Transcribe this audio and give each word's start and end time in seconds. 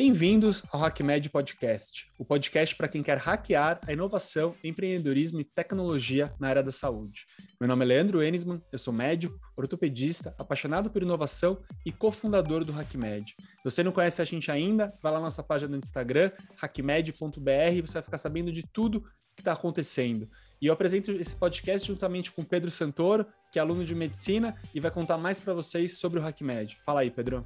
Bem-vindos 0.00 0.62
ao 0.70 0.80
HackMed 0.80 1.28
Podcast, 1.28 2.08
o 2.16 2.24
podcast 2.24 2.76
para 2.76 2.86
quem 2.86 3.02
quer 3.02 3.18
hackear 3.18 3.80
a 3.84 3.92
inovação, 3.92 4.54
empreendedorismo 4.62 5.40
e 5.40 5.44
tecnologia 5.44 6.32
na 6.38 6.46
área 6.46 6.62
da 6.62 6.70
saúde. 6.70 7.26
Meu 7.60 7.66
nome 7.66 7.84
é 7.84 7.88
Leandro 7.88 8.22
Enisman, 8.22 8.62
eu 8.70 8.78
sou 8.78 8.92
médico, 8.92 9.36
ortopedista, 9.56 10.36
apaixonado 10.38 10.88
por 10.88 11.02
inovação 11.02 11.60
e 11.84 11.90
cofundador 11.90 12.64
do 12.64 12.72
HackMed. 12.72 13.34
Se 13.40 13.64
você 13.64 13.82
não 13.82 13.90
conhece 13.90 14.22
a 14.22 14.24
gente 14.24 14.52
ainda, 14.52 14.86
vai 15.02 15.10
lá 15.10 15.18
na 15.18 15.24
nossa 15.24 15.42
página 15.42 15.72
no 15.72 15.78
Instagram, 15.78 16.30
hackmed.br, 16.58 17.74
e 17.74 17.80
você 17.80 17.94
vai 17.94 18.02
ficar 18.02 18.18
sabendo 18.18 18.52
de 18.52 18.62
tudo 18.72 19.02
que 19.34 19.40
está 19.40 19.52
acontecendo. 19.52 20.30
E 20.62 20.68
eu 20.68 20.72
apresento 20.72 21.10
esse 21.10 21.34
podcast 21.34 21.88
juntamente 21.88 22.30
com 22.30 22.44
Pedro 22.44 22.70
Santoro, 22.70 23.26
que 23.52 23.58
é 23.58 23.62
aluno 23.62 23.84
de 23.84 23.96
medicina 23.96 24.54
e 24.72 24.78
vai 24.78 24.92
contar 24.92 25.18
mais 25.18 25.40
para 25.40 25.54
vocês 25.54 25.98
sobre 25.98 26.20
o 26.20 26.22
HackMed. 26.24 26.78
Fala 26.86 27.00
aí, 27.00 27.10
Pedro. 27.10 27.44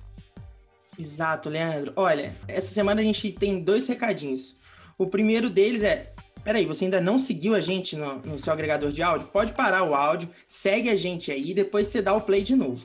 Exato, 0.98 1.48
Leandro. 1.48 1.92
Olha, 1.96 2.34
essa 2.46 2.72
semana 2.72 3.00
a 3.00 3.04
gente 3.04 3.32
tem 3.32 3.62
dois 3.62 3.86
recadinhos. 3.86 4.58
O 4.98 5.06
primeiro 5.06 5.48
deles 5.48 5.82
é: 5.82 6.12
peraí, 6.44 6.66
você 6.66 6.84
ainda 6.84 7.00
não 7.00 7.18
seguiu 7.18 7.54
a 7.54 7.60
gente 7.60 7.96
no, 7.96 8.18
no 8.18 8.38
seu 8.38 8.52
agregador 8.52 8.92
de 8.92 9.02
áudio? 9.02 9.28
Pode 9.28 9.52
parar 9.52 9.82
o 9.84 9.94
áudio, 9.94 10.28
segue 10.46 10.90
a 10.90 10.96
gente 10.96 11.30
aí 11.30 11.54
depois 11.54 11.88
você 11.88 12.02
dá 12.02 12.14
o 12.14 12.20
play 12.20 12.42
de 12.42 12.54
novo. 12.54 12.84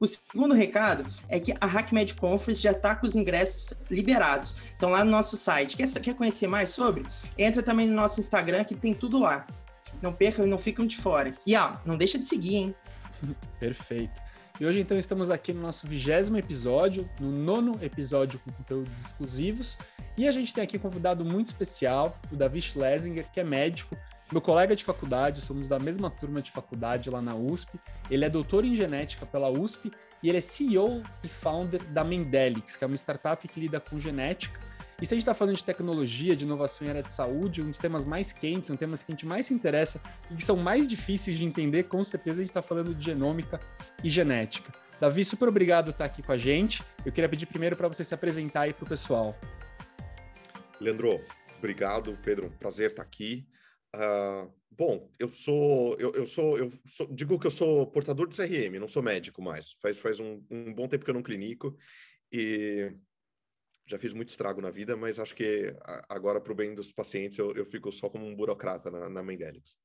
O 0.00 0.06
segundo 0.06 0.54
recado 0.54 1.06
é 1.28 1.38
que 1.38 1.54
a 1.60 1.66
HackMed 1.66 2.14
Conference 2.14 2.60
já 2.60 2.72
está 2.72 2.94
com 2.94 3.06
os 3.06 3.14
ingressos 3.14 3.74
liberados. 3.88 4.56
Então, 4.76 4.90
lá 4.90 5.04
no 5.04 5.10
nosso 5.10 5.36
site. 5.36 5.76
Quer, 5.76 5.88
quer 6.00 6.14
conhecer 6.14 6.48
mais 6.48 6.70
sobre? 6.70 7.06
Entra 7.38 7.62
também 7.62 7.88
no 7.88 7.94
nosso 7.94 8.20
Instagram 8.20 8.64
que 8.64 8.74
tem 8.74 8.92
tudo 8.92 9.18
lá. 9.18 9.46
Não 10.02 10.12
percam, 10.12 10.46
não 10.46 10.58
ficam 10.58 10.86
de 10.86 10.96
fora. 10.96 11.32
E 11.46 11.54
ah, 11.54 11.80
não 11.86 11.96
deixa 11.96 12.18
de 12.18 12.26
seguir, 12.26 12.56
hein? 12.56 12.74
Perfeito. 13.60 14.20
E 14.60 14.64
hoje, 14.64 14.78
então, 14.78 14.96
estamos 14.96 15.32
aqui 15.32 15.52
no 15.52 15.60
nosso 15.60 15.84
vigésimo 15.84 16.36
episódio, 16.36 17.10
no 17.18 17.28
nono 17.28 17.76
episódio 17.82 18.38
com 18.38 18.52
conteúdos 18.52 19.00
exclusivos. 19.00 19.76
E 20.16 20.28
a 20.28 20.30
gente 20.30 20.54
tem 20.54 20.62
aqui 20.62 20.76
um 20.76 20.80
convidado 20.80 21.24
muito 21.24 21.48
especial, 21.48 22.16
o 22.30 22.36
Davi 22.36 22.60
Schlesinger, 22.60 23.26
que 23.32 23.40
é 23.40 23.44
médico, 23.44 23.96
meu 24.30 24.40
colega 24.40 24.76
de 24.76 24.84
faculdade, 24.84 25.40
somos 25.40 25.66
da 25.66 25.80
mesma 25.80 26.08
turma 26.08 26.40
de 26.40 26.52
faculdade 26.52 27.10
lá 27.10 27.20
na 27.20 27.34
USP. 27.34 27.80
Ele 28.08 28.24
é 28.24 28.30
doutor 28.30 28.64
em 28.64 28.76
genética 28.76 29.26
pela 29.26 29.50
USP 29.50 29.90
e 30.22 30.28
ele 30.28 30.38
é 30.38 30.40
CEO 30.40 31.02
e 31.24 31.28
founder 31.28 31.82
da 31.86 32.04
Mendelix, 32.04 32.76
que 32.76 32.84
é 32.84 32.86
uma 32.86 32.96
startup 32.96 33.46
que 33.48 33.58
lida 33.58 33.80
com 33.80 33.98
genética 33.98 34.60
e 35.00 35.06
se 35.06 35.12
a 35.12 35.16
gente 35.16 35.22
está 35.22 35.34
falando 35.34 35.56
de 35.56 35.64
tecnologia, 35.64 36.36
de 36.36 36.44
inovação 36.44 36.86
em 36.86 36.90
área 36.90 37.02
de 37.02 37.12
saúde, 37.12 37.62
um 37.62 37.70
dos 37.70 37.78
temas 37.78 38.04
mais 38.04 38.32
quentes, 38.32 38.70
um 38.70 38.76
temas 38.76 39.02
que 39.02 39.10
a 39.10 39.14
gente 39.14 39.26
mais 39.26 39.46
se 39.46 39.54
interessa 39.54 40.00
e 40.30 40.36
que 40.36 40.44
são 40.44 40.56
mais 40.56 40.86
difíceis 40.86 41.36
de 41.36 41.44
entender, 41.44 41.84
com 41.84 42.02
certeza 42.04 42.38
a 42.38 42.42
gente 42.42 42.50
está 42.50 42.62
falando 42.62 42.94
de 42.94 43.04
genômica 43.04 43.60
e 44.02 44.08
genética. 44.08 44.72
Davi, 45.00 45.24
super 45.24 45.48
obrigado 45.48 45.86
por 45.86 45.90
estar 45.90 46.04
aqui 46.04 46.22
com 46.22 46.32
a 46.32 46.38
gente. 46.38 46.82
Eu 47.04 47.12
queria 47.12 47.28
pedir 47.28 47.46
primeiro 47.46 47.76
para 47.76 47.88
você 47.88 48.04
se 48.04 48.14
apresentar 48.14 48.62
aí 48.62 48.72
para 48.72 48.84
o 48.84 48.88
pessoal. 48.88 49.36
Leandro, 50.80 51.20
obrigado, 51.58 52.16
Pedro. 52.22 52.50
Prazer 52.58 52.90
estar 52.90 53.02
aqui. 53.02 53.46
Uh, 53.94 54.50
bom, 54.70 55.10
eu 55.18 55.32
sou, 55.32 55.96
eu, 55.98 56.12
eu 56.12 56.26
sou, 56.26 56.58
eu 56.58 56.72
sou, 56.86 57.06
digo 57.12 57.38
que 57.38 57.46
eu 57.46 57.50
sou 57.50 57.86
portador 57.88 58.28
de 58.28 58.36
CRM, 58.36 58.78
não 58.78 58.88
sou 58.88 59.02
médico 59.02 59.42
mais. 59.42 59.72
Faz, 59.82 59.98
faz 59.98 60.20
um, 60.20 60.42
um 60.50 60.72
bom 60.72 60.86
tempo 60.86 61.04
que 61.04 61.10
eu 61.10 61.14
não 61.14 61.22
clinico 61.22 61.76
e 62.32 62.92
já 63.86 63.98
fiz 63.98 64.12
muito 64.12 64.30
estrago 64.30 64.60
na 64.60 64.70
vida, 64.70 64.96
mas 64.96 65.18
acho 65.18 65.34
que 65.34 65.66
agora, 66.08 66.40
para 66.40 66.52
o 66.52 66.56
bem 66.56 66.74
dos 66.74 66.90
pacientes, 66.90 67.38
eu, 67.38 67.52
eu, 67.52 67.66
fico 67.66 67.92
só 67.92 68.08
como 68.08 68.26
um 68.26 68.34
burocrata 68.34 68.90
na, 68.90 69.08
na 69.10 69.22
Mendelix. 69.22 69.76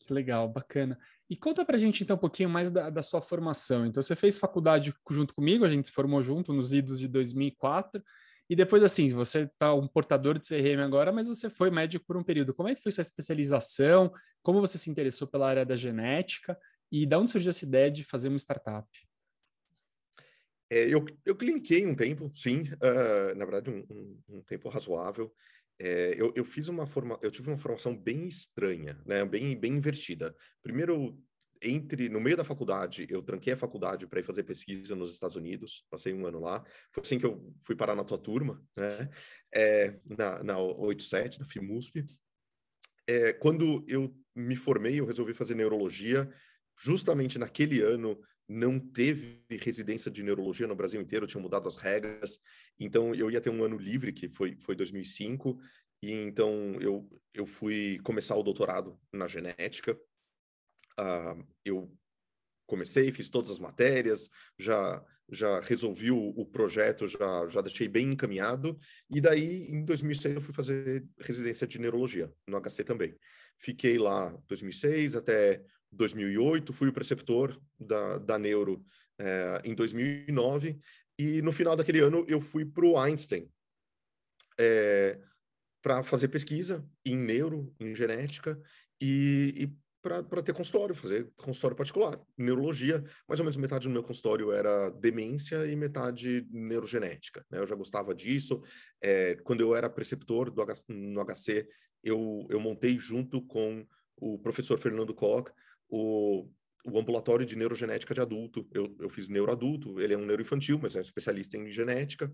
Que 0.00 0.12
legal, 0.12 0.48
bacana. 0.48 0.98
E 1.28 1.36
conta 1.36 1.64
para 1.64 1.76
a 1.76 1.78
gente, 1.78 2.02
então, 2.02 2.16
um 2.16 2.18
pouquinho 2.18 2.48
mais 2.48 2.70
da, 2.70 2.90
da, 2.90 3.02
sua 3.02 3.20
formação. 3.20 3.86
Então, 3.86 4.02
você 4.02 4.16
fez 4.16 4.38
faculdade 4.38 4.94
junto 5.10 5.34
comigo, 5.34 5.64
a 5.64 5.70
gente 5.70 5.88
se 5.88 5.94
formou 5.94 6.22
junto 6.22 6.52
nos 6.52 6.72
idos 6.72 6.98
de 6.98 7.06
2004, 7.06 8.02
e 8.48 8.56
depois, 8.56 8.82
assim, 8.82 9.10
você 9.10 9.42
está 9.42 9.72
um 9.72 9.86
portador 9.86 10.38
de 10.38 10.46
CRM 10.46 10.80
agora, 10.82 11.12
mas 11.12 11.28
você 11.28 11.48
foi 11.48 11.70
médico 11.70 12.04
por 12.04 12.16
um 12.16 12.22
período. 12.22 12.52
Como 12.52 12.68
é 12.68 12.74
que 12.74 12.82
foi 12.82 12.92
sua 12.92 13.02
especialização? 13.02 14.12
Como 14.42 14.60
você 14.60 14.76
se 14.76 14.90
interessou 14.90 15.28
pela 15.28 15.48
área 15.48 15.64
da 15.64 15.76
genética? 15.76 16.58
E 16.90 17.06
de 17.06 17.16
onde 17.16 17.32
surgiu 17.32 17.50
essa 17.50 17.64
ideia 17.64 17.90
de 17.90 18.04
fazer 18.04 18.28
uma 18.28 18.38
startup? 18.38 18.86
É, 20.72 20.86
eu, 20.88 21.04
eu 21.26 21.36
um 21.86 21.94
tempo, 21.94 22.32
sim, 22.34 22.62
uh, 22.62 23.36
na 23.36 23.44
verdade 23.44 23.68
um, 23.68 23.84
um, 23.90 24.22
um 24.38 24.42
tempo 24.42 24.70
razoável. 24.70 25.30
É, 25.78 26.14
eu, 26.16 26.32
eu, 26.34 26.46
fiz 26.46 26.68
uma 26.68 26.86
forma, 26.86 27.18
eu 27.20 27.30
tive 27.30 27.50
uma 27.50 27.58
formação 27.58 27.94
bem 27.94 28.24
estranha, 28.24 28.98
né, 29.04 29.22
bem, 29.26 29.54
bem 29.54 29.74
invertida. 29.74 30.34
Primeiro, 30.62 31.22
entre 31.60 32.08
no 32.08 32.20
meio 32.20 32.38
da 32.38 32.44
faculdade, 32.44 33.06
eu 33.10 33.20
tranquei 33.22 33.52
a 33.52 33.56
faculdade 33.56 34.06
para 34.06 34.20
ir 34.20 34.22
fazer 34.22 34.44
pesquisa 34.44 34.96
nos 34.96 35.12
Estados 35.12 35.36
Unidos, 35.36 35.84
passei 35.90 36.14
um 36.14 36.24
ano 36.24 36.40
lá. 36.40 36.64
Foi 36.90 37.02
assim 37.02 37.18
que 37.18 37.26
eu 37.26 37.54
fui 37.66 37.76
parar 37.76 37.94
na 37.94 38.04
tua 38.04 38.16
turma, 38.16 38.64
né? 38.74 39.10
É, 39.54 40.00
na, 40.16 40.42
na 40.42 40.58
87, 40.58 41.38
da 41.38 41.44
FIMUSP. 41.44 42.06
É, 43.06 43.34
quando 43.34 43.84
eu 43.86 44.16
me 44.34 44.56
formei, 44.56 45.00
eu 45.00 45.04
resolvi 45.04 45.34
fazer 45.34 45.54
neurologia. 45.54 46.32
Justamente 46.78 47.38
naquele 47.38 47.82
ano, 47.82 48.18
não 48.52 48.78
teve 48.78 49.42
residência 49.50 50.10
de 50.10 50.22
neurologia 50.22 50.66
no 50.66 50.76
Brasil 50.76 51.00
inteiro, 51.00 51.26
tinham 51.26 51.42
mudado 51.42 51.66
as 51.66 51.76
regras, 51.76 52.38
então 52.78 53.14
eu 53.14 53.30
ia 53.30 53.40
ter 53.40 53.50
um 53.50 53.64
ano 53.64 53.76
livre, 53.76 54.12
que 54.12 54.28
foi, 54.28 54.56
foi 54.56 54.76
2005, 54.76 55.58
e 56.02 56.12
então 56.12 56.76
eu, 56.80 57.08
eu 57.32 57.46
fui 57.46 57.98
começar 58.04 58.36
o 58.36 58.42
doutorado 58.42 58.98
na 59.12 59.26
genética. 59.26 59.98
Uh, 61.00 61.46
eu 61.64 61.96
comecei, 62.66 63.10
fiz 63.12 63.28
todas 63.28 63.50
as 63.50 63.58
matérias, 63.58 64.28
já 64.58 65.02
já 65.30 65.60
resolvi 65.60 66.10
o, 66.10 66.28
o, 66.36 66.44
projeto, 66.44 67.08
já, 67.08 67.48
já 67.48 67.62
deixei 67.62 67.88
bem 67.88 68.12
encaminhado, 68.12 68.78
e 69.08 69.18
daí 69.18 69.66
em 69.70 69.82
2006 69.82 70.34
eu 70.34 70.42
fui 70.42 70.52
fazer 70.52 71.06
residência 71.18 71.66
de 71.66 71.78
neurologia, 71.78 72.30
no 72.46 72.60
HC 72.60 72.84
também. 72.84 73.16
Fiquei 73.56 73.96
lá 73.98 74.36
2006 74.46 75.16
até 75.16 75.64
2008, 75.92 76.72
fui 76.72 76.88
o 76.88 76.92
preceptor 76.92 77.60
da, 77.78 78.18
da 78.18 78.38
Neuro 78.38 78.84
é, 79.18 79.62
em 79.64 79.74
2009, 79.74 80.78
e 81.18 81.42
no 81.42 81.52
final 81.52 81.76
daquele 81.76 82.00
ano 82.00 82.24
eu 82.26 82.40
fui 82.40 82.64
para 82.64 82.86
o 82.86 82.98
Einstein 82.98 83.48
é, 84.58 85.18
para 85.82 86.02
fazer 86.02 86.28
pesquisa 86.28 86.84
em 87.04 87.16
neuro, 87.16 87.74
em 87.78 87.94
genética, 87.94 88.60
e, 89.00 89.54
e 89.56 89.82
para 90.02 90.42
ter 90.42 90.52
consultório, 90.52 90.94
fazer 90.94 91.30
consultório 91.36 91.76
particular. 91.76 92.20
Neurologia, 92.36 93.04
mais 93.28 93.38
ou 93.38 93.44
menos 93.44 93.56
metade 93.56 93.86
do 93.86 93.92
meu 93.92 94.02
consultório 94.02 94.50
era 94.50 94.90
demência 94.90 95.64
e 95.66 95.76
metade 95.76 96.46
neurogenética. 96.50 97.44
Né? 97.48 97.58
Eu 97.58 97.66
já 97.66 97.76
gostava 97.76 98.12
disso. 98.12 98.60
É, 99.00 99.36
quando 99.44 99.60
eu 99.60 99.74
era 99.76 99.88
preceptor 99.88 100.50
do 100.50 100.60
H, 100.60 100.84
no 100.88 101.24
HC, 101.24 101.68
eu, 102.02 102.46
eu 102.50 102.58
montei 102.58 102.98
junto 102.98 103.40
com 103.42 103.86
o 104.16 104.38
professor 104.38 104.76
Fernando 104.76 105.14
Koch 105.14 105.52
o, 105.92 106.48
o 106.86 106.98
ambulatório 106.98 107.44
de 107.44 107.54
neurogenética 107.54 108.14
de 108.14 108.20
adulto. 108.20 108.66
Eu, 108.72 108.96
eu 108.98 109.10
fiz 109.10 109.28
neuroadulto, 109.28 110.00
ele 110.00 110.14
é 110.14 110.18
um 110.18 110.24
neuroinfantil, 110.24 110.78
mas 110.80 110.96
é 110.96 111.00
especialista 111.00 111.58
em 111.58 111.70
genética. 111.70 112.32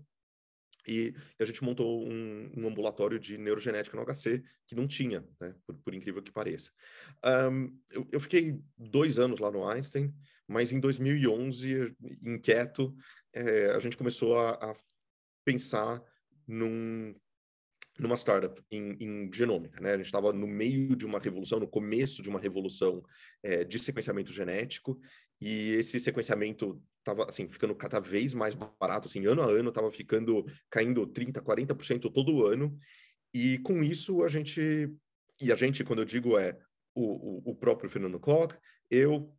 E 0.87 1.13
a 1.37 1.45
gente 1.45 1.63
montou 1.63 2.07
um, 2.07 2.49
um, 2.55 2.67
ambulatório 2.67 3.19
de 3.19 3.37
neurogenética 3.37 3.97
no 3.97 4.05
HC 4.05 4.41
que 4.65 4.73
não 4.73 4.87
tinha, 4.87 5.27
né? 5.39 5.53
por, 5.67 5.75
por, 5.75 5.93
incrível 5.93 6.23
que 6.23 6.31
pareça. 6.31 6.71
Um, 7.51 7.77
eu, 7.91 8.07
eu, 8.13 8.19
fiquei 8.19 8.57
dois 8.77 9.19
anos 9.19 9.39
lá 9.39 9.51
no 9.51 9.67
Einstein, 9.67 10.11
mas 10.47 10.71
em 10.71 10.79
2011, 10.79 11.95
inquieto, 12.25 12.95
é, 13.33 13.71
a 13.71 13.79
gente 13.79 13.97
começou 13.97 14.39
a, 14.39 14.51
a 14.51 14.75
pensar 15.45 16.01
num, 16.47 17.13
numa 17.99 18.15
startup 18.15 18.61
em, 18.71 18.95
em 18.99 19.29
genômica, 19.33 19.81
né? 19.81 19.91
A 19.91 19.97
gente 19.97 20.05
estava 20.05 20.31
no 20.31 20.47
meio 20.47 20.95
de 20.95 21.05
uma 21.05 21.19
revolução, 21.19 21.59
no 21.59 21.67
começo 21.67 22.23
de 22.23 22.29
uma 22.29 22.39
revolução 22.39 23.03
é, 23.43 23.63
de 23.63 23.77
sequenciamento 23.77 24.31
genético, 24.31 24.99
e 25.41 25.71
esse 25.71 25.99
sequenciamento 25.99 26.81
estava 26.99 27.29
assim 27.29 27.47
ficando 27.49 27.75
cada 27.75 27.99
vez 27.99 28.33
mais 28.33 28.55
barato, 28.55 29.07
assim, 29.07 29.25
ano 29.25 29.41
a 29.41 29.45
ano 29.45 29.69
estava 29.69 29.91
ficando 29.91 30.45
caindo 30.69 31.05
30, 31.05 31.41
40% 31.41 32.11
todo 32.11 32.45
ano, 32.45 32.77
e 33.33 33.57
com 33.59 33.83
isso 33.83 34.23
a 34.23 34.27
gente 34.27 34.89
e 35.41 35.51
a 35.51 35.55
gente, 35.55 35.83
quando 35.83 35.99
eu 35.99 36.05
digo 36.05 36.37
é 36.37 36.57
o, 36.93 37.03
o, 37.49 37.51
o 37.51 37.55
próprio 37.55 37.89
Fernando 37.89 38.19
Koch, 38.19 38.55
eu 38.89 39.33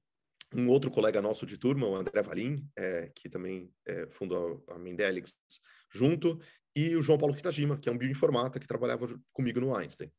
um 0.55 0.69
outro 0.69 0.90
colega 0.90 1.23
nosso 1.23 1.46
de 1.46 1.56
turma, 1.56 1.87
o 1.87 1.94
André 1.94 2.23
Valim, 2.23 2.67
é, 2.76 3.11
que 3.14 3.29
também 3.29 3.73
é, 3.87 4.08
fundou 4.11 4.64
a 4.69 4.79
Mendelix 4.79 5.34
junto, 5.93 6.40
e 6.75 6.94
o 6.96 7.02
João 7.02 7.19
Paulo 7.19 7.34
Kitajima, 7.34 7.78
que 7.78 7.88
é 7.88 7.93
um 7.93 7.99
bioinformata 7.99 8.58
que 8.58 8.67
trabalhava 8.67 9.06
comigo 9.32 9.61
no 9.61 9.75
Einstein. 9.75 10.11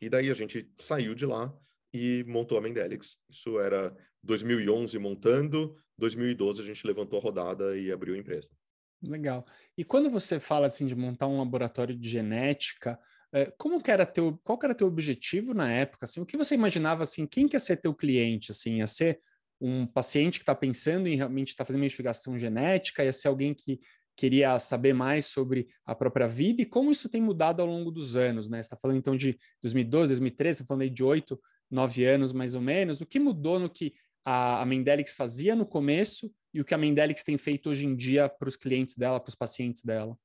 E 0.00 0.08
daí 0.08 0.30
a 0.30 0.34
gente 0.34 0.70
saiu 0.76 1.14
de 1.14 1.26
lá 1.26 1.52
e 1.92 2.24
montou 2.26 2.56
a 2.58 2.60
Mendelix. 2.60 3.16
Isso 3.28 3.58
era 3.58 3.94
2011 4.22 4.98
montando, 4.98 5.76
2012 5.98 6.62
a 6.62 6.64
gente 6.64 6.86
levantou 6.86 7.18
a 7.18 7.22
rodada 7.22 7.76
e 7.76 7.90
abriu 7.90 8.14
a 8.14 8.18
empresa. 8.18 8.48
Legal. 9.02 9.46
E 9.76 9.84
quando 9.84 10.10
você 10.10 10.40
fala 10.40 10.66
assim 10.66 10.86
de 10.86 10.94
montar 10.94 11.26
um 11.26 11.38
laboratório 11.38 11.96
de 11.96 12.08
genética, 12.08 12.98
eh, 13.32 13.52
como 13.56 13.80
que 13.80 13.90
era 13.90 14.04
teu, 14.04 14.38
qual 14.42 14.58
que 14.58 14.66
era 14.66 14.74
teu 14.74 14.88
objetivo 14.88 15.54
na 15.54 15.70
época? 15.70 16.04
Assim, 16.04 16.20
o 16.20 16.26
que 16.26 16.36
você 16.36 16.54
imaginava 16.54 17.04
assim? 17.04 17.26
Quem 17.26 17.46
quer 17.48 17.60
ser 17.60 17.76
teu 17.76 17.94
cliente? 17.94 18.50
Assim, 18.50 18.78
ia 18.78 18.86
ser 18.86 19.20
um 19.60 19.86
paciente 19.86 20.38
que 20.38 20.42
está 20.42 20.54
pensando 20.54 21.08
em 21.08 21.16
realmente 21.16 21.48
estar 21.48 21.64
tá 21.64 21.66
fazendo 21.66 21.80
uma 21.80 21.86
investigação 21.86 22.38
genética? 22.38 23.04
Ia 23.04 23.12
ser 23.12 23.28
alguém 23.28 23.54
que 23.54 23.80
queria 24.18 24.58
saber 24.58 24.92
mais 24.92 25.26
sobre 25.26 25.68
a 25.86 25.94
própria 25.94 26.26
vida 26.26 26.60
e 26.60 26.66
como 26.66 26.90
isso 26.90 27.08
tem 27.08 27.22
mudado 27.22 27.62
ao 27.62 27.68
longo 27.68 27.88
dos 27.88 28.16
anos, 28.16 28.48
né? 28.48 28.58
Você 28.58 28.66
está 28.66 28.76
falando 28.76 28.96
então 28.96 29.16
de 29.16 29.38
2012, 29.62 30.08
2013, 30.08 30.56
você 30.56 30.62
está 30.62 30.66
falando 30.66 30.82
aí 30.82 30.90
de 30.90 31.04
oito, 31.04 31.40
nove 31.70 32.04
anos 32.04 32.32
mais 32.32 32.56
ou 32.56 32.60
menos. 32.60 33.00
O 33.00 33.06
que 33.06 33.20
mudou 33.20 33.60
no 33.60 33.70
que 33.70 33.94
a, 34.24 34.60
a 34.60 34.66
Mendelix 34.66 35.14
fazia 35.14 35.54
no 35.54 35.64
começo 35.64 36.34
e 36.52 36.60
o 36.60 36.64
que 36.64 36.74
a 36.74 36.78
Mendelix 36.78 37.22
tem 37.22 37.38
feito 37.38 37.70
hoje 37.70 37.86
em 37.86 37.94
dia 37.94 38.28
para 38.28 38.48
os 38.48 38.56
clientes 38.56 38.96
dela, 38.96 39.20
para 39.20 39.28
os 39.28 39.36
pacientes 39.36 39.84
dela? 39.84 40.18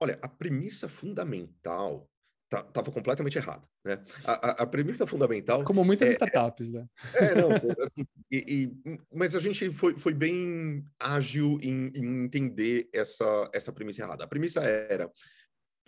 Olha, 0.00 0.18
a 0.20 0.28
premissa 0.28 0.88
fundamental 0.88 2.10
estava 2.60 2.86
tá, 2.86 2.92
completamente 2.92 3.38
errada. 3.38 3.62
Né? 3.84 4.04
A, 4.24 4.32
a, 4.32 4.50
a, 4.62 4.66
premissa 4.66 5.06
fundamental. 5.06 5.64
Como 5.64 5.84
muitas 5.84 6.08
é, 6.08 6.10
é 6.10 6.14
startups, 6.14 6.70
né? 6.70 6.86
É, 7.14 7.34
não. 7.34 7.50
Assim, 7.84 8.06
e, 8.30 8.44
e, 8.86 8.98
mas 9.12 9.34
a 9.34 9.40
gente 9.40 9.70
foi, 9.70 9.98
foi 9.98 10.14
bem 10.14 10.84
ágil 10.98 11.58
em, 11.62 11.90
em, 11.94 12.24
entender 12.24 12.88
essa, 12.92 13.50
essa 13.52 13.72
premissa 13.72 14.02
errada. 14.02 14.24
A 14.24 14.28
premissa 14.28 14.60
era: 14.60 15.10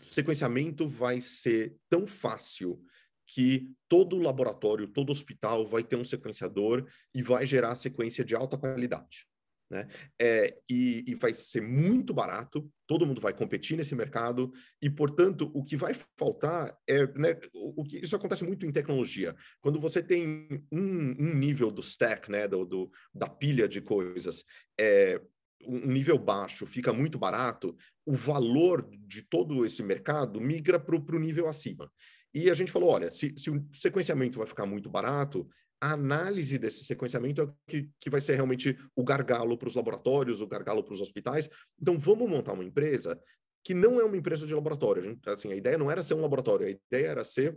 sequenciamento 0.01 0.89
vai 0.89 1.21
ser 1.21 1.77
tão 1.89 2.07
fácil 2.07 2.83
que 3.27 3.73
todo 3.89 4.19
laboratório, 4.19 4.87
todo 4.87 5.13
hospital 5.13 5.67
vai 5.67 5.83
ter 5.83 5.97
um 5.97 6.05
sequenciador 6.05 6.87
e 7.15 7.23
vai 7.23 7.47
gerar 7.47 7.75
sequência 7.75 8.25
de 8.25 8.35
alta 8.35 8.57
qualidade. 8.57 9.27
Né? 9.69 9.89
É, 10.21 10.57
e, 10.71 11.05
e, 11.09 11.15
vai 11.17 11.35
ser 11.35 11.61
muito 11.61 12.15
barato, 12.15 12.71
todo 12.87 13.05
mundo 13.05 13.21
vai 13.21 13.33
competir 13.33 13.77
nesse 13.77 13.97
mercado, 13.97 14.53
e, 14.81 14.89
portanto, 14.89 15.51
o 15.53 15.65
que 15.65 15.77
vai 15.77 15.93
faltar 16.17 16.77
é. 16.89 17.07
Né, 17.19 17.39
o, 17.53 17.83
o, 17.83 17.85
que, 17.85 17.99
isso 17.99 18.15
acontece 18.15 18.45
muito 18.45 18.65
em 18.65 18.73
tecnologia. 18.73 19.35
Quando 19.61 19.81
você 19.81 20.03
tem 20.03 20.49
um, 20.71 21.17
um 21.19 21.35
nível 21.35 21.71
do 21.71 21.81
stack, 21.81 22.31
né, 22.31 22.47
do, 22.47 22.65
do, 22.65 22.91
da 23.13 23.29
pilha 23.29 23.69
de 23.69 23.81
coisas, 23.81 24.45
é, 24.79 25.21
um 25.67 25.91
nível 25.93 26.19
baixo 26.19 26.65
fica 26.65 26.93
muito 26.93 27.19
barato, 27.19 27.77
o 28.05 28.13
valor 28.13 28.89
de 29.09 29.23
todo 29.23 29.65
esse 29.65 29.83
mercado 29.83 30.41
migra 30.41 30.79
para 30.79 30.95
o 30.95 31.19
nível 31.19 31.49
acima. 31.49 31.91
E 32.33 32.51
a 32.51 32.55
gente 32.55 32.71
falou: 32.71 32.91
olha, 32.91 33.11
se, 33.11 33.35
se 33.37 33.51
o 33.51 33.67
sequenciamento 33.73 34.39
vai 34.39 34.47
ficar 34.47 34.67
muito 34.67 34.91
barato, 34.91 35.49
a 35.81 35.93
análise 35.93 36.59
desse 36.59 36.85
sequenciamento 36.85 37.41
é 37.41 37.45
o 37.45 37.55
que, 37.67 37.91
que 38.01 38.11
vai 38.11 38.21
ser 38.21 38.35
realmente 38.35 38.79
o 38.95 39.05
gargalo 39.05 39.59
para 39.59 39.69
os 39.69 39.75
laboratórios, 39.75 40.41
o 40.41 40.47
gargalo 40.47 40.83
para 40.83 40.95
os 40.95 41.01
hospitais. 41.01 41.51
Então, 41.81 41.99
vamos 41.99 42.29
montar 42.29 42.53
uma 42.53 42.65
empresa 42.65 43.21
que 43.63 43.75
não 43.75 44.01
é 44.01 44.05
uma 44.05 44.17
empresa 44.17 44.47
de 44.47 44.55
laboratório. 44.55 45.03
A, 45.03 45.05
gente, 45.05 45.29
assim, 45.29 45.53
a 45.53 45.57
ideia 45.57 45.77
não 45.77 45.91
era 45.91 46.03
ser 46.03 46.15
um 46.15 46.21
laboratório, 46.21 46.67
a 46.67 46.71
ideia 46.71 47.09
era 47.09 47.25
ser 47.25 47.57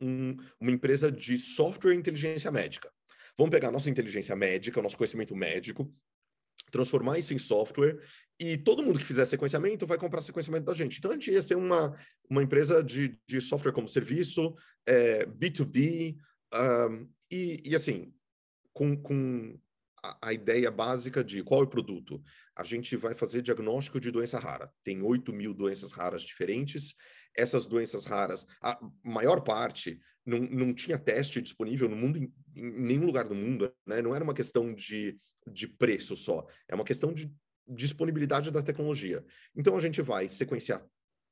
um, 0.00 0.36
uma 0.60 0.70
empresa 0.70 1.10
de 1.10 1.38
software 1.38 1.94
e 1.94 1.96
inteligência 1.96 2.50
médica. 2.50 2.90
Vamos 3.36 3.50
pegar 3.50 3.70
nossa 3.70 3.90
inteligência 3.90 4.34
médica, 4.34 4.80
o 4.80 4.82
nosso 4.82 4.96
conhecimento 4.96 5.34
médico, 5.34 5.92
transformar 6.70 7.18
isso 7.18 7.34
em 7.34 7.38
software 7.38 7.98
e 8.38 8.56
todo 8.56 8.82
mundo 8.82 8.98
que 8.98 9.04
fizer 9.04 9.24
sequenciamento 9.24 9.86
vai 9.86 9.98
comprar 9.98 10.22
sequenciamento 10.22 10.66
da 10.66 10.74
gente. 10.74 10.98
Então 10.98 11.10
a 11.10 11.14
gente 11.14 11.30
ia 11.30 11.42
ser 11.42 11.56
uma, 11.56 11.96
uma 12.28 12.42
empresa 12.42 12.82
de, 12.82 13.18
de 13.26 13.40
software 13.40 13.72
como 13.72 13.88
serviço, 13.88 14.54
é, 14.86 15.24
B2B, 15.26 16.16
um, 16.54 17.08
e, 17.30 17.62
e 17.64 17.74
assim, 17.74 18.12
com, 18.72 18.96
com 18.96 19.58
a, 20.02 20.28
a, 20.28 20.32
ideia 20.32 20.70
básica 20.70 21.22
de 21.22 21.42
qual 21.42 21.62
é 21.62 21.64
o 21.64 21.68
produto? 21.68 22.22
A 22.56 22.64
gente 22.64 22.96
vai 22.96 23.14
fazer 23.14 23.42
diagnóstico 23.42 24.00
de 24.00 24.10
doença 24.10 24.38
rara. 24.38 24.72
Tem 24.84 25.02
8 25.02 25.32
mil 25.32 25.52
doenças 25.52 25.92
raras 25.92 26.22
diferentes. 26.22 26.94
Essas 27.36 27.66
doenças 27.66 28.04
raras, 28.04 28.46
a 28.62 28.78
maior 29.02 29.40
parte 29.42 30.00
não, 30.24 30.38
não 30.40 30.74
tinha 30.74 30.98
teste 30.98 31.40
disponível 31.40 31.88
no 31.88 31.96
mundo, 31.96 32.18
em, 32.18 32.32
em 32.54 32.80
nenhum 32.80 33.06
lugar 33.06 33.28
do 33.28 33.34
mundo, 33.34 33.72
né? 33.86 34.02
Não 34.02 34.14
era 34.14 34.24
uma 34.24 34.34
questão 34.34 34.74
de, 34.74 35.16
de 35.46 35.66
preço 35.66 36.16
só, 36.16 36.46
é 36.68 36.74
uma 36.74 36.84
questão 36.84 37.12
de 37.12 37.32
disponibilidade 37.66 38.50
da 38.50 38.62
tecnologia. 38.62 39.24
Então 39.56 39.76
a 39.76 39.80
gente 39.80 40.02
vai 40.02 40.28
sequenciar 40.28 40.84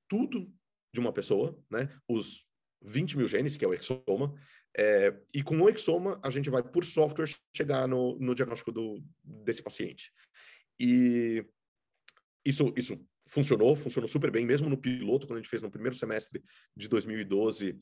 tudo 0.08 0.52
de 0.92 1.00
uma 1.00 1.12
pessoa, 1.12 1.58
né? 1.70 1.88
Os 2.08 2.45
20 2.82 3.18
mil 3.18 3.28
genes, 3.28 3.56
que 3.56 3.64
é 3.64 3.68
o 3.68 3.74
exoma, 3.74 4.34
é, 4.78 5.14
e 5.32 5.42
com 5.42 5.58
o 5.58 5.70
Exoma, 5.70 6.20
a 6.22 6.28
gente 6.28 6.50
vai, 6.50 6.62
por 6.62 6.84
software, 6.84 7.34
chegar 7.56 7.88
no, 7.88 8.18
no 8.18 8.34
diagnóstico 8.34 8.70
do, 8.70 9.02
desse 9.24 9.62
paciente. 9.62 10.12
E 10.78 11.42
isso, 12.44 12.74
isso 12.76 13.02
funcionou, 13.26 13.74
funcionou 13.74 14.06
super 14.06 14.30
bem, 14.30 14.44
mesmo 14.44 14.68
no 14.68 14.76
piloto, 14.76 15.26
quando 15.26 15.38
a 15.38 15.40
gente 15.40 15.48
fez 15.48 15.62
no 15.62 15.70
primeiro 15.70 15.96
semestre 15.96 16.44
de 16.76 16.88
2012, 16.88 17.78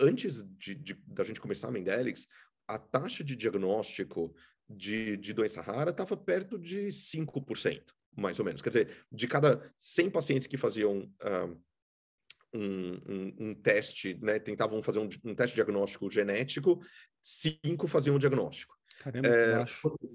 antes 0.00 0.42
de, 0.58 0.74
de 0.74 0.94
da 1.06 1.22
gente 1.22 1.40
começar 1.40 1.68
a 1.68 1.70
Mendelix, 1.70 2.26
a 2.66 2.76
taxa 2.76 3.22
de 3.22 3.36
diagnóstico 3.36 4.34
de, 4.68 5.16
de 5.16 5.32
doença 5.32 5.62
rara 5.62 5.90
estava 5.90 6.16
perto 6.16 6.58
de 6.58 6.88
5%, 6.88 7.84
mais 8.16 8.40
ou 8.40 8.44
menos. 8.44 8.60
Quer 8.60 8.70
dizer, 8.70 9.06
de 9.12 9.28
cada 9.28 9.72
100 9.78 10.10
pacientes 10.10 10.48
que 10.48 10.56
faziam 10.56 11.02
uh, 11.22 11.62
um, 12.56 13.00
um, 13.08 13.34
um 13.38 13.54
teste, 13.54 14.18
né? 14.22 14.38
Tentavam 14.38 14.82
fazer 14.82 14.98
um, 14.98 15.08
um, 15.24 15.34
teste 15.34 15.54
diagnóstico 15.54 16.10
genético, 16.10 16.80
cinco 17.22 17.86
faziam 17.86 18.16
o 18.16 18.18
diagnóstico. 18.18 18.76
Caramba, 18.98 19.28
é, 19.28 19.58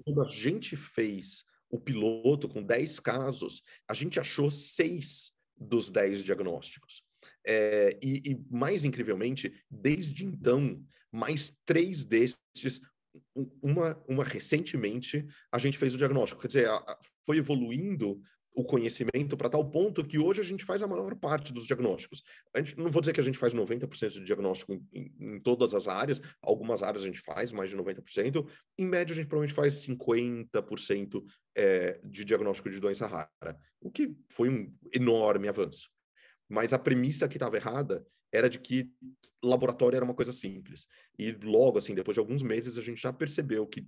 quando 0.04 0.22
a 0.22 0.26
gente 0.26 0.76
fez 0.76 1.44
o 1.70 1.80
piloto 1.80 2.48
com 2.48 2.62
10 2.62 3.00
casos, 3.00 3.62
a 3.88 3.94
gente 3.94 4.20
achou 4.20 4.50
seis 4.50 5.32
dos 5.56 5.90
10 5.90 6.22
diagnósticos. 6.22 7.02
É, 7.46 7.98
e, 8.02 8.22
e, 8.30 8.44
mais 8.50 8.84
incrivelmente, 8.84 9.52
desde 9.70 10.24
então, 10.24 10.84
mais 11.10 11.56
três 11.64 12.04
desses, 12.04 12.80
uma, 13.62 14.02
uma 14.08 14.24
recentemente, 14.24 15.26
a 15.50 15.58
gente 15.58 15.78
fez 15.78 15.94
o 15.94 15.98
diagnóstico. 15.98 16.40
Quer 16.40 16.48
dizer, 16.48 16.68
a, 16.68 16.76
a, 16.76 16.98
foi 17.24 17.38
evoluindo 17.38 18.20
o 18.54 18.64
conhecimento 18.64 19.36
para 19.36 19.48
tal 19.48 19.68
ponto 19.70 20.04
que 20.04 20.18
hoje 20.18 20.40
a 20.40 20.44
gente 20.44 20.64
faz 20.64 20.82
a 20.82 20.86
maior 20.86 21.14
parte 21.16 21.52
dos 21.52 21.66
diagnósticos. 21.66 22.22
A 22.54 22.58
gente, 22.58 22.76
não 22.78 22.90
vou 22.90 23.00
dizer 23.00 23.12
que 23.12 23.20
a 23.20 23.24
gente 23.24 23.38
faz 23.38 23.54
90% 23.54 24.10
de 24.10 24.24
diagnóstico 24.24 24.72
em, 24.72 24.86
em, 24.92 25.12
em, 25.18 25.40
todas 25.40 25.74
as 25.74 25.88
áreas, 25.88 26.20
algumas 26.42 26.82
áreas 26.82 27.02
a 27.02 27.06
gente 27.06 27.20
faz 27.20 27.52
mais 27.52 27.70
de 27.70 27.76
90%, 27.76 28.46
em 28.78 28.86
média 28.86 29.12
a 29.12 29.16
gente 29.16 29.26
provavelmente 29.26 29.54
faz 29.54 29.86
50% 29.86 31.24
é, 31.56 32.00
de 32.04 32.24
diagnóstico 32.24 32.70
de 32.70 32.80
doença 32.80 33.06
rara, 33.06 33.58
o 33.80 33.90
que 33.90 34.14
foi 34.30 34.48
um 34.48 34.74
enorme 34.92 35.48
avanço. 35.48 35.88
Mas 36.48 36.72
a 36.72 36.78
premissa 36.78 37.28
que 37.28 37.36
estava 37.36 37.56
errada 37.56 38.06
era 38.32 38.48
de 38.48 38.58
que 38.58 38.90
laboratório 39.42 39.96
era 39.96 40.04
uma 40.04 40.14
coisa 40.14 40.32
simples. 40.32 40.88
E 41.18 41.32
logo, 41.32 41.78
assim, 41.78 41.94
depois 41.94 42.14
de 42.14 42.20
alguns 42.20 42.42
meses, 42.42 42.78
a 42.78 42.82
gente 42.82 43.00
já 43.00 43.12
percebeu 43.12 43.66
que 43.66 43.86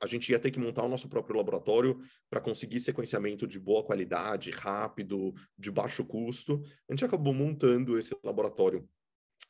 a 0.00 0.06
gente 0.06 0.32
ia 0.32 0.38
ter 0.38 0.50
que 0.50 0.58
montar 0.58 0.84
o 0.84 0.88
nosso 0.88 1.08
próprio 1.08 1.36
laboratório 1.36 2.00
para 2.30 2.40
conseguir 2.40 2.80
sequenciamento 2.80 3.46
de 3.46 3.60
boa 3.60 3.84
qualidade, 3.84 4.50
rápido, 4.50 5.34
de 5.58 5.70
baixo 5.70 6.04
custo. 6.04 6.62
A 6.88 6.92
gente 6.92 7.04
acabou 7.04 7.34
montando 7.34 7.98
esse 7.98 8.16
laboratório 8.24 8.88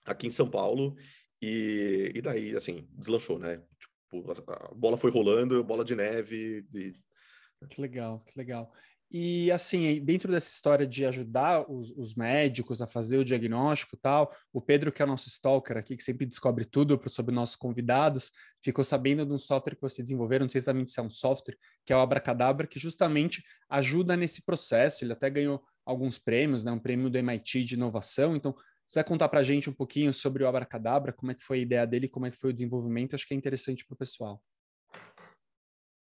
aqui 0.05 0.27
em 0.27 0.33
São 0.33 0.51
Paulo 0.51 0.97
e, 1.41 2.11
e 2.15 2.21
daí, 2.21 2.57
assim, 2.57 2.89
deslanchou, 2.91 3.39
né? 3.39 3.63
Tipo, 3.79 4.33
a, 4.51 4.75
bola 4.75 4.99
foi 4.99 5.11
rolando, 5.11 5.63
bola 5.63 5.85
de 5.85 5.95
neve. 5.95 6.67
E... 6.75 6.93
Que 7.69 7.81
legal, 7.81 8.21
que 8.25 8.37
legal. 8.37 8.73
E 9.15 9.53
assim, 9.53 10.03
dentro 10.03 10.33
dessa 10.33 10.51
história 10.51 10.87
de 10.87 11.05
ajudar 11.05 11.71
os, 11.71 11.91
os, 11.91 12.15
médicos 12.15 12.81
a 12.81 12.87
fazer 12.87 13.19
o 13.19 13.25
diagnóstico 13.25 13.95
e 13.95 13.99
tal, 13.99 14.35
o 14.51 14.59
Pedro, 14.59 14.91
que 14.91 15.03
é 15.03 15.05
o 15.05 15.09
nosso 15.09 15.29
stalker 15.29 15.77
aqui, 15.77 15.99
que 15.99 16.03
sempre 16.03 16.25
descobre 16.25 16.65
tudo 16.65 16.99
sobre 17.11 17.35
nossos 17.35 17.55
convidados, 17.55 18.33
ficou 18.65 18.83
sabendo 18.83 19.27
de 19.27 19.33
um 19.35 19.37
software 19.37 19.75
que 19.75 19.83
você 19.83 20.03
desenvolveu, 20.03 20.41
não 20.41 20.49
sei 20.49 20.61
exatamente 20.61 20.93
se 20.93 20.99
é 20.99 21.03
um 21.03 21.11
software, 21.11 21.59
que 21.85 21.93
é 21.93 21.97
o 21.97 22.01
Abracadabra, 22.01 22.67
que 22.67 22.79
justamente 22.79 23.45
ajuda 23.69 24.17
nesse 24.17 24.47
processo. 24.47 25.05
Ele 25.05 25.13
até 25.13 25.29
ganhou 25.29 25.63
alguns 25.85 26.19
prêmios, 26.19 26.65
né? 26.65 26.73
Um 26.73 26.79
prêmio 26.79 27.11
do 27.11 27.19
MIT 27.19 27.65
de 27.65 27.75
inovação. 27.75 28.35
Então, 28.35 28.55
você 28.87 28.95
vai 28.95 29.05
contar 29.05 29.29
para 29.29 29.41
a 29.41 29.43
gente 29.43 29.69
um 29.69 29.75
pouquinho 29.75 30.11
sobre 30.11 30.43
o 30.43 30.49
Abracadabra, 30.49 31.13
como 31.13 31.33
é 31.33 31.35
que 31.35 31.45
foi 31.45 31.59
a 31.59 31.63
ideia 31.63 31.87
dele, 31.87 32.09
como 32.09 32.25
é 32.25 32.31
que 32.31 32.39
foi 32.39 32.49
o 32.49 32.53
desenvolvimento, 32.55 33.15
acho 33.15 33.29
que 33.29 33.35
é 33.35 33.37
interessante 33.37 33.85
para 33.85 33.95
o 33.95 33.99
pessoal. 33.99 34.43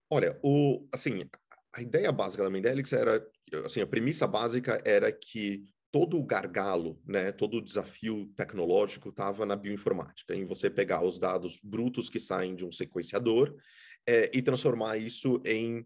Olha, 0.09 0.39
o, 0.41 0.87
assim, 0.93 1.27
a 1.75 1.81
ideia 1.81 2.11
básica 2.11 2.43
da 2.43 2.49
Mendelix 2.49 2.93
era, 2.93 3.25
assim, 3.65 3.81
a 3.81 3.87
premissa 3.87 4.25
básica 4.25 4.81
era 4.85 5.11
que 5.11 5.65
todo 5.91 6.17
o 6.17 6.25
gargalo, 6.25 7.01
né, 7.05 7.31
todo 7.31 7.57
o 7.57 7.61
desafio 7.61 8.27
tecnológico 8.35 9.09
estava 9.09 9.45
na 9.45 9.55
bioinformática, 9.55 10.33
em 10.33 10.45
você 10.45 10.69
pegar 10.69 11.03
os 11.03 11.17
dados 11.17 11.59
brutos 11.61 12.09
que 12.09 12.19
saem 12.19 12.55
de 12.55 12.65
um 12.65 12.71
sequenciador 12.71 13.55
é, 14.07 14.31
e 14.33 14.41
transformar 14.41 14.97
isso 14.97 15.41
em 15.45 15.85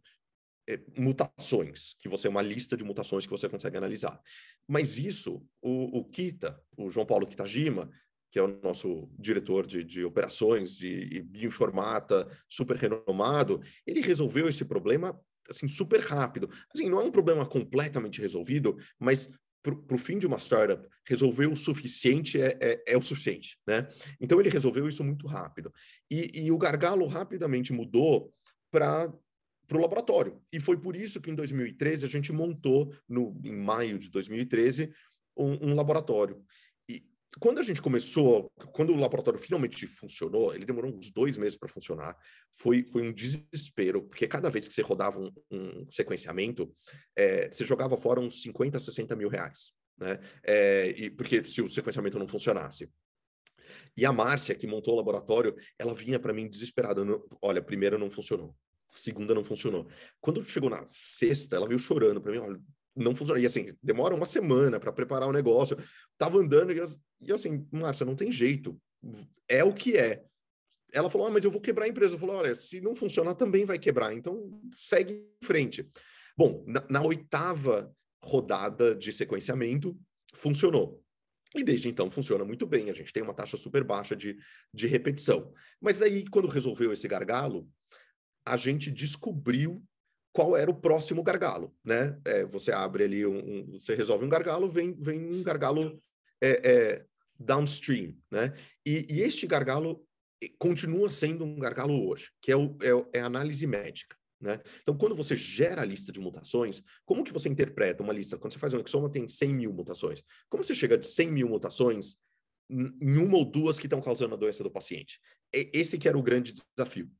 é, 0.67 0.79
mutações, 0.95 1.95
que 1.99 2.07
você 2.07 2.27
é 2.27 2.29
uma 2.29 2.41
lista 2.41 2.77
de 2.77 2.83
mutações 2.83 3.25
que 3.25 3.31
você 3.31 3.49
consegue 3.49 3.77
analisar. 3.77 4.21
Mas 4.67 4.99
isso, 4.99 5.43
o, 5.61 5.99
o 5.99 6.05
Kita, 6.05 6.59
o 6.77 6.91
João 6.91 7.05
Paulo 7.05 7.25
Kitajima, 7.25 7.89
que 8.31 8.37
é 8.37 8.43
o 8.43 8.59
nosso 8.61 9.09
diretor 9.17 9.65
de, 9.65 9.83
de 9.83 10.05
operações 10.05 10.81
e, 10.81 11.09
e 11.11 11.21
bioinformata, 11.21 12.27
super 12.47 12.77
renomado, 12.77 13.59
ele 13.87 14.01
resolveu 14.01 14.47
esse 14.47 14.63
problema 14.63 15.19
assim, 15.49 15.67
super 15.67 15.99
rápido. 15.99 16.49
Assim, 16.73 16.89
não 16.89 16.99
é 16.99 17.03
um 17.03 17.11
problema 17.11 17.45
completamente 17.45 18.21
resolvido, 18.21 18.77
mas 18.99 19.29
para 19.61 19.95
o 19.95 19.99
fim 19.99 20.17
de 20.17 20.25
uma 20.25 20.39
startup, 20.39 20.87
resolver 21.05 21.47
o 21.47 21.55
suficiente 21.55 22.41
é, 22.41 22.57
é, 22.61 22.83
é, 22.87 22.97
o 22.97 23.01
suficiente, 23.01 23.59
né? 23.67 23.87
Então 24.19 24.39
ele 24.39 24.49
resolveu 24.49 24.87
isso 24.87 25.03
muito 25.03 25.27
rápido. 25.27 25.73
E, 26.09 26.45
e 26.45 26.51
o 26.51 26.57
gargalo 26.57 27.05
rapidamente 27.07 27.73
mudou 27.73 28.33
para 28.71 29.11
para 29.67 29.77
o 29.77 29.81
laboratório. 29.81 30.41
E 30.51 30.59
foi 30.59 30.81
por 30.81 30.95
isso 30.95 31.21
que 31.21 31.29
em 31.29 31.35
2013 31.35 32.03
a 32.03 32.09
gente 32.09 32.33
montou, 32.33 32.91
no, 33.07 33.39
em 33.43 33.55
maio 33.55 33.99
de 33.99 34.09
2013, 34.09 34.91
um, 35.37 35.69
um 35.69 35.75
laboratório. 35.75 36.43
Quando 37.39 37.59
a 37.59 37.63
gente 37.63 37.81
começou, 37.81 38.51
quando 38.73 38.91
o 38.91 38.95
laboratório 38.95 39.39
finalmente 39.39 39.85
funcionou, 39.85 40.53
ele 40.53 40.65
demorou 40.65 40.91
uns 40.91 41.11
dois 41.11 41.37
meses 41.37 41.57
para 41.57 41.69
funcionar. 41.69 42.17
Foi, 42.53 42.83
foi 42.83 43.03
um 43.03 43.13
desespero, 43.13 44.03
porque 44.03 44.27
cada 44.27 44.49
vez 44.49 44.67
que 44.67 44.73
você 44.73 44.81
rodava 44.81 45.19
um, 45.19 45.31
um 45.51 45.91
sequenciamento, 45.91 46.71
é, 47.15 47.49
você 47.49 47.63
jogava 47.63 47.95
fora 47.95 48.19
uns 48.19 48.41
50, 48.41 48.79
60 48.79 49.15
mil 49.15 49.29
reais. 49.29 49.73
Né? 49.97 50.17
É, 50.43 50.87
e, 50.97 51.09
porque 51.09 51.43
se 51.43 51.61
o 51.61 51.69
sequenciamento 51.69 52.17
não 52.17 52.27
funcionasse. 52.27 52.89
E 53.95 54.05
a 54.05 54.11
Márcia, 54.11 54.55
que 54.55 54.65
montou 54.65 54.95
o 54.95 54.97
laboratório, 54.97 55.55
ela 55.77 55.93
vinha 55.93 56.19
para 56.19 56.33
mim 56.33 56.49
desesperada. 56.49 57.01
Olha, 57.41 57.61
primeira 57.61 57.97
não 57.97 58.09
funcionou 58.09 58.55
segunda 58.95 59.33
não 59.33 59.43
funcionou. 59.43 59.87
Quando 60.19 60.43
chegou 60.43 60.69
na 60.69 60.83
sexta, 60.85 61.55
ela 61.55 61.67
veio 61.67 61.79
chorando 61.79 62.21
para 62.21 62.31
mim, 62.31 62.37
olha, 62.39 62.59
não 62.95 63.15
funcionou. 63.15 63.41
E 63.41 63.45
assim, 63.45 63.73
demora 63.81 64.15
uma 64.15 64.25
semana 64.25 64.79
para 64.79 64.91
preparar 64.91 65.27
o 65.27 65.33
negócio. 65.33 65.77
Tava 66.17 66.37
andando 66.37 66.71
e 66.71 66.79
e 67.21 67.33
assim, 67.33 67.67
Márcia, 67.71 68.05
não 68.05 68.15
tem 68.15 68.31
jeito. 68.31 68.79
É 69.47 69.63
o 69.63 69.73
que 69.73 69.97
é. 69.97 70.23
Ela 70.91 71.09
falou, 71.09 71.27
ah, 71.27 71.31
mas 71.31 71.43
eu 71.43 71.51
vou 71.51 71.61
quebrar 71.61 71.85
a 71.85 71.89
empresa. 71.89 72.15
Eu 72.15 72.19
falei, 72.19 72.35
olha, 72.35 72.55
se 72.55 72.81
não 72.81 72.95
funcionar, 72.95 73.35
também 73.35 73.65
vai 73.65 73.77
quebrar. 73.77 74.13
Então, 74.13 74.59
segue 74.75 75.13
em 75.13 75.45
frente. 75.45 75.87
Bom, 76.37 76.63
na, 76.67 76.83
na 76.89 77.03
oitava 77.03 77.93
rodada 78.23 78.95
de 78.95 79.11
sequenciamento, 79.11 79.97
funcionou. 80.33 81.03
E 81.55 81.63
desde 81.63 81.89
então 81.89 82.09
funciona 82.09 82.45
muito 82.45 82.65
bem. 82.65 82.89
A 82.89 82.93
gente 82.93 83.11
tem 83.11 83.23
uma 83.23 83.33
taxa 83.33 83.57
super 83.57 83.83
baixa 83.83 84.15
de, 84.15 84.37
de 84.73 84.87
repetição. 84.87 85.51
Mas 85.81 85.97
daí, 85.97 86.25
quando 86.29 86.47
resolveu 86.47 86.93
esse 86.93 87.07
gargalo, 87.07 87.67
a 88.45 88.55
gente 88.55 88.91
descobriu 88.91 89.83
qual 90.31 90.55
era 90.55 90.69
o 90.69 90.79
próximo 90.79 91.23
gargalo, 91.23 91.73
né? 91.83 92.19
É, 92.25 92.45
você 92.45 92.71
abre 92.71 93.03
ali, 93.03 93.25
um, 93.25 93.37
um, 93.37 93.79
você 93.79 93.95
resolve 93.95 94.25
um 94.25 94.29
gargalo, 94.29 94.69
vem, 94.69 94.93
vem 94.93 95.19
um 95.19 95.43
gargalo 95.43 96.01
é, 96.41 96.71
é, 96.71 97.05
downstream, 97.39 98.15
né? 98.31 98.53
E, 98.85 99.05
e, 99.09 99.21
este 99.21 99.47
gargalo 99.47 100.05
continua 100.57 101.09
sendo 101.09 101.43
um 101.43 101.59
gargalo 101.59 102.07
hoje, 102.07 102.29
que 102.41 102.51
é, 102.51 102.55
o, 102.55 102.77
é, 102.81 103.17
é 103.17 103.21
a 103.21 103.25
análise 103.25 103.65
médica. 103.65 104.15
Né? 104.41 104.57
Então, 104.81 104.97
quando 104.97 105.15
você 105.15 105.35
gera 105.35 105.81
a 105.81 105.85
lista 105.85 106.13
de 106.13 106.19
mutações, 106.19 106.81
como 107.05 107.25
que 107.25 107.33
você 107.33 107.49
interpreta 107.49 108.01
uma 108.01 108.13
lista? 108.13 108.37
Quando 108.37 108.53
você 108.53 108.59
faz 108.59 108.73
um 108.73 108.79
exoma, 108.79 109.11
tem 109.11 109.27
100 109.27 109.53
mil 109.53 109.73
mutações. 109.73 110.23
Como 110.49 110.63
você 110.63 110.73
chega 110.73 110.97
de 110.97 111.07
100 111.07 111.31
mil 111.31 111.49
mutações 111.49 112.15
em 112.69 113.17
uma 113.17 113.37
ou 113.37 113.43
duas 113.43 113.77
que 113.77 113.85
estão 113.85 113.99
causando 113.99 114.35
a 114.35 114.37
doença 114.37 114.63
do 114.63 114.71
paciente? 114.71 115.19
Esse 115.51 115.97
que 115.97 116.07
era 116.07 116.17
o 116.17 116.23
grande 116.23 116.53
desafio. 116.53 117.11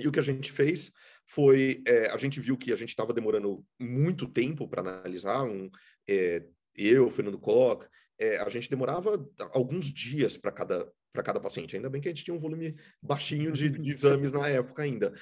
E 0.00 0.08
o 0.08 0.12
que 0.12 0.18
a 0.18 0.22
gente 0.22 0.50
fez 0.50 0.92
foi, 1.28 1.82
é, 1.86 2.06
a 2.06 2.16
gente 2.16 2.40
viu 2.40 2.56
que 2.56 2.72
a 2.72 2.76
gente 2.76 2.88
estava 2.88 3.12
demorando 3.12 3.62
muito 3.78 4.26
tempo 4.26 4.66
para 4.66 4.80
analisar, 4.80 5.44
um, 5.44 5.70
é, 6.08 6.42
eu, 6.74 7.10
Fernando 7.10 7.38
Koch, 7.38 7.86
é, 8.18 8.38
a 8.38 8.48
gente 8.48 8.70
demorava 8.70 9.28
alguns 9.52 9.92
dias 9.92 10.38
para 10.38 10.50
cada, 10.50 10.90
para 11.12 11.22
cada 11.22 11.38
paciente. 11.38 11.76
Ainda 11.76 11.90
bem 11.90 12.00
que 12.00 12.08
a 12.08 12.10
gente 12.10 12.24
tinha 12.24 12.34
um 12.34 12.38
volume 12.38 12.74
baixinho 13.02 13.52
de, 13.52 13.68
de 13.68 13.90
exames 13.92 14.32
na 14.32 14.48
época 14.48 14.82
ainda. 14.82 15.12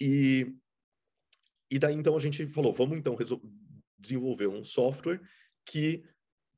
E, 0.00 0.54
e 1.68 1.80
daí, 1.80 1.94
então, 1.94 2.16
a 2.16 2.20
gente 2.20 2.46
falou, 2.46 2.72
vamos 2.72 2.96
então 2.96 3.16
desenvolver 3.98 4.46
um 4.46 4.64
software 4.64 5.20
que 5.64 6.04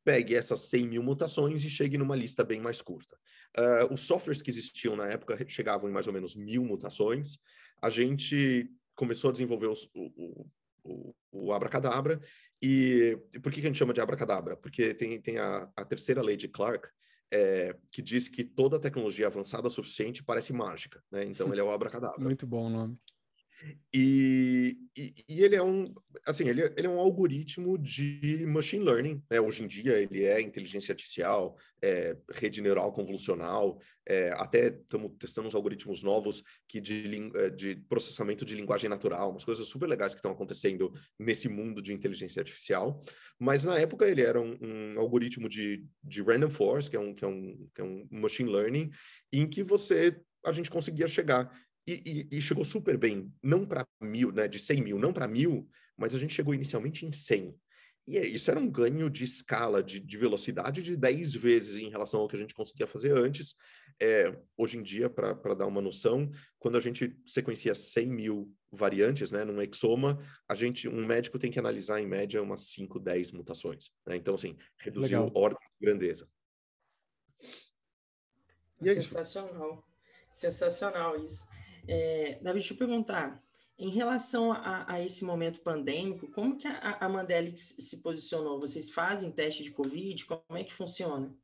pegue 0.04 0.34
essas 0.34 0.60
100 0.68 0.86
mil 0.86 1.02
mutações 1.02 1.64
e 1.64 1.70
chegue 1.70 1.96
numa 1.96 2.14
lista 2.14 2.44
bem 2.44 2.60
mais 2.60 2.82
curta. 2.82 3.16
Uh, 3.56 3.92
os 3.94 4.02
softwares 4.02 4.42
que 4.42 4.50
existiam 4.50 4.94
na 4.94 5.06
época 5.06 5.38
chegavam 5.48 5.88
em 5.88 5.92
mais 5.92 6.06
ou 6.06 6.12
menos 6.12 6.36
mil 6.36 6.62
mutações, 6.62 7.38
a 7.80 7.88
gente 7.88 8.70
começou 8.98 9.30
a 9.30 9.32
desenvolver 9.32 9.68
os, 9.68 9.88
o, 9.94 10.50
o, 10.82 11.14
o 11.30 11.52
abracadabra. 11.52 12.20
E 12.60 13.16
por 13.40 13.52
que, 13.52 13.60
que 13.60 13.66
a 13.66 13.70
gente 13.70 13.78
chama 13.78 13.94
de 13.94 14.00
abracadabra? 14.00 14.56
Porque 14.56 14.92
tem, 14.92 15.20
tem 15.20 15.38
a, 15.38 15.70
a 15.76 15.84
terceira 15.84 16.20
lei 16.20 16.36
de 16.36 16.48
Clark, 16.48 16.88
é, 17.32 17.76
que 17.92 18.02
diz 18.02 18.28
que 18.28 18.42
toda 18.42 18.80
tecnologia 18.80 19.28
avançada 19.28 19.68
o 19.68 19.70
suficiente 19.70 20.24
parece 20.24 20.52
mágica, 20.52 21.00
né? 21.12 21.24
Então 21.24 21.52
ele 21.52 21.60
é 21.60 21.64
o 21.64 21.70
abracadabra. 21.72 22.20
Muito 22.20 22.44
bom 22.44 22.66
o 22.66 22.70
nome. 22.70 22.98
E, 23.92 24.78
e, 24.96 25.14
e, 25.28 25.42
ele 25.42 25.56
é 25.56 25.62
um, 25.62 25.92
assim, 26.26 26.48
ele, 26.48 26.62
é, 26.62 26.74
ele 26.76 26.86
é 26.86 26.90
um 26.90 26.98
algoritmo 26.98 27.76
de 27.78 28.44
machine 28.46 28.84
learning, 28.84 29.22
né? 29.30 29.40
Hoje 29.40 29.64
em 29.64 29.66
dia 29.66 29.98
ele 29.98 30.24
é 30.24 30.40
inteligência 30.40 30.92
artificial, 30.92 31.56
é, 31.82 32.16
rede 32.30 32.60
neural 32.60 32.92
convolucional, 32.92 33.80
é, 34.06 34.30
até 34.34 34.68
estamos 34.68 35.12
testando 35.18 35.48
uns 35.48 35.54
algoritmos 35.54 36.02
novos 36.02 36.42
que 36.68 36.80
de, 36.80 37.30
é, 37.34 37.50
de 37.50 37.76
processamento 37.88 38.44
de 38.44 38.54
linguagem 38.54 38.88
natural, 38.88 39.30
umas 39.30 39.44
coisas 39.44 39.66
super 39.66 39.88
legais 39.88 40.14
que 40.14 40.18
estão 40.18 40.32
acontecendo 40.32 40.92
nesse 41.18 41.48
mundo 41.48 41.82
de 41.82 41.92
inteligência 41.92 42.40
artificial. 42.40 43.00
Mas 43.38 43.64
na 43.64 43.78
época 43.78 44.06
ele 44.06 44.22
era 44.22 44.40
um, 44.40 44.56
um 44.60 45.00
algoritmo 45.00 45.48
de, 45.48 45.84
de 46.02 46.22
random 46.22 46.50
forest, 46.50 46.90
que 46.90 46.96
é 46.96 47.00
um, 47.00 47.14
que 47.14 47.24
é 47.24 47.28
um, 47.28 47.68
que 47.74 47.80
é 47.80 47.84
um 47.84 48.06
machine 48.10 48.50
learning, 48.50 48.90
em 49.32 49.48
que 49.48 49.62
você 49.62 50.20
a 50.44 50.52
gente 50.52 50.70
conseguia 50.70 51.06
chegar 51.06 51.50
e, 51.88 52.28
e, 52.32 52.38
e 52.38 52.42
chegou 52.42 52.64
super 52.64 52.98
bem, 52.98 53.32
não 53.42 53.64
para 53.64 53.86
mil, 54.00 54.30
né, 54.30 54.46
de 54.46 54.58
100 54.58 54.82
mil, 54.82 54.98
não 54.98 55.12
para 55.12 55.26
mil, 55.26 55.66
mas 55.96 56.14
a 56.14 56.18
gente 56.18 56.34
chegou 56.34 56.52
inicialmente 56.52 57.06
em 57.06 57.10
100. 57.10 57.58
E 58.06 58.16
é, 58.16 58.26
isso 58.26 58.50
era 58.50 58.60
um 58.60 58.70
ganho 58.70 59.10
de 59.10 59.24
escala, 59.24 59.82
de, 59.82 60.00
de, 60.00 60.16
velocidade 60.16 60.82
de 60.82 60.96
10 60.96 61.34
vezes 61.34 61.76
em 61.76 61.90
relação 61.90 62.20
ao 62.20 62.28
que 62.28 62.36
a 62.36 62.38
gente 62.38 62.54
conseguia 62.54 62.86
fazer 62.86 63.12
antes. 63.12 63.54
É, 64.00 64.34
hoje 64.56 64.78
em 64.78 64.82
dia, 64.82 65.10
para 65.10 65.54
dar 65.54 65.66
uma 65.66 65.82
noção, 65.82 66.30
quando 66.58 66.78
a 66.78 66.80
gente 66.80 67.14
sequencia 67.26 67.74
100 67.74 68.06
mil 68.06 68.54
variantes 68.72 69.30
né, 69.30 69.44
num 69.44 69.60
exoma, 69.60 70.18
a 70.48 70.54
gente, 70.54 70.88
um 70.88 71.04
médico 71.04 71.38
tem 71.38 71.50
que 71.50 71.58
analisar 71.58 72.00
em 72.00 72.06
média 72.06 72.42
umas 72.42 72.68
5, 72.70 72.98
10 72.98 73.32
mutações. 73.32 73.90
Né? 74.06 74.16
Então, 74.16 74.34
assim, 74.34 74.56
reduziu 74.78 75.24
Legal. 75.24 75.42
ordem 75.42 75.68
de 75.78 75.86
grandeza. 75.86 76.28
E 78.80 78.88
é 78.88 78.94
Sensacional. 78.94 79.84
Isso. 80.32 80.40
Sensacional 80.40 81.24
isso. 81.24 81.44
É, 81.88 82.38
Davi, 82.42 82.58
deixa 82.58 82.74
eu 82.74 82.78
perguntar, 82.78 83.42
em 83.78 83.88
relação 83.88 84.52
a, 84.52 84.92
a, 84.92 85.04
esse 85.04 85.24
momento 85.24 85.60
pandêmico, 85.60 86.30
como 86.32 86.56
que 86.56 86.66
a, 86.66 86.98
a 87.00 87.08
Mandelix 87.08 87.76
se 87.78 88.02
posicionou? 88.02 88.60
Vocês 88.60 88.90
fazem 88.90 89.32
teste 89.32 89.62
de 89.62 89.70
Covid? 89.70 90.24
Como 90.26 90.58
é 90.58 90.64
que 90.64 90.74
funciona? 90.74 91.34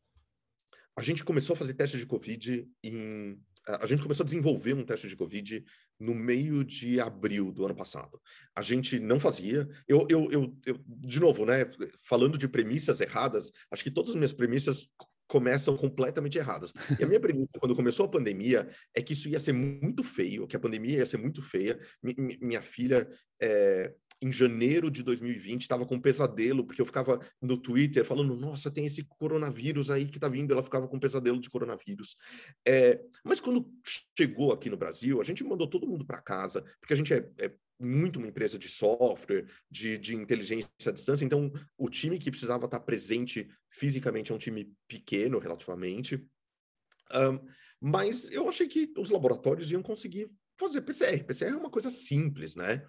A 0.96 1.02
gente 1.02 1.24
começou 1.24 1.54
a 1.54 1.56
fazer 1.56 1.74
teste 1.74 1.96
de 1.96 2.06
Covid 2.06 2.68
em... 2.82 3.40
A 3.66 3.86
gente 3.86 4.02
começou 4.02 4.22
a 4.24 4.26
desenvolver 4.26 4.74
um 4.74 4.84
teste 4.84 5.08
de 5.08 5.16
Covid 5.16 5.64
no 5.98 6.14
meio 6.14 6.62
de 6.62 7.00
abril 7.00 7.50
do 7.50 7.64
ano 7.64 7.74
passado. 7.74 8.20
A 8.54 8.60
gente 8.60 8.98
não 9.00 9.18
fazia. 9.18 9.66
Eu, 9.88 10.06
eu, 10.10 10.30
eu, 10.30 10.54
eu, 10.66 10.84
de 10.86 11.18
novo, 11.18 11.46
né? 11.46 11.64
Falando 12.06 12.36
de 12.36 12.46
premissas 12.46 13.00
erradas, 13.00 13.50
acho 13.70 13.82
que 13.82 13.90
todas 13.90 14.10
as 14.10 14.16
minhas 14.16 14.34
premissas 14.34 14.90
começam 15.26 15.76
completamente 15.76 16.38
erradas. 16.38 16.72
E 16.98 17.04
a 17.04 17.06
minha 17.06 17.20
premissa, 17.20 17.58
quando 17.58 17.74
começou 17.74 18.06
a 18.06 18.08
pandemia, 18.08 18.68
é 18.94 19.02
que 19.02 19.12
isso 19.12 19.28
ia 19.28 19.40
ser 19.40 19.52
muito 19.52 20.02
feio, 20.02 20.46
que 20.46 20.56
a 20.56 20.60
pandemia 20.60 20.98
ia 20.98 21.06
ser 21.06 21.16
muito 21.16 21.42
feia. 21.42 21.78
Minha 22.40 22.62
filha, 22.62 23.08
é, 23.40 23.92
em 24.22 24.32
janeiro 24.32 24.90
de 24.90 25.02
2020, 25.02 25.62
estava 25.62 25.84
com 25.84 25.96
um 25.96 26.00
pesadelo, 26.00 26.64
porque 26.64 26.80
eu 26.80 26.86
ficava 26.86 27.20
no 27.42 27.56
Twitter 27.56 28.04
falando, 28.04 28.36
nossa, 28.36 28.70
tem 28.70 28.86
esse 28.86 29.04
coronavírus 29.04 29.90
aí 29.90 30.06
que 30.06 30.18
tá 30.18 30.28
vindo, 30.28 30.52
ela 30.52 30.62
ficava 30.62 30.88
com 30.88 30.96
um 30.96 31.00
pesadelo 31.00 31.40
de 31.40 31.50
coronavírus. 31.50 32.16
É, 32.66 33.00
mas 33.24 33.40
quando 33.40 33.70
chegou 34.16 34.52
aqui 34.52 34.70
no 34.70 34.76
Brasil, 34.76 35.20
a 35.20 35.24
gente 35.24 35.44
mandou 35.44 35.68
todo 35.68 35.86
mundo 35.86 36.06
para 36.06 36.22
casa, 36.22 36.62
porque 36.80 36.94
a 36.94 36.96
gente 36.96 37.12
é, 37.12 37.28
é 37.38 37.52
muito 37.78 38.18
uma 38.18 38.28
empresa 38.28 38.58
de 38.58 38.68
software, 38.68 39.46
de, 39.70 39.98
de 39.98 40.14
inteligência 40.14 40.68
à 40.86 40.92
distância, 40.92 41.24
então 41.24 41.52
o 41.76 41.88
time 41.88 42.18
que 42.18 42.30
precisava 42.30 42.66
estar 42.66 42.80
presente 42.80 43.48
fisicamente 43.70 44.32
é 44.32 44.34
um 44.34 44.38
time 44.38 44.72
pequeno, 44.88 45.38
relativamente. 45.38 46.24
Um, 47.12 47.38
mas 47.80 48.30
eu 48.30 48.48
achei 48.48 48.66
que 48.66 48.92
os 48.96 49.10
laboratórios 49.10 49.70
iam 49.70 49.82
conseguir 49.82 50.30
fazer 50.58 50.82
PCR. 50.82 51.24
PCR 51.24 51.52
é 51.52 51.56
uma 51.56 51.70
coisa 51.70 51.90
simples, 51.90 52.54
né? 52.54 52.82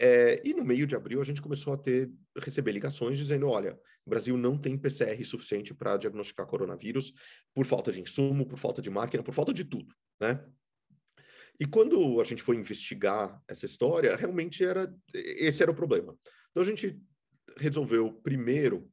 É, 0.00 0.42
e 0.44 0.52
no 0.52 0.64
meio 0.64 0.86
de 0.86 0.96
abril 0.96 1.20
a 1.20 1.24
gente 1.24 1.40
começou 1.40 1.72
a 1.72 1.78
ter 1.78 2.10
receber 2.36 2.72
ligações 2.72 3.16
dizendo, 3.16 3.46
olha, 3.46 3.78
o 4.04 4.10
Brasil 4.10 4.36
não 4.36 4.58
tem 4.58 4.76
PCR 4.76 5.24
suficiente 5.24 5.72
para 5.72 5.96
diagnosticar 5.96 6.46
coronavírus 6.46 7.12
por 7.54 7.64
falta 7.64 7.92
de 7.92 8.00
insumo, 8.00 8.44
por 8.44 8.58
falta 8.58 8.82
de 8.82 8.90
máquina, 8.90 9.22
por 9.22 9.32
falta 9.32 9.52
de 9.52 9.64
tudo, 9.64 9.94
né? 10.20 10.44
E 11.60 11.66
quando 11.66 12.20
a 12.20 12.24
gente 12.24 12.42
foi 12.42 12.56
investigar 12.56 13.40
essa 13.46 13.64
história, 13.64 14.16
realmente 14.16 14.64
era 14.64 14.92
esse 15.14 15.62
era 15.62 15.70
o 15.70 15.74
problema. 15.74 16.16
Então 16.50 16.62
a 16.62 16.66
gente 16.66 17.00
resolveu 17.56 18.12
primeiro 18.12 18.90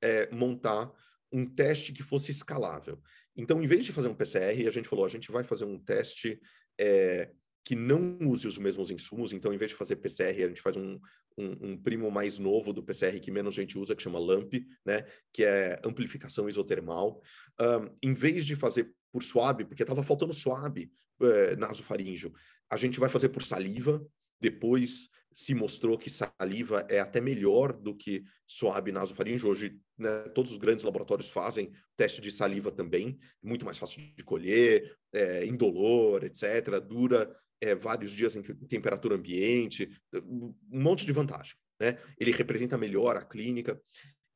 é, 0.00 0.30
montar 0.34 0.92
um 1.32 1.44
teste 1.44 1.92
que 1.92 2.02
fosse 2.02 2.30
escalável. 2.30 3.00
Então, 3.36 3.62
em 3.62 3.66
vez 3.66 3.84
de 3.84 3.92
fazer 3.92 4.08
um 4.08 4.14
PCR, 4.14 4.66
a 4.66 4.70
gente 4.70 4.88
falou, 4.88 5.04
a 5.04 5.08
gente 5.08 5.30
vai 5.30 5.44
fazer 5.44 5.64
um 5.64 5.78
teste 5.78 6.40
é, 6.80 7.30
que 7.64 7.74
não 7.74 8.16
use 8.20 8.46
os 8.46 8.56
mesmos 8.56 8.90
insumos. 8.90 9.32
Então, 9.32 9.52
em 9.52 9.58
vez 9.58 9.72
de 9.72 9.76
fazer 9.76 9.96
PCR, 9.96 10.44
a 10.44 10.48
gente 10.48 10.62
faz 10.62 10.76
um, 10.76 10.98
um, 11.36 11.72
um, 11.72 11.76
primo 11.76 12.10
mais 12.10 12.38
novo 12.38 12.72
do 12.72 12.82
PCR 12.82 13.20
que 13.20 13.30
menos 13.30 13.54
gente 13.54 13.78
usa, 13.78 13.94
que 13.94 14.02
chama 14.02 14.18
LAMP, 14.18 14.66
né? 14.84 15.04
Que 15.32 15.44
é 15.44 15.80
amplificação 15.84 16.48
isotermal. 16.48 17.20
Um, 17.60 17.90
em 18.02 18.14
vez 18.14 18.46
de 18.46 18.56
fazer 18.56 18.94
por 19.12 19.22
swab, 19.22 19.64
porque 19.64 19.82
estava 19.82 20.02
faltando 20.02 20.32
swab 20.32 20.90
é, 21.20 21.56
nasofaríngeo. 21.56 22.32
A 22.70 22.76
gente 22.76 22.98
vai 22.98 23.08
fazer 23.08 23.28
por 23.28 23.42
saliva, 23.42 24.04
depois 24.40 25.08
se 25.34 25.54
mostrou 25.54 25.98
que 25.98 26.08
saliva 26.08 26.86
é 26.88 26.98
até 26.98 27.20
melhor 27.20 27.72
do 27.72 27.94
que 27.94 28.24
suave 28.46 28.90
nasofaringe. 28.90 29.46
Hoje, 29.46 29.78
né, 29.98 30.22
todos 30.34 30.50
os 30.52 30.58
grandes 30.58 30.84
laboratórios 30.84 31.28
fazem 31.28 31.70
teste 31.94 32.22
de 32.22 32.30
saliva 32.30 32.72
também, 32.72 33.18
muito 33.42 33.64
mais 33.64 33.76
fácil 33.76 34.00
de 34.16 34.24
colher, 34.24 34.96
é, 35.12 35.44
indolor, 35.44 36.24
etc. 36.24 36.80
Dura 36.80 37.36
é, 37.60 37.74
vários 37.74 38.10
dias 38.12 38.34
em 38.34 38.42
temperatura 38.42 39.14
ambiente, 39.14 39.90
um 40.24 40.54
monte 40.70 41.04
de 41.04 41.12
vantagem. 41.12 41.54
Né? 41.78 41.98
Ele 42.18 42.32
representa 42.32 42.78
melhor 42.78 43.16
a 43.16 43.22
clínica. 43.22 43.78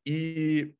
E, 0.07 0.75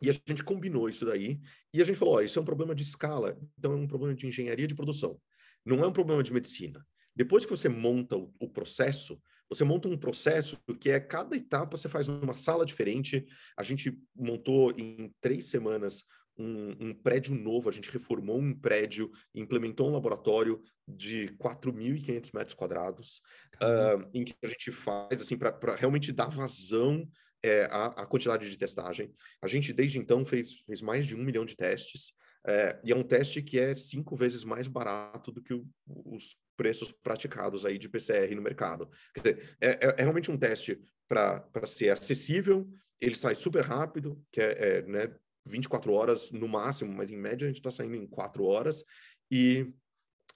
e 0.00 0.10
a 0.10 0.12
gente 0.12 0.42
combinou 0.42 0.88
isso 0.88 1.04
daí, 1.04 1.40
e 1.72 1.80
a 1.80 1.84
gente 1.84 1.98
falou: 1.98 2.14
ó, 2.14 2.20
isso 2.20 2.38
é 2.38 2.42
um 2.42 2.44
problema 2.44 2.74
de 2.74 2.82
escala, 2.82 3.38
então 3.58 3.72
é 3.72 3.76
um 3.76 3.86
problema 3.86 4.14
de 4.14 4.26
engenharia 4.26 4.66
de 4.66 4.74
produção, 4.74 5.20
não 5.64 5.82
é 5.82 5.86
um 5.86 5.92
problema 5.92 6.22
de 6.22 6.32
medicina. 6.32 6.84
Depois 7.14 7.44
que 7.44 7.50
você 7.50 7.68
monta 7.68 8.16
o, 8.16 8.32
o 8.40 8.48
processo, 8.48 9.20
você 9.48 9.64
monta 9.64 9.88
um 9.88 9.98
processo 9.98 10.58
que 10.80 10.90
é 10.90 10.98
cada 10.98 11.36
etapa 11.36 11.76
você 11.76 11.88
faz 11.88 12.08
numa 12.08 12.34
sala 12.34 12.64
diferente. 12.64 13.26
A 13.56 13.62
gente 13.62 13.98
montou 14.14 14.72
em 14.78 15.14
três 15.20 15.46
semanas 15.46 16.04
um, 16.38 16.88
um, 16.88 16.94
prédio 16.94 17.34
novo, 17.34 17.68
a 17.68 17.72
gente 17.72 17.90
reformou 17.90 18.38
um 18.38 18.54
prédio, 18.54 19.10
implementou 19.34 19.88
um 19.88 19.92
laboratório 19.92 20.62
de 20.88 21.28
4.500 21.38 22.30
metros 22.34 22.54
quadrados, 22.54 23.20
uh, 23.56 24.08
em 24.14 24.24
que 24.24 24.34
a 24.42 24.48
gente 24.48 24.72
faz 24.72 25.20
assim 25.20 25.36
para 25.36 25.76
realmente 25.76 26.10
dar 26.12 26.30
vazão 26.30 27.06
é, 27.42 27.64
à, 27.70 27.86
à, 27.86 28.06
quantidade 28.06 28.48
de 28.48 28.56
testagem. 28.56 29.12
A 29.42 29.48
gente 29.48 29.72
desde 29.72 29.98
então 29.98 30.24
fez, 30.24 30.60
fez 30.60 30.80
mais 30.80 31.06
de 31.06 31.14
um 31.14 31.22
milhão 31.22 31.44
de 31.44 31.56
testes. 31.56 32.12
É, 32.46 32.80
e 32.82 32.90
é 32.90 32.96
um 32.96 33.04
teste 33.04 33.40
que 33.40 33.58
é 33.58 33.74
cinco 33.74 34.16
vezes 34.16 34.44
mais 34.44 34.66
barato 34.66 35.30
do 35.30 35.42
que 35.42 35.54
o, 35.54 35.64
os 35.86 36.36
preços 36.56 36.90
praticados 36.90 37.64
aí 37.64 37.78
de 37.78 37.88
PCR 37.88 38.34
no 38.34 38.42
mercado. 38.42 38.90
Dizer, 39.16 39.56
é, 39.60 39.68
é, 39.68 39.94
é 39.98 40.02
realmente 40.02 40.30
um 40.30 40.36
teste 40.36 40.80
para 41.08 41.66
ser 41.66 41.90
acessível, 41.90 42.68
ele 43.00 43.14
sai 43.14 43.34
super 43.34 43.64
rápido, 43.64 44.24
que 44.30 44.40
é, 44.40 44.78
é 44.78 44.82
né, 44.82 45.14
24 45.44 45.92
horas 45.92 46.30
no 46.30 46.48
máximo, 46.48 46.92
mas 46.92 47.10
em 47.10 47.16
média 47.16 47.44
a 47.44 47.48
gente 47.48 47.58
está 47.58 47.70
saindo 47.70 47.96
em 47.96 48.06
4 48.06 48.44
horas, 48.44 48.84
e, 49.30 49.72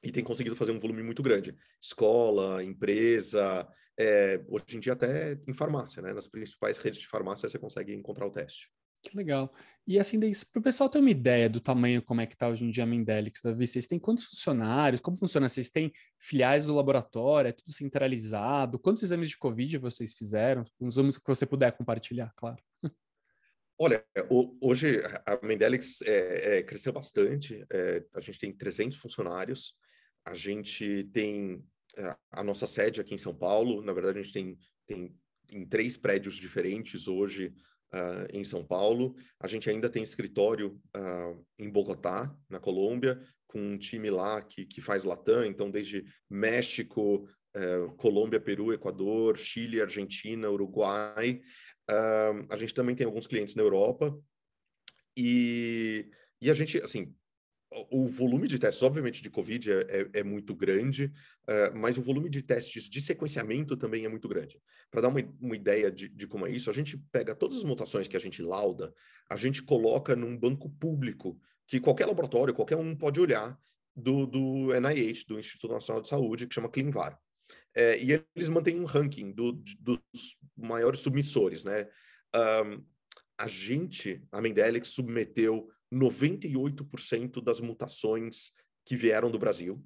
e 0.02 0.10
tem 0.10 0.24
conseguido 0.24 0.56
fazer 0.56 0.72
um 0.72 0.78
volume 0.78 1.02
muito 1.02 1.22
grande. 1.22 1.54
Escola, 1.80 2.62
empresa, 2.62 3.68
é, 3.98 4.42
hoje 4.48 4.76
em 4.76 4.80
dia 4.80 4.92
até 4.92 5.38
em 5.46 5.54
farmácia, 5.54 6.02
né? 6.02 6.12
Nas 6.12 6.28
principais 6.28 6.78
redes 6.78 7.00
de 7.00 7.06
farmácia 7.06 7.48
você 7.48 7.58
consegue 7.58 7.94
encontrar 7.94 8.26
o 8.26 8.30
teste. 8.30 8.70
Que 9.10 9.16
legal. 9.16 9.52
E 9.86 10.00
assim, 10.00 10.18
para 10.18 10.58
o 10.58 10.62
pessoal 10.62 10.88
ter 10.88 10.98
uma 10.98 11.10
ideia 11.10 11.48
do 11.48 11.60
tamanho, 11.60 12.02
como 12.02 12.20
é 12.20 12.26
que 12.26 12.34
está 12.34 12.48
hoje 12.48 12.64
em 12.64 12.70
dia 12.72 12.82
a 12.82 12.86
Mendelix, 12.86 13.40
Davi, 13.40 13.66
vocês 13.66 13.86
têm 13.86 14.00
quantos 14.00 14.24
funcionários? 14.24 15.00
Como 15.00 15.16
funciona? 15.16 15.48
Vocês 15.48 15.70
têm 15.70 15.92
filiais 16.18 16.66
do 16.66 16.74
laboratório? 16.74 17.50
É 17.50 17.52
tudo 17.52 17.72
centralizado? 17.72 18.80
Quantos 18.80 19.04
exames 19.04 19.28
de 19.28 19.38
Covid 19.38 19.78
vocês 19.78 20.12
fizeram? 20.12 20.64
Os 20.80 20.94
exames 20.94 21.18
que 21.18 21.26
você 21.26 21.46
puder 21.46 21.70
compartilhar, 21.70 22.32
claro. 22.34 22.60
Olha, 23.78 24.04
hoje 24.60 25.00
a 25.24 25.46
Mendelix 25.46 26.02
é, 26.02 26.58
é, 26.58 26.62
cresceu 26.64 26.92
bastante. 26.92 27.64
É, 27.70 28.04
a 28.14 28.20
gente 28.20 28.40
tem 28.40 28.52
300 28.52 28.96
funcionários. 28.96 29.74
A 30.24 30.34
gente 30.34 31.04
tem 31.12 31.64
é, 31.96 32.16
a 32.32 32.42
nossa 32.42 32.66
sede 32.66 33.00
aqui 33.00 33.14
em 33.14 33.18
São 33.18 33.34
Paulo. 33.34 33.82
Na 33.82 33.92
verdade, 33.92 34.18
a 34.18 34.22
gente 34.22 34.32
tem, 34.32 34.58
tem 34.84 35.14
em 35.50 35.64
três 35.64 35.96
prédios 35.96 36.34
diferentes 36.34 37.06
hoje 37.06 37.54
uh, 37.94 38.26
em 38.32 38.44
São 38.44 38.64
Paulo. 38.64 39.14
A 39.40 39.48
gente 39.48 39.68
ainda 39.68 39.88
tem 39.88 40.02
escritório 40.02 40.80
uh, 40.96 41.44
em 41.58 41.70
Bogotá, 41.70 42.34
na 42.48 42.58
Colômbia, 42.58 43.20
com 43.46 43.60
um 43.60 43.78
time 43.78 44.10
lá 44.10 44.42
que, 44.42 44.66
que 44.66 44.80
faz 44.80 45.04
Latam, 45.04 45.44
então 45.44 45.70
desde 45.70 46.04
México, 46.28 47.28
uh, 47.56 47.94
Colômbia, 47.96 48.40
Peru, 48.40 48.72
Equador, 48.72 49.36
Chile, 49.36 49.80
Argentina, 49.80 50.50
Uruguai. 50.50 51.40
a 52.50 52.56
gente 52.56 52.74
também 52.74 52.96
tem 52.96 53.06
alguns 53.06 53.26
clientes 53.26 53.54
na 53.54 53.62
Europa. 53.62 54.16
E, 55.16 56.10
e 56.42 56.50
a 56.50 56.54
gente, 56.54 56.78
assim, 56.78 57.14
o 57.90 58.06
volume 58.06 58.48
de 58.48 58.58
testes, 58.58 58.82
obviamente, 58.82 59.22
de 59.22 59.30
Covid 59.30 59.72
é, 59.72 59.74
é, 59.74 60.20
é 60.20 60.22
muito 60.22 60.54
grande, 60.54 61.12
uh, 61.48 61.76
mas 61.76 61.98
o 61.98 62.02
volume 62.02 62.30
de 62.30 62.42
testes 62.42 62.88
de 62.88 63.00
sequenciamento 63.00 63.76
também 63.76 64.04
é 64.04 64.08
muito 64.08 64.28
grande. 64.28 64.60
Para 64.90 65.02
dar 65.02 65.08
uma, 65.08 65.20
uma 65.40 65.56
ideia 65.56 65.90
de, 65.90 66.08
de, 66.08 66.26
como 66.26 66.46
é 66.46 66.50
isso, 66.50 66.70
a 66.70 66.72
gente 66.72 66.96
pega 67.12 67.34
todas 67.34 67.58
as 67.58 67.64
mutações 67.64 68.08
que 68.08 68.16
a 68.16 68.20
gente 68.20 68.42
lauda, 68.42 68.94
a 69.28 69.36
gente 69.36 69.62
coloca 69.62 70.16
num 70.16 70.36
banco 70.36 70.70
público 70.70 71.38
que 71.66 71.80
qualquer 71.80 72.06
laboratório, 72.06 72.54
qualquer 72.54 72.76
um 72.76 72.96
pode 72.96 73.20
olhar 73.20 73.58
do, 73.94 74.26
do 74.26 74.72
NIH, 74.80 75.24
do 75.26 75.38
Instituto 75.38 75.72
Nacional 75.72 76.02
de 76.02 76.08
Saúde, 76.08 76.46
que 76.46 76.54
chama 76.54 76.68
ClinVar. 76.68 77.18
É, 77.74 77.98
e 78.02 78.12
eles 78.34 78.48
mantêm 78.48 78.80
um 78.80 78.84
ranking 78.84 79.32
do, 79.32 79.52
dos 79.78 80.36
maiores 80.56 81.00
submissores, 81.00 81.64
né? 81.64 81.88
Um, 82.34 82.84
a 83.38 83.46
gente, 83.46 84.22
a 84.32 84.40
Mendelix, 84.40 84.88
submeteu 84.88 85.68
98% 85.92 87.42
das 87.42 87.60
mutações 87.60 88.52
que 88.84 88.96
vieram 88.96 89.30
do 89.30 89.38
Brasil. 89.38 89.84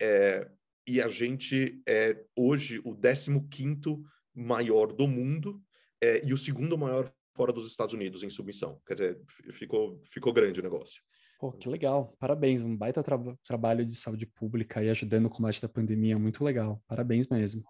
É, 0.00 0.48
e 0.86 1.00
a 1.00 1.08
gente 1.08 1.80
é 1.86 2.22
hoje 2.36 2.80
o 2.84 2.96
15 2.96 4.02
maior 4.34 4.92
do 4.92 5.06
mundo 5.06 5.62
é, 6.02 6.26
e 6.26 6.32
o 6.32 6.38
segundo 6.38 6.76
maior 6.76 7.12
fora 7.34 7.52
dos 7.52 7.66
Estados 7.66 7.94
Unidos 7.94 8.22
em 8.22 8.30
submissão. 8.30 8.80
Quer 8.86 8.94
dizer, 8.94 9.20
ficou, 9.52 10.02
ficou 10.04 10.32
grande 10.32 10.60
o 10.60 10.62
negócio. 10.62 11.02
Pô, 11.38 11.52
que 11.52 11.68
legal. 11.68 12.14
Parabéns. 12.18 12.62
Um 12.62 12.76
baita 12.76 13.02
tra 13.02 13.18
trabalho 13.44 13.86
de 13.86 13.94
saúde 13.94 14.26
pública 14.26 14.82
e 14.82 14.90
ajudando 14.90 15.26
o 15.26 15.30
combate 15.30 15.62
da 15.62 15.68
pandemia. 15.68 16.18
Muito 16.18 16.44
legal. 16.44 16.82
Parabéns 16.86 17.26
mesmo. 17.28 17.64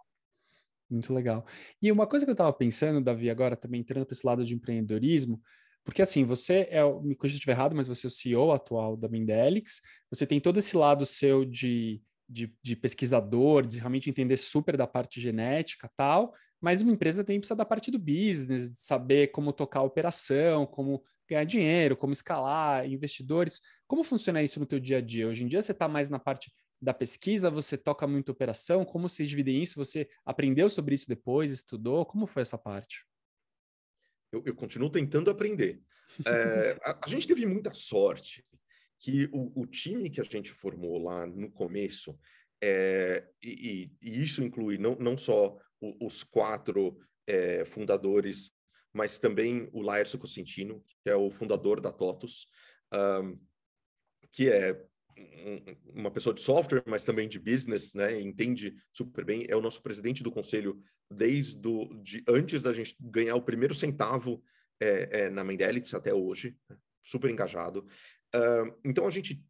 Muito 0.91 1.15
legal. 1.15 1.47
E 1.81 1.93
uma 1.93 2.05
coisa 2.05 2.25
que 2.27 2.31
eu 2.31 2.35
estava 2.35 2.53
pensando, 2.53 3.01
Davi, 3.01 3.31
agora 3.31 3.55
também 3.55 3.81
entrando 3.81 4.05
para 4.05 4.13
esse 4.13 4.27
lado 4.27 4.45
de 4.45 4.55
empreendedorismo, 4.55 5.41
porque 5.85 6.03
assim, 6.03 6.25
você 6.25 6.69
é, 6.71 6.83
me 7.03 7.15
corrija 7.15 7.35
se 7.35 7.39
estiver 7.39 7.53
errado, 7.53 7.75
mas 7.75 7.89
você 7.89 8.07
é 8.07 8.09
o 8.09 8.11
CEO 8.11 8.53
atual 8.53 8.97
da 8.97 9.09
Mendelix, 9.09 9.81
você 10.11 10.27
tem 10.27 10.41
todo 10.41 10.59
esse 10.59 10.77
lado 10.77 11.07
seu 11.07 11.45
de, 11.45 12.03
de, 12.29 12.55
de, 12.63 12.77
pesquisador, 12.77 13.67
de 13.67 13.79
realmente 13.79 14.09
entender 14.09 14.37
super 14.37 14.77
da 14.77 14.87
parte 14.87 15.21
genética 15.21 15.91
tal, 15.97 16.35
mas 16.61 16.83
uma 16.83 16.93
empresa 16.93 17.25
tem 17.25 17.39
precisa 17.39 17.57
da 17.57 17.65
parte 17.65 17.91
do 17.91 17.99
business, 17.99 18.71
de 18.71 18.81
saber 18.81 19.29
como 19.29 19.53
tocar 19.53 19.81
a 19.81 19.85
operação, 19.85 20.67
como 20.67 21.03
ganhar 21.29 21.45
dinheiro, 21.45 21.97
como 21.97 22.13
escalar 22.13 22.87
investidores. 22.87 23.61
Como 23.87 24.05
funciona 24.05 24.43
isso 24.43 24.61
no 24.61 24.67
teu 24.67 24.79
dia 24.79 24.99
a 24.99 25.01
dia? 25.01 25.27
Hoje 25.27 25.43
em 25.43 25.47
dia 25.47 25.63
você 25.63 25.73
está 25.73 25.89
mais 25.89 26.11
na 26.11 26.19
parte 26.19 26.53
da 26.81 26.93
pesquisa, 26.93 27.51
você 27.51 27.77
toca 27.77 28.07
muito 28.07 28.33
operação, 28.33 28.85
como 28.85 29.09
vocês 29.09 29.29
dividem 29.29 29.63
isso? 29.63 29.77
Você 29.77 30.09
aprendeu 30.25 30.69
sobre 30.69 30.95
isso 30.95 31.09
depois, 31.09 31.51
estudou? 31.51 32.05
Como 32.05 32.27
foi 32.27 32.43
essa 32.43 32.59
parte? 32.59 33.10
Eu, 34.33 34.43
eu 34.45 34.55
continuo 34.55 34.91
tentando 34.91 35.31
aprender. 35.31 35.81
É, 36.27 36.79
a, 36.85 37.07
a, 37.07 37.09
gente 37.09 37.27
teve 37.27 37.47
muita 37.47 37.73
sorte 37.73 38.45
que 38.99 39.29
o, 39.33 39.63
o, 39.63 39.67
time 39.67 40.11
que 40.11 40.21
a 40.21 40.25
gente 40.25 40.53
formou 40.53 41.03
lá 41.03 41.27
no 41.27 41.51
começo, 41.51 42.19
é, 42.63 43.27
e, 43.43 43.91
e, 44.03 44.23
isso 44.23 44.43
inclui 44.43 44.77
não, 44.77 44.97
não 44.97 45.17
só 45.17 45.57
o, 45.81 46.07
os 46.07 46.23
quatro 46.23 46.99
é, 47.27 47.65
fundadores, 47.65 48.51
mas 48.93 49.19
também 49.19 49.69
o 49.73 49.81
Laércio 49.81 50.19
Cosentino, 50.19 50.85
que 51.03 51.11
é 51.11 51.17
o 51.17 51.31
fundador 51.31 51.81
da 51.81 51.93
TOTUS, 51.93 52.47
um, 52.93 53.39
que 54.33 54.49
é 54.49 54.85
uma 55.95 56.11
pessoa 56.11 56.35
de 56.35 56.41
software, 56.41 56.83
mas 56.87 57.05
também 57.05 57.29
de 57.29 57.39
business, 57.39 57.95
né? 57.95 58.21
Entende 58.21 58.75
super 58.93 59.25
bem. 59.25 59.45
É 59.49 59.57
o 59.57 59.61
nosso 59.61 59.83
presidente 59.83 60.23
do 60.23 60.31
conselho 60.31 60.81
desde 61.11 61.57
do, 61.57 61.87
de, 62.03 62.23
antes 62.29 62.63
da 62.63 62.73
gente 62.73 62.97
ganhar 63.01 63.35
o 63.35 63.43
primeiro 63.43 63.75
centavo 63.75 64.43
é, 64.81 65.09
é, 65.23 65.31
na 65.31 65.45
Mendelix 65.45 65.93
até 65.95 66.15
hoje, 66.15 66.57
né? 66.69 66.77
super 67.03 67.31
engajado. 67.31 67.87
Uh, 68.35 68.79
então 68.85 69.07
a 69.07 69.11
gente 69.11 69.45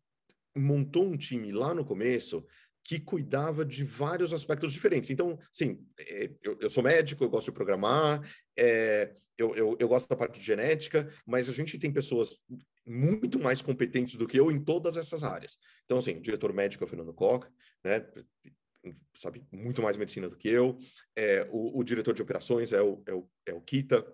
montou 0.56 1.04
um 1.04 1.16
time 1.16 1.52
lá 1.52 1.74
no 1.74 1.84
começo 1.84 2.44
que 2.82 2.98
cuidava 2.98 3.64
de 3.64 3.84
vários 3.84 4.32
aspectos 4.32 4.72
diferentes. 4.72 5.10
Então, 5.10 5.38
sim, 5.52 5.86
é, 6.00 6.30
eu, 6.42 6.58
eu, 6.60 6.70
sou 6.70 6.82
médico, 6.82 7.22
eu 7.22 7.28
gosto 7.28 7.46
de 7.46 7.52
programar, 7.52 8.20
é, 8.58 9.12
eu, 9.36 9.54
eu, 9.54 9.76
eu, 9.78 9.88
gosto 9.88 10.08
da 10.08 10.16
parte 10.16 10.40
de 10.40 10.44
genética, 10.44 11.12
mas 11.26 11.48
a 11.48 11.52
gente 11.52 11.78
tem 11.78 11.92
pessoas 11.92 12.42
muito 12.90 13.38
mais 13.38 13.62
competentes 13.62 14.16
do 14.16 14.26
que 14.26 14.38
eu 14.38 14.50
em 14.50 14.62
todas 14.62 14.96
essas 14.96 15.22
áreas. 15.22 15.56
Então, 15.84 15.98
assim, 15.98 16.16
o 16.16 16.20
diretor 16.20 16.52
médico 16.52 16.82
é 16.82 16.86
o 16.86 16.88
Fernando 16.88 17.14
Koch, 17.14 17.46
né? 17.84 18.04
Sabe 19.14 19.46
muito 19.52 19.82
mais 19.82 19.96
medicina 19.96 20.28
do 20.28 20.36
que 20.36 20.48
eu. 20.48 20.76
É, 21.14 21.46
o, 21.50 21.78
o, 21.78 21.84
diretor 21.84 22.14
de 22.14 22.22
operações 22.22 22.72
é 22.72 22.82
o, 22.82 23.02
é 23.06 23.14
o, 23.14 23.30
é 23.46 23.54
o 23.54 23.60
Kita, 23.60 24.04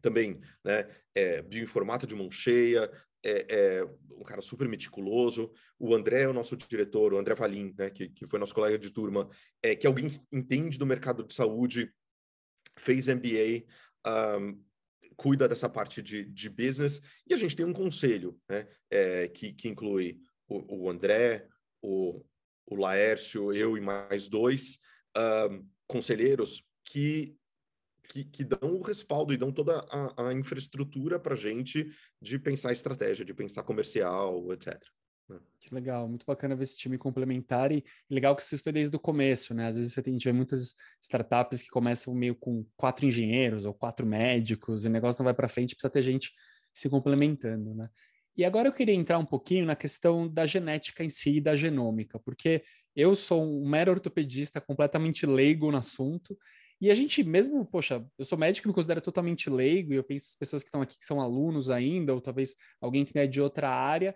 também, 0.00 0.40
né? 0.64 0.88
É, 1.14 1.42
bioinformata 1.42 2.06
de 2.06 2.14
mão 2.14 2.30
cheia, 2.30 2.90
é, 3.24 3.46
é, 3.48 3.84
um 4.10 4.24
cara 4.24 4.42
super 4.42 4.68
meticuloso. 4.68 5.52
O 5.78 5.94
André 5.94 6.22
é 6.22 6.28
o 6.28 6.32
nosso 6.32 6.56
diretor, 6.56 7.14
o 7.14 7.18
André 7.18 7.34
Valim, 7.34 7.72
né, 7.78 7.88
que, 7.88 8.08
que 8.08 8.26
foi 8.26 8.38
nosso 8.38 8.54
colega 8.54 8.78
de 8.78 8.90
turma, 8.90 9.28
é, 9.62 9.76
que 9.76 9.86
alguém 9.86 10.10
entende 10.32 10.76
do 10.76 10.86
mercado 10.86 11.22
de 11.22 11.32
saúde, 11.32 11.92
fez 12.76 13.06
MBA, 13.06 13.64
um, 14.40 14.60
cuida 15.22 15.48
dessa 15.48 15.68
parte 15.68 16.02
de, 16.02 16.24
de 16.24 16.50
business, 16.50 17.00
e 17.28 17.32
a 17.32 17.36
gente 17.36 17.54
tem 17.54 17.64
um 17.64 17.72
conselho, 17.72 18.36
né, 18.50 18.66
é, 18.90 19.28
que, 19.28 19.52
que 19.52 19.68
inclui 19.68 20.18
o, 20.48 20.86
o 20.86 20.90
André, 20.90 21.46
o, 21.80 22.24
o 22.66 22.74
Laércio, 22.74 23.52
eu 23.52 23.76
e 23.76 23.80
mais 23.80 24.28
dois, 24.28 24.80
conselheiros 25.86 26.64
que, 26.84 27.36
que, 28.08 28.24
que, 28.24 28.44
dão 28.44 28.74
o 28.74 28.82
respaldo 28.82 29.32
e 29.32 29.36
dão 29.36 29.52
toda 29.52 29.86
a, 29.90 30.28
a 30.28 30.32
infraestrutura 30.32 31.20
para 31.20 31.34
a 31.34 31.38
gente 31.38 31.88
de 32.20 32.38
pensar 32.38 32.72
estratégia, 32.72 33.24
de 33.24 33.34
pensar 33.34 33.62
comercial, 33.62 34.52
etc. 34.52 34.80
Que 35.60 35.74
legal, 35.74 36.08
muito 36.08 36.26
bacana 36.26 36.56
ver 36.56 36.64
esse 36.64 36.76
time 36.76 36.98
complementar 36.98 37.70
e 37.70 37.84
legal 38.10 38.34
que 38.34 38.42
isso 38.42 38.58
foi 38.58 38.72
desde 38.72 38.96
o 38.96 38.98
começo, 39.00 39.54
né? 39.54 39.68
Às 39.68 39.76
vezes 39.76 39.92
você 39.92 40.02
tem, 40.02 40.12
a 40.12 40.14
gente 40.16 40.24
vê 40.24 40.32
muitas 40.32 40.74
startups 41.00 41.62
que 41.62 41.68
começam 41.68 42.12
meio 42.14 42.34
com 42.34 42.66
quatro 42.76 43.06
engenheiros 43.06 43.64
ou 43.64 43.72
quatro 43.72 44.04
médicos 44.04 44.84
e 44.84 44.88
o 44.88 44.90
negócio 44.90 45.20
não 45.20 45.24
vai 45.24 45.34
para 45.34 45.48
frente, 45.48 45.74
precisa 45.74 45.90
ter 45.90 46.02
gente 46.02 46.32
se 46.74 46.88
complementando, 46.88 47.74
né? 47.74 47.88
E 48.36 48.44
agora 48.44 48.68
eu 48.68 48.72
queria 48.72 48.94
entrar 48.94 49.18
um 49.18 49.26
pouquinho 49.26 49.66
na 49.66 49.76
questão 49.76 50.26
da 50.28 50.46
genética 50.46 51.04
em 51.04 51.08
si 51.08 51.36
e 51.36 51.40
da 51.40 51.54
genômica, 51.54 52.18
porque 52.18 52.64
eu 52.96 53.14
sou 53.14 53.44
um 53.44 53.68
mero 53.68 53.92
ortopedista 53.92 54.60
completamente 54.60 55.26
leigo 55.26 55.70
no 55.70 55.76
assunto, 55.76 56.36
e 56.80 56.90
a 56.90 56.94
gente 56.94 57.22
mesmo, 57.22 57.64
poxa, 57.64 58.04
eu 58.18 58.24
sou 58.24 58.36
médico 58.36 58.66
e 58.66 58.68
me 58.68 58.74
considero 58.74 59.00
totalmente 59.00 59.48
leigo, 59.48 59.92
e 59.92 59.96
eu 59.96 60.02
penso 60.02 60.30
as 60.30 60.36
pessoas 60.36 60.62
que 60.62 60.68
estão 60.68 60.82
aqui 60.82 60.98
que 60.98 61.04
são 61.04 61.20
alunos 61.20 61.70
ainda, 61.70 62.12
ou 62.12 62.20
talvez 62.20 62.56
alguém 62.80 63.04
que 63.04 63.16
é 63.18 63.26
de 63.26 63.40
outra 63.40 63.70
área, 63.70 64.14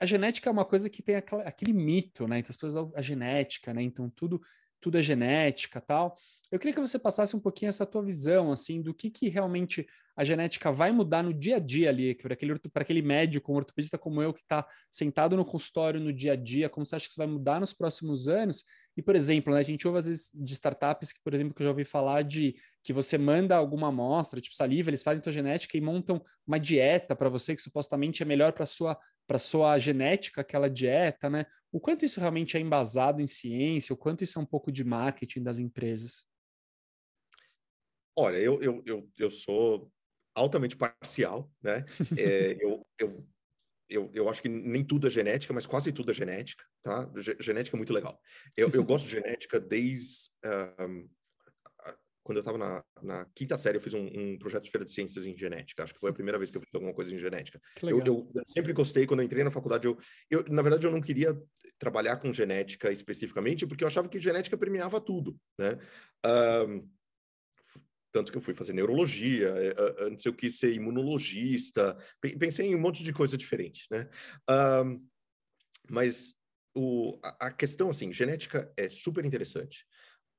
a 0.00 0.06
genética 0.06 0.48
é 0.48 0.52
uma 0.52 0.64
coisa 0.64 0.90
que 0.90 1.02
tem 1.02 1.16
aquela, 1.16 1.42
aquele 1.42 1.72
mito, 1.72 2.26
né? 2.26 2.38
Então 2.38 2.50
as 2.50 2.56
pessoas 2.56 2.92
a 2.94 3.02
genética, 3.02 3.72
né? 3.72 3.82
Então 3.82 4.10
tudo 4.10 4.40
tudo 4.80 4.98
é 4.98 5.02
genética, 5.02 5.80
tal. 5.80 6.14
Eu 6.50 6.58
queria 6.58 6.74
que 6.74 6.80
você 6.80 6.98
passasse 6.98 7.34
um 7.34 7.40
pouquinho 7.40 7.70
essa 7.70 7.84
tua 7.84 8.02
visão, 8.04 8.52
assim, 8.52 8.80
do 8.80 8.94
que 8.94 9.10
que 9.10 9.28
realmente 9.28 9.86
a 10.16 10.24
genética 10.24 10.70
vai 10.72 10.92
mudar 10.92 11.22
no 11.22 11.34
dia 11.34 11.56
a 11.56 11.58
dia 11.58 11.90
ali, 11.90 12.14
para 12.14 12.32
aquele, 12.32 12.58
aquele 12.74 13.02
médico, 13.02 13.52
um 13.52 13.56
ortopedista 13.56 13.98
como 13.98 14.22
eu, 14.22 14.32
que 14.32 14.40
está 14.40 14.66
sentado 14.90 15.36
no 15.36 15.44
consultório 15.44 16.00
no 16.00 16.12
dia 16.12 16.32
a 16.32 16.36
dia, 16.36 16.70
como 16.70 16.86
você 16.86 16.96
acha 16.96 17.06
que 17.06 17.10
isso 17.10 17.18
vai 17.18 17.26
mudar 17.26 17.60
nos 17.60 17.74
próximos 17.74 18.28
anos? 18.28 18.64
E, 18.96 19.02
por 19.02 19.14
exemplo, 19.14 19.52
né, 19.52 19.60
a 19.60 19.64
gente 19.64 19.86
ouve 19.86 19.98
às 19.98 20.06
vezes 20.06 20.30
de 20.32 20.54
startups 20.54 21.12
que, 21.12 21.20
por 21.22 21.34
exemplo, 21.34 21.54
que 21.54 21.62
eu 21.62 21.66
já 21.66 21.70
ouvi 21.70 21.84
falar 21.84 22.22
de 22.22 22.54
que 22.82 22.92
você 22.92 23.18
manda 23.18 23.56
alguma 23.56 23.88
amostra, 23.88 24.40
tipo 24.40 24.54
saliva, 24.54 24.88
eles 24.88 25.02
fazem 25.02 25.22
tua 25.22 25.32
genética 25.32 25.76
e 25.76 25.80
montam 25.80 26.24
uma 26.46 26.58
dieta 26.58 27.14
para 27.14 27.28
você 27.28 27.54
que 27.54 27.60
supostamente 27.60 28.22
é 28.22 28.26
melhor 28.26 28.52
para 28.52 28.64
sua 28.64 28.96
para 29.26 29.38
sua 29.38 29.78
genética, 29.78 30.40
aquela 30.40 30.70
dieta, 30.70 31.28
né? 31.28 31.46
O 31.72 31.80
quanto 31.80 32.04
isso 32.04 32.20
realmente 32.20 32.56
é 32.56 32.60
embasado 32.60 33.20
em 33.20 33.26
ciência, 33.26 33.92
o 33.92 33.96
quanto 33.96 34.24
isso 34.24 34.38
é 34.38 34.42
um 34.42 34.46
pouco 34.46 34.70
de 34.70 34.84
marketing 34.84 35.42
das 35.42 35.58
empresas? 35.58 36.24
Olha, 38.18 38.38
eu, 38.38 38.62
eu, 38.62 38.82
eu, 38.86 39.10
eu 39.18 39.30
sou 39.30 39.92
altamente 40.34 40.76
parcial, 40.76 41.50
né? 41.62 41.84
É, 42.18 42.56
eu, 42.64 42.86
eu, 42.98 43.28
eu, 43.88 44.10
eu 44.14 44.28
acho 44.28 44.40
que 44.40 44.48
nem 44.48 44.84
tudo 44.84 45.06
é 45.06 45.10
genética, 45.10 45.52
mas 45.52 45.66
quase 45.66 45.92
tudo 45.92 46.10
é 46.10 46.14
genética, 46.14 46.64
tá? 46.82 47.10
Genética 47.40 47.76
é 47.76 47.78
muito 47.78 47.92
legal. 47.92 48.20
Eu, 48.56 48.70
eu 48.70 48.84
gosto 48.84 49.06
de 49.06 49.12
genética 49.12 49.60
desde 49.60 50.30
um, 50.80 51.08
quando 52.26 52.38
eu 52.38 52.40
estava 52.40 52.58
na, 52.58 52.84
na, 53.00 53.24
quinta 53.36 53.56
série, 53.56 53.78
eu 53.78 53.80
fiz 53.80 53.94
um, 53.94 54.04
um, 54.04 54.36
projeto 54.36 54.64
de 54.64 54.70
feira 54.72 54.84
de 54.84 54.90
ciências 54.90 55.24
em 55.26 55.38
genética. 55.38 55.84
Acho 55.84 55.94
que 55.94 56.00
foi 56.00 56.10
a 56.10 56.12
primeira 56.12 56.36
vez 56.36 56.50
que 56.50 56.58
eu 56.58 56.60
fiz 56.60 56.74
alguma 56.74 56.92
coisa 56.92 57.14
em 57.14 57.20
genética. 57.20 57.60
Eu, 57.80 58.00
eu, 58.04 58.42
sempre 58.44 58.72
gostei, 58.72 59.06
quando 59.06 59.20
eu 59.20 59.26
entrei 59.26 59.44
na 59.44 59.50
faculdade, 59.52 59.86
eu, 59.86 59.96
eu, 60.28 60.44
na 60.48 60.60
verdade, 60.60 60.84
eu 60.84 60.90
não 60.90 61.00
queria 61.00 61.40
trabalhar 61.78 62.16
com 62.16 62.32
genética 62.32 62.90
especificamente, 62.90 63.64
porque 63.64 63.84
eu 63.84 63.86
achava 63.86 64.08
que 64.08 64.18
genética 64.18 64.58
premiava 64.58 65.00
tudo, 65.00 65.38
né? 65.56 65.78
Um, 66.66 66.90
tanto 68.10 68.32
que 68.32 68.38
eu 68.38 68.42
fui 68.42 68.54
fazer 68.54 68.72
neurologia, 68.72 69.54
antes 70.00 70.24
eu 70.24 70.34
quis 70.34 70.58
ser 70.58 70.74
imunologista, 70.74 71.96
pensei 72.40 72.66
em 72.66 72.74
um 72.74 72.80
monte 72.80 73.04
de 73.04 73.12
coisa 73.12 73.38
diferente, 73.38 73.86
né? 73.88 74.08
Um, 74.84 75.06
mas 75.88 76.34
o, 76.74 77.20
a, 77.22 77.46
a 77.46 77.50
questão, 77.52 77.88
assim, 77.88 78.12
genética 78.12 78.72
é 78.76 78.88
super 78.88 79.24
interessante. 79.24 79.86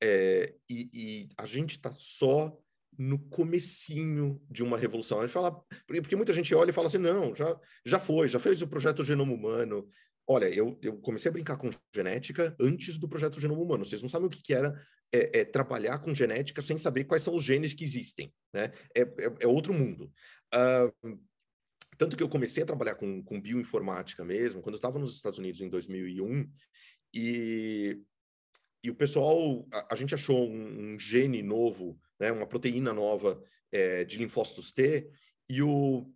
É, 0.01 0.53
e, 0.69 0.89
e, 0.93 1.29
a 1.37 1.45
gente 1.45 1.71
está 1.71 1.91
só 1.93 2.55
no 2.97 3.19
comecinho 3.29 4.41
de 4.49 4.63
uma 4.63 4.77
revolução. 4.77 5.19
A 5.19 5.25
gente 5.25 5.33
fala, 5.33 5.63
porque 5.85 6.15
muita 6.15 6.33
gente 6.33 6.53
olha 6.55 6.71
e 6.71 6.73
fala 6.73 6.87
assim, 6.87 6.97
não, 6.97 7.33
já, 7.33 7.59
já 7.85 7.99
foi, 7.99 8.27
já 8.27 8.39
fez 8.39 8.61
o 8.61 8.67
projeto 8.67 9.03
Genoma 9.03 9.33
Humano. 9.33 9.87
Olha, 10.27 10.49
eu, 10.49 10.77
eu 10.81 10.97
comecei 10.97 11.29
a 11.29 11.31
brincar 11.31 11.57
com 11.57 11.69
genética 11.93 12.55
antes 12.59 12.97
do 12.97 13.07
projeto 13.07 13.39
Genoma 13.39 13.61
Humano. 13.61 13.85
Vocês 13.85 14.01
não 14.01 14.09
sabem 14.09 14.27
o 14.27 14.29
que, 14.29 14.41
que 14.41 14.53
era 14.53 14.73
é, 15.13 15.39
é, 15.39 15.45
trabalhar 15.45 15.99
com 15.99 16.13
genética 16.13 16.61
sem 16.61 16.77
saber 16.77 17.05
quais 17.05 17.23
são 17.23 17.35
os 17.35 17.43
genes 17.43 17.73
que 17.73 17.83
existem, 17.83 18.33
né? 18.53 18.71
É, 18.95 19.01
é, 19.01 19.33
é 19.41 19.47
outro 19.47 19.73
mundo. 19.73 20.11
Uh, 20.53 21.19
tanto 21.97 22.17
que 22.17 22.23
eu 22.23 22.29
comecei 22.29 22.63
a 22.63 22.65
trabalhar 22.65 22.95
com, 22.95 23.23
com 23.23 23.41
bioinformática 23.41 24.23
mesmo, 24.23 24.61
quando 24.61 24.73
eu 24.73 24.77
estava 24.77 24.99
nos 24.99 25.15
Estados 25.15 25.39
Unidos 25.39 25.61
em 25.61 25.69
2001, 25.69 26.49
e 27.13 28.01
e 28.83 28.89
o 28.89 28.95
pessoal, 28.95 29.67
a, 29.71 29.93
a 29.93 29.95
gente 29.95 30.13
achou 30.13 30.49
um, 30.49 30.93
um, 30.93 30.99
gene 30.99 31.41
novo, 31.41 31.99
né, 32.19 32.31
uma 32.31 32.47
proteína 32.47 32.93
nova 32.93 33.41
é, 33.71 34.03
de 34.03 34.17
linfócitos 34.17 34.71
T, 34.71 35.09
e 35.49 35.61
o 35.61 36.11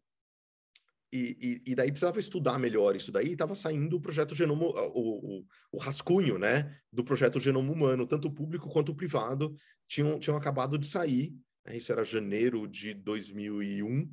e, 1.13 1.61
e, 1.65 1.71
e, 1.71 1.75
daí 1.75 1.91
precisava 1.91 2.21
estudar 2.21 2.57
melhor 2.57 2.95
isso 2.95 3.11
daí, 3.11 3.33
estava 3.33 3.53
saindo 3.53 3.97
o 3.97 4.01
projeto 4.01 4.33
Genoma, 4.33 4.65
o, 4.65 5.39
o, 5.39 5.45
o, 5.73 5.77
rascunho, 5.77 6.37
né, 6.37 6.79
do 6.89 7.03
projeto 7.03 7.37
Genoma 7.37 7.69
Humano, 7.69 8.07
tanto 8.07 8.29
o 8.29 8.33
público 8.33 8.69
quanto 8.69 8.93
o 8.93 8.95
privado 8.95 9.53
tinham, 9.89 10.17
tinham 10.19 10.37
acabado 10.37 10.77
de 10.77 10.87
sair, 10.87 11.35
né, 11.65 11.75
isso 11.75 11.91
era 11.91 12.05
janeiro 12.05 12.65
de 12.65 12.93
2001, 12.93 14.09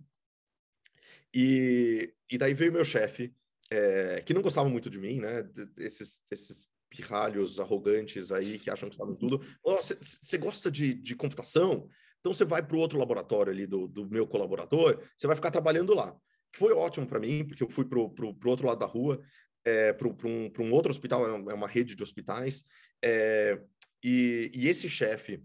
e, 1.33 2.13
e 2.29 2.37
daí 2.37 2.53
veio 2.53 2.73
meu 2.73 2.85
chefe, 2.85 3.33
é, 3.71 4.21
que 4.23 4.35
não 4.35 4.43
gostava 4.43 4.69
muito 4.69 4.91
de 4.91 4.99
mim, 4.99 5.21
né, 5.21 5.49
esses, 5.77 6.21
esses 6.29 6.69
pirralhos 6.91 7.61
arrogantes 7.61 8.33
aí 8.33 8.59
que 8.59 8.71
acham 8.71 8.89
que 8.89 8.97
sabem 8.97 9.17
tudo. 9.17 9.41
Você 9.63 10.37
oh, 10.37 10.41
gosta 10.41 10.71
de, 10.71 10.95
de 10.95 11.15
computação? 11.15 11.89
Então 12.21 12.33
você 12.33 12.45
vai 12.45 12.63
para 12.63 12.77
o 12.77 12.81
outro 12.81 12.99
laboratório 12.99 13.53
ali 13.53 13.67
do, 13.67 13.87
do 13.87 14.09
meu 14.09 14.27
colaborador, 14.27 15.01
você 15.17 15.27
vai 15.27 15.37
ficar 15.37 15.51
trabalhando 15.51 15.95
lá. 15.95 16.15
Que 16.53 16.59
foi 16.59 16.73
ótimo 16.73 17.07
para 17.07 17.21
mim, 17.21 17.45
porque 17.47 17.63
eu 17.63 17.71
fui 17.71 17.85
para 17.85 17.99
o 17.99 18.11
outro 18.47 18.67
lado 18.67 18.79
da 18.79 18.87
rua, 18.87 19.21
é, 19.65 19.93
para 19.93 20.09
um, 20.09 20.51
um 20.59 20.73
outro 20.73 20.91
hospital, 20.91 21.27
é, 21.27 21.53
é 21.53 21.55
uma 21.55 21.69
rede 21.69 21.95
de 21.95 22.03
hospitais, 22.03 22.65
é, 23.05 23.61
e, 24.03 24.51
e, 24.55 24.69
esse 24.69 24.89
chefe 24.89 25.43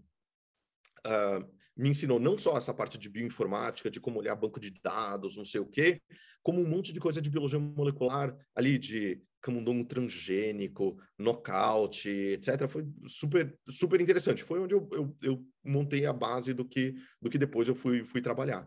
uh, 1.06 1.44
me 1.76 1.90
ensinou 1.90 2.20
não 2.20 2.38
só 2.38 2.56
essa 2.56 2.72
parte 2.72 2.96
de 2.96 3.08
bioinformática, 3.08 3.90
de 3.90 4.00
como 4.00 4.20
olhar 4.20 4.34
banco 4.34 4.60
de 4.60 4.70
dados, 4.70 5.36
não 5.36 5.44
sei 5.44 5.60
o 5.60 5.66
quê, 5.66 6.00
como 6.42 6.60
um 6.60 6.68
monte 6.68 6.92
de 6.92 7.00
coisa 7.00 7.20
de 7.20 7.30
biologia 7.30 7.58
molecular 7.58 8.34
ali, 8.54 8.78
de 8.78 9.20
camundongo 9.44 9.84
transgênico, 9.84 10.98
nocaute, 11.18 12.08
etc. 12.08 12.66
Foi 12.66 12.86
super, 13.06 13.54
super 13.68 14.00
interessante. 14.00 14.42
Foi 14.42 14.58
onde 14.58 14.74
eu, 14.74 14.88
eu, 14.90 15.16
eu, 15.20 15.46
montei 15.62 16.06
a 16.06 16.14
base 16.14 16.54
do 16.54 16.64
que, 16.64 16.94
do 17.20 17.28
que 17.28 17.36
depois 17.36 17.68
eu 17.68 17.74
fui, 17.74 18.06
fui 18.06 18.22
trabalhar. 18.22 18.66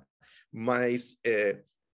Mas 0.52 1.18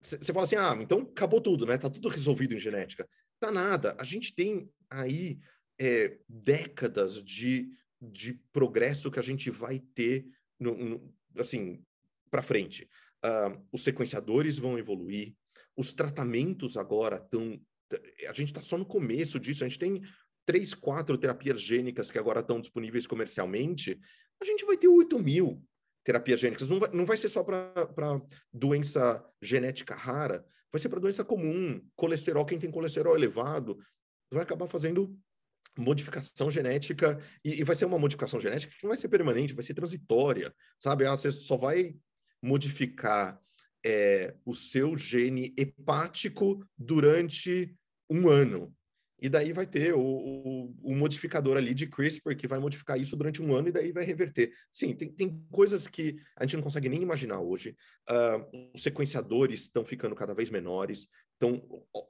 você 0.01 0.17
é, 0.17 0.33
fala 0.33 0.45
assim, 0.45 0.57
ah, 0.57 0.75
então 0.81 1.01
acabou 1.01 1.43
tudo, 1.43 1.67
né? 1.67 1.77
Tá 1.77 1.91
tudo 1.91 2.09
resolvido 2.09 2.55
em 2.55 2.59
genética. 2.59 3.07
Tá 3.39 3.53
nada. 3.53 3.95
A 3.99 4.05
gente 4.05 4.35
tem 4.35 4.67
aí 4.89 5.39
é, 5.79 6.17
décadas 6.27 7.23
de, 7.23 7.69
de 8.01 8.41
progresso 8.51 9.11
que 9.11 9.21
a 9.21 9.23
gente 9.23 9.51
vai 9.51 9.79
ter, 9.95 10.27
no, 10.59 10.75
no 10.75 11.15
assim, 11.39 11.85
para 12.31 12.43
frente. 12.43 12.89
Uh, 13.23 13.63
os 13.71 13.85
sequenciadores 13.85 14.59
vão 14.59 14.79
evoluir, 14.79 15.35
os 15.77 15.93
tratamentos 15.93 16.79
agora 16.79 17.17
estão 17.17 17.61
a 18.29 18.33
gente 18.33 18.49
está 18.49 18.61
só 18.61 18.77
no 18.77 18.87
começo 18.87 19.39
disso, 19.39 19.65
a 19.65 19.69
gente 19.69 19.79
tem 19.79 20.03
três, 20.47 20.75
quatro 20.75 21.17
terapias 21.19 21.61
gênicas 21.61 22.11
que 22.11 22.19
agora 22.19 22.41
estão 22.41 22.61
disponíveis 22.61 23.07
comercialmente, 23.07 23.99
a 24.41 24.45
gente 24.45 24.65
vai 24.65 24.77
ter 24.77 24.89
8 24.89 25.19
mil 25.19 25.63
terapias 26.05 26.41
gênicas. 26.41 26.69
Não 26.69 26.81
vai, 26.81 26.91
não 26.93 27.07
vai 27.07 27.17
ser 27.17 27.29
só 27.29 27.45
para 27.45 28.21
doença 28.53 29.25
genética 29.41 29.95
rara, 29.95 30.45
vai 30.73 30.81
ser 30.81 30.89
para 30.89 31.01
doença 31.01 31.25
comum, 31.25 31.81
colesterol, 31.95 32.45
quem 32.45 32.59
tem 32.59 32.71
colesterol 32.71 33.15
elevado, 33.15 33.79
vai 34.33 34.43
acabar 34.43 34.67
fazendo 34.67 35.17
modificação 35.77 36.51
genética, 36.51 37.21
e, 37.45 37.61
e, 37.61 37.65
vai 37.65 37.77
ser 37.77 37.85
uma 37.85 37.99
modificação 37.99 38.41
genética 38.41 38.75
que 38.77 38.83
não 38.83 38.91
vai 38.91 38.99
ser 38.99 39.09
permanente, 39.09 39.55
vai 39.55 39.63
ser 39.63 39.75
transitória, 39.75 40.55
sabe? 40.79 41.07
Ah, 41.07 41.17
você 41.17 41.31
só 41.31 41.57
vai 41.57 41.95
modificar 42.43 43.41
é, 43.85 44.35
o 44.45 44.55
seu 44.55 44.97
gene 44.97 45.55
hepático 45.57 46.67
durante 46.77 47.75
um 48.11 48.29
ano. 48.29 48.75
E 49.23 49.29
daí 49.29 49.53
vai 49.53 49.67
ter 49.67 49.95
o, 49.95 50.01
o, 50.01 50.75
o, 50.83 50.95
modificador 50.95 51.59
ali 51.59 51.75
de 51.75 51.87
CRISPR 51.87 52.35
que 52.35 52.49
vai 52.49 52.59
modificar 52.59 52.99
isso 52.99 53.15
durante 53.15 53.43
um 53.43 53.55
ano 53.55 53.69
e 53.69 53.73
daí 53.73 53.93
vai 53.93 54.03
reverter. 54.03 54.51
Sim, 54.73 54.95
tem, 54.95 55.13
tem 55.13 55.47
coisas 55.51 55.87
que 55.87 56.17
a 56.37 56.45
gente 56.45 56.57
não 56.57 56.63
consegue 56.63 56.89
nem 56.89 57.03
imaginar 57.03 57.39
hoje. 57.39 57.77
Uh, 58.09 58.71
os 58.75 58.83
sequenciadores 58.83 59.63
estão 59.63 59.85
ficando 59.85 60.15
cada 60.15 60.33
vez 60.33 60.49
menores. 60.49 61.07
Então, 61.37 61.63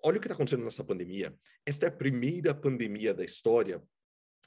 olha 0.04 0.18
o 0.18 0.20
que 0.20 0.26
está 0.26 0.34
acontecendo 0.34 0.64
nessa 0.64 0.84
pandemia. 0.84 1.34
Esta 1.66 1.86
é 1.86 1.88
a 1.88 1.92
primeira 1.92 2.54
pandemia 2.54 3.12
da 3.12 3.24
história 3.24 3.82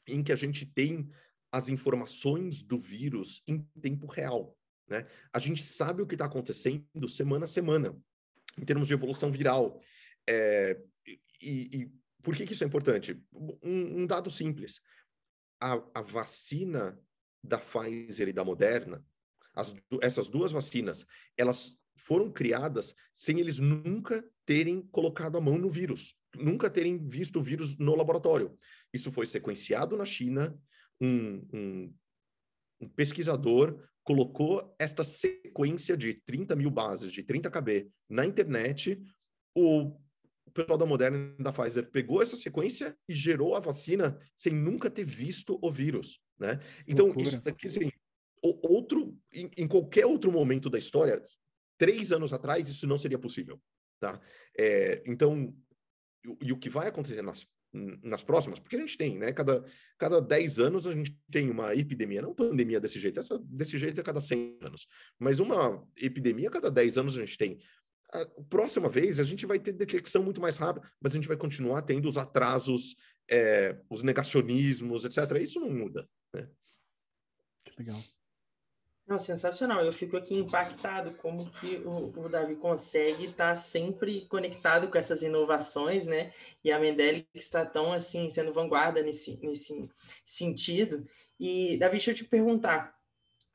em 0.07 0.23
que 0.23 0.31
a 0.31 0.37
gente 0.37 0.65
tem 0.65 1.09
as 1.51 1.67
informações 1.67 2.61
do 2.61 2.79
vírus 2.79 3.43
em 3.45 3.59
tempo 3.81 4.07
real. 4.07 4.57
Né? 4.89 5.05
A 5.33 5.39
gente 5.39 5.61
sabe 5.61 6.01
o 6.01 6.07
que 6.07 6.15
está 6.15 6.25
acontecendo 6.25 7.07
semana 7.07 7.43
a 7.45 7.47
semana, 7.47 7.95
em 8.57 8.65
termos 8.65 8.87
de 8.87 8.93
evolução 8.93 9.31
viral. 9.31 9.81
É, 10.27 10.79
e, 11.43 11.82
e 11.82 11.91
por 12.21 12.36
que, 12.36 12.45
que, 12.45 12.53
isso 12.53 12.63
é 12.63 12.67
importante? 12.67 13.21
Um, 13.34 14.01
um 14.01 14.08
dado 14.08 14.32
simples. 14.32 14.82
A, 15.62 15.73
a, 15.93 16.01
vacina 16.01 16.99
da 17.43 17.58
Pfizer 17.58 18.29
e 18.29 18.34
da 18.34 18.43
Moderna, 18.43 19.06
as, 19.53 19.75
essas 20.01 20.29
duas 20.29 20.51
vacinas, 20.51 21.06
elas 21.38 21.77
foram 21.95 22.32
criadas 22.32 22.95
sem 23.13 23.39
eles 23.39 23.60
nunca 23.60 24.23
terem 24.45 24.82
colocado 24.82 25.38
a 25.38 25.41
mão 25.41 25.58
no 25.58 25.69
vírus, 25.69 26.17
nunca 26.36 26.69
terem 26.69 26.97
visto 27.08 27.39
o 27.39 27.41
vírus 27.41 27.77
no 27.77 27.95
laboratório. 27.95 28.58
Isso 28.93 29.12
foi 29.12 29.25
sequenciado 29.25 29.95
na 29.95 30.06
China, 30.06 30.58
um, 30.99 31.47
um, 31.53 31.95
um 32.82 32.89
pesquisador 32.89 33.79
colocou 34.03 34.75
esta 34.77 35.03
sequência 35.03 35.95
de 35.95 36.13
30 36.13 36.56
mil 36.56 36.69
bases, 36.69 37.12
de 37.12 37.23
30 37.23 37.49
KB, 37.49 37.89
na 38.10 38.25
internet, 38.25 39.01
o 39.56 39.97
pessoal 40.51 40.77
da 40.77 40.86
Moderna 40.86 41.36
e 41.39 41.43
da 41.43 41.51
Pfizer 41.51 41.89
pegou 41.89 42.21
essa 42.21 42.38
sequência 42.38 42.97
e 43.08 43.13
gerou 43.13 43.56
a 43.56 43.60
vacina 43.60 44.19
sem 44.36 44.53
nunca 44.53 44.89
ter 44.89 45.03
visto 45.03 45.58
o 45.62 45.71
vírus, 45.71 46.21
né? 46.39 46.60
Então, 46.88 47.06
Loucura. 47.06 47.27
isso 47.27 47.41
daqui, 47.41 47.67
assim, 47.67 47.91
outro, 48.41 49.17
em, 49.34 49.49
em, 49.58 49.67
qualquer 49.67 50.06
outro 50.06 50.32
momento 50.32 50.69
da 50.69 50.77
história, 50.77 51.21
três 51.77 52.12
anos 52.12 52.34
atrás, 52.34 52.67
isso 52.67 52.86
não 52.86 52.97
seria 52.97 53.17
possível, 53.17 53.60
tá? 53.99 54.21
É, 54.58 55.01
então, 55.06 55.56
e, 56.25 56.47
e, 56.47 56.51
o 56.51 56.58
que 56.58 56.69
vai 56.69 56.88
acontecer 56.88 57.21
nas, 57.21 57.47
nas 58.03 58.21
próximas, 58.21 58.60
porque 58.60 58.75
a 58.75 58.79
gente 58.79 58.97
tem, 58.97 59.17
né? 59.17 59.32
Cada, 59.34 59.63
cada 59.97 60.21
10 60.21 60.60
anos 60.60 60.86
a 60.86 60.91
gente 60.91 61.17
tem 61.32 61.49
uma 61.49 61.73
epidemia, 61.73 62.21
não 62.21 62.34
pandemia 62.34 62.79
desse 62.79 62.99
jeito, 62.99 63.19
essa 63.19 63.39
desse 63.39 63.77
jeito 63.77 63.99
é 63.99 64.03
cada 64.03 64.21
100 64.21 64.60
anos, 64.62 64.88
mas 65.17 65.39
uma 65.39 65.84
epidemia 65.97 66.51
cada 66.51 66.69
10 66.69 66.97
anos 66.97 67.15
a 67.17 67.19
gente 67.19 67.38
tem 67.38 67.60
a 68.13 68.26
próxima 68.49 68.88
vez 68.88 69.19
a 69.19 69.23
gente 69.23 69.45
vai 69.45 69.60
ter 69.60 69.73
detecção 69.73 70.23
muito 70.23 70.39
mais 70.39 70.58
rápida, 70.58 70.88
mas 71.02 71.13
a 71.13 71.15
gente 71.15 71.28
vai 71.28 71.36
continuar 71.36 71.82
tendo 71.82 72.08
os 72.08 72.17
atrasos, 72.17 72.95
é, 73.30 73.78
os 73.89 74.04
negacionismos, 74.04 75.04
etc. 75.04 75.41
Isso 75.41 75.60
não 75.60 75.69
muda. 75.69 76.08
Né? 76.34 76.47
Que 77.65 77.73
legal. 77.80 77.99
Não, 79.06 79.19
sensacional. 79.19 79.84
Eu 79.84 79.91
fico 79.91 80.15
aqui 80.15 80.36
impactado 80.36 81.12
como 81.17 81.49
que 81.52 81.76
o, 81.78 82.17
o 82.17 82.30
Davi 82.30 82.56
consegue 82.56 83.26
estar 83.26 83.56
sempre 83.58 84.26
conectado 84.28 84.88
com 84.88 84.97
essas 84.97 85.21
inovações, 85.21 86.08
né? 86.08 86.32
E 86.63 86.71
a 86.71 86.80
Mendelix 86.80 87.28
está 87.36 87.65
tão 87.65 87.91
assim 87.91 88.30
sendo 88.30 88.54
vanguarda 88.54 89.02
nesse, 89.02 89.38
nesse 89.41 89.89
sentido. 90.23 91.06
E 91.38 91.78
Davi, 91.78 91.93
deixa 91.93 92.12
eu 92.12 92.15
te 92.15 92.23
perguntar, 92.23 92.95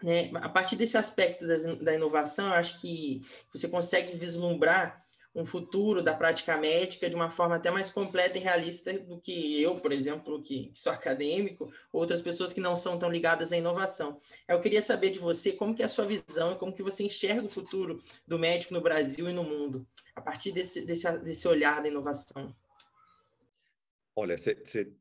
né? 0.03 0.31
A 0.35 0.49
partir 0.49 0.77
desse 0.77 0.97
aspecto 0.97 1.47
da 1.83 1.95
inovação, 1.95 2.49
eu 2.49 2.55
acho 2.55 2.81
que 2.81 3.23
você 3.53 3.69
consegue 3.69 4.17
vislumbrar 4.17 5.05
um 5.35 5.45
futuro 5.45 6.03
da 6.03 6.15
prática 6.15 6.57
médica 6.57 7.09
de 7.09 7.15
uma 7.15 7.31
forma 7.31 7.57
até 7.57 7.71
mais 7.71 7.91
completa 7.91 8.39
e 8.39 8.41
realista 8.41 8.93
do 8.93 9.21
que 9.21 9.63
eu, 9.63 9.77
por 9.77 9.93
exemplo, 9.93 10.43
que, 10.43 10.71
sou 10.75 10.91
acadêmico, 10.93 11.73
outras 11.93 12.23
pessoas 12.23 12.53
que 12.53 12.61
não 12.61 12.77
são 12.77 12.99
tão 12.99 13.11
ligadas 13.11 13.53
à 13.53 13.57
inovação. 13.57 14.19
Eu 14.49 14.61
queria 14.61 14.83
saber 14.83 15.11
de 15.11 15.19
você 15.19 15.53
como 15.53 15.75
que 15.75 15.83
é 15.83 15.85
a 15.85 15.89
sua 15.89 16.07
visão 16.07 16.53
e 16.53 16.57
como 16.57 16.73
que 16.73 16.83
você 16.83 17.05
enxerga 17.05 17.45
o 17.45 17.51
futuro 17.51 18.01
do 18.27 18.39
médico 18.39 18.75
no 18.75 18.81
Brasil 18.81 19.29
e 19.29 19.33
no 19.33 19.45
mundo, 19.45 19.87
a 20.15 20.21
partir 20.21 20.51
desse, 20.51 20.81
desse, 20.81 21.11
desse 21.19 21.47
olhar 21.47 21.83
da 21.83 21.89
inovação. 21.89 22.55
Olha, 24.17 24.37
você 24.37 24.93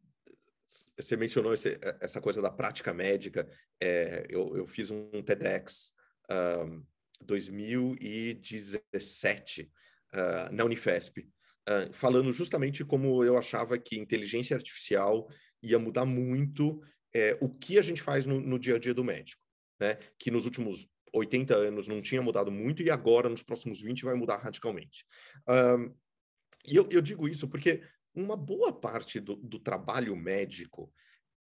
você 0.98 1.16
mencionou 1.16 1.54
esse, 1.54 1.80
essa 2.02 2.20
coisa 2.20 2.42
da 2.42 2.50
prática 2.50 2.92
médica. 2.94 3.48
É, 3.80 4.26
eu, 4.30 4.58
eu, 4.58 4.66
fiz 4.66 4.90
um 4.90 5.22
TEDx 5.22 5.94
um, 6.30 6.84
2017 7.22 9.72
uh, 10.14 10.54
na 10.54 10.66
Unifesp, 10.66 11.22
uh, 11.22 11.94
falando 11.94 12.34
justamente 12.34 12.84
como 12.84 13.24
eu 13.24 13.38
achava 13.38 13.78
que 13.78 14.00
inteligência 14.00 14.56
artificial 14.56 15.30
ia 15.62 15.78
mudar 15.78 16.06
muito 16.06 16.82
é, 17.14 17.38
o 17.42 17.50
que 17.50 17.78
a 17.80 17.82
gente 17.82 18.02
faz 18.02 18.26
no, 18.26 18.40
no, 18.40 18.58
dia 18.60 18.76
a 18.76 18.80
dia 18.80 18.94
do 18.94 19.04
médico, 19.04 19.42
né? 19.80 19.98
Que 20.20 20.30
nos 20.30 20.46
últimos 20.46 20.88
80 21.14 21.56
anos 21.56 21.88
não 21.88 22.02
tinha 22.02 22.22
mudado 22.22 22.52
muito 22.52 22.84
e 22.84 22.92
agora, 22.92 23.30
nos 23.30 23.42
próximos 23.42 23.82
20, 23.82 24.04
vai 24.04 24.14
mudar 24.14 24.38
radicalmente. 24.38 25.06
Um, 25.48 25.96
e 26.66 26.76
eu, 26.76 26.88
eu 26.92 27.02
digo 27.02 27.28
isso 27.28 27.48
porque 27.48 27.82
uma 28.18 28.36
boa 28.36 28.74
parte 28.74 29.20
do, 29.20 29.36
do 29.36 29.60
trabalho 29.60 30.16
médico 30.16 30.92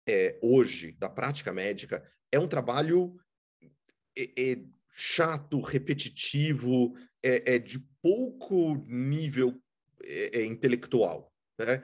é, 0.08 0.38
hoje, 0.44 0.92
da 0.92 1.10
prática 1.10 1.54
médica, 1.54 2.06
é 2.32 2.38
um 2.38 2.50
trabalho 2.50 3.16
é, 4.18 4.52
é 4.52 4.66
chato, 4.92 5.62
repetitivo, 5.62 6.96
é, 7.24 7.56
é, 7.56 7.60
de 7.60 7.80
pouco 8.02 8.76
nível 8.88 9.60
intelectual. 10.34 11.32
Né? 11.58 11.82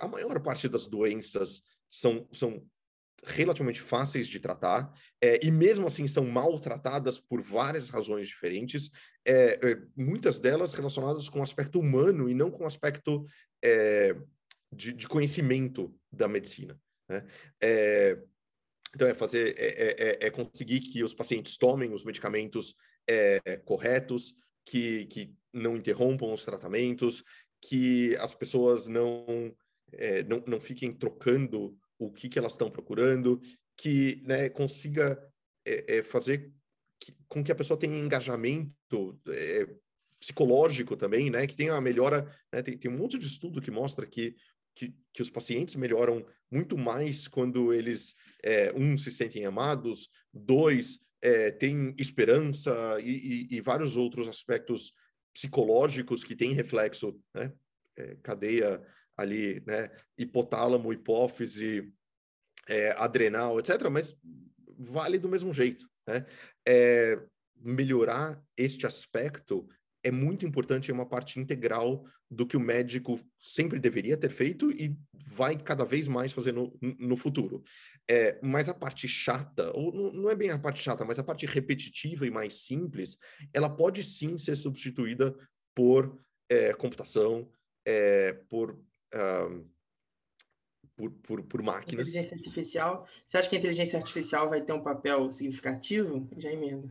a 0.00 0.08
maior 0.08 0.40
parte 0.42 0.68
das 0.68 0.86
doenças 0.86 1.62
são, 1.88 2.26
são 2.32 2.66
relativamente 3.24 3.80
fáceis 3.80 4.28
de 4.28 4.40
tratar, 4.40 4.92
é, 5.20 5.44
e 5.44 5.50
mesmo 5.50 5.86
assim 5.86 6.08
são 6.08 6.24
maltratadas 6.26 7.18
por 7.18 7.42
várias 7.42 7.88
razões 7.88 8.26
diferentes, 8.26 8.90
é, 9.24 9.58
é, 9.62 9.82
muitas 9.96 10.38
delas 10.38 10.72
relacionadas 10.72 11.28
com 11.28 11.40
o 11.40 11.42
aspecto 11.42 11.78
humano 11.78 12.28
e 12.28 12.34
não 12.34 12.50
com 12.50 12.64
o 12.64 12.66
aspecto 12.66 13.24
é, 13.62 14.16
de, 14.72 14.92
de, 14.92 15.06
conhecimento 15.06 15.94
da 16.10 16.26
medicina. 16.26 16.80
Né? 17.08 17.26
É, 17.62 18.18
então, 18.94 19.06
é 19.06 19.14
fazer, 19.14 19.54
é, 19.56 20.26
é, 20.26 20.30
conseguir 20.30 20.80
que 20.80 21.04
os 21.04 21.14
pacientes 21.14 21.56
tomem 21.56 21.92
os 21.92 22.04
medicamentos 22.04 22.74
corretos, 23.64 24.34
que, 24.64 25.06
que 25.06 25.34
não 25.52 25.76
interrompam 25.76 26.32
os 26.32 26.44
tratamentos, 26.44 27.24
que 27.60 28.16
as 28.16 28.34
pessoas 28.34 28.86
não, 28.86 29.54
não, 30.28 30.44
não 30.46 30.60
fiquem 30.60 30.92
trocando 30.92 31.76
o 32.00 32.10
que, 32.10 32.30
que 32.30 32.38
elas 32.38 32.52
estão 32.52 32.70
procurando, 32.70 33.40
que 33.76 34.22
né, 34.24 34.48
consiga 34.48 35.22
é, 35.66 35.98
é, 35.98 36.02
fazer 36.02 36.50
que, 36.98 37.12
com 37.28 37.44
que 37.44 37.52
a 37.52 37.54
pessoa 37.54 37.78
tenha 37.78 37.98
engajamento 37.98 39.20
é, 39.28 39.68
psicológico 40.18 40.96
também, 40.96 41.30
né, 41.30 41.46
que 41.46 41.54
tenha 41.54 41.74
a 41.74 41.80
melhora, 41.80 42.26
né, 42.52 42.62
tem, 42.62 42.76
tem 42.76 42.90
um 42.90 42.96
monte 42.96 43.18
de 43.18 43.26
estudo 43.26 43.60
que 43.60 43.70
mostra 43.70 44.06
que, 44.06 44.34
que, 44.74 44.94
que 45.12 45.20
os 45.20 45.28
pacientes 45.28 45.76
melhoram 45.76 46.24
muito 46.50 46.76
mais 46.76 47.28
quando 47.28 47.72
eles, 47.72 48.14
é, 48.42 48.72
um, 48.74 48.96
se 48.96 49.10
sentem 49.10 49.44
amados, 49.44 50.10
dois, 50.32 51.00
é, 51.20 51.50
têm 51.50 51.94
esperança 51.98 52.98
e, 53.02 53.48
e, 53.50 53.56
e, 53.56 53.60
vários 53.60 53.94
outros 53.94 54.26
aspectos 54.26 54.94
psicológicos 55.34 56.24
que 56.24 56.34
têm 56.34 56.54
reflexo, 56.54 57.20
né, 57.34 57.52
é, 57.96 58.16
cadeia 58.22 58.82
ali, 59.20 59.62
né, 59.66 59.90
hipotálamo, 60.18 60.92
hipófise, 60.92 61.92
é, 62.68 62.92
adrenal, 62.92 63.58
etc., 63.58 63.88
mas 63.90 64.16
vale 64.78 65.18
do 65.18 65.28
mesmo 65.28 65.52
jeito, 65.52 65.88
né? 66.06 66.26
É, 66.66 67.20
melhorar 67.56 68.42
este 68.56 68.86
aspecto 68.86 69.68
é 70.02 70.10
muito 70.10 70.46
importante, 70.46 70.90
é 70.90 70.94
uma 70.94 71.06
parte 71.06 71.38
integral 71.38 72.04
do 72.30 72.46
que 72.46 72.56
o 72.56 72.60
médico 72.60 73.20
sempre 73.38 73.78
deveria 73.78 74.16
ter 74.16 74.30
feito 74.30 74.70
e 74.70 74.96
vai 75.12 75.58
cada 75.58 75.84
vez 75.84 76.08
mais 76.08 76.32
fazer 76.32 76.52
no, 76.52 76.72
no 76.80 77.16
futuro. 77.16 77.62
É, 78.08 78.38
mas 78.42 78.68
a 78.68 78.74
parte 78.74 79.06
chata, 79.06 79.70
ou 79.76 79.92
não 80.12 80.30
é 80.30 80.34
bem 80.34 80.50
a 80.50 80.58
parte 80.58 80.82
chata, 80.82 81.04
mas 81.04 81.18
a 81.18 81.24
parte 81.24 81.44
repetitiva 81.44 82.26
e 82.26 82.30
mais 82.30 82.62
simples, 82.62 83.18
ela 83.52 83.68
pode 83.68 84.02
sim 84.02 84.38
ser 84.38 84.54
substituída 84.54 85.36
por 85.74 86.18
é, 86.48 86.72
computação, 86.72 87.50
é, 87.84 88.32
por 88.48 88.80
por, 91.00 91.10
por, 91.22 91.42
por 91.44 91.62
máquinas. 91.62 92.08
Inteligência 92.08 92.36
artificial. 92.36 93.08
Você 93.26 93.38
acha 93.38 93.48
que 93.48 93.56
a 93.56 93.58
inteligência 93.58 93.98
artificial 93.98 94.50
vai 94.50 94.62
ter 94.62 94.72
um 94.72 94.82
papel 94.82 95.32
significativo? 95.32 96.28
Já 96.36 96.52
emenda. 96.52 96.88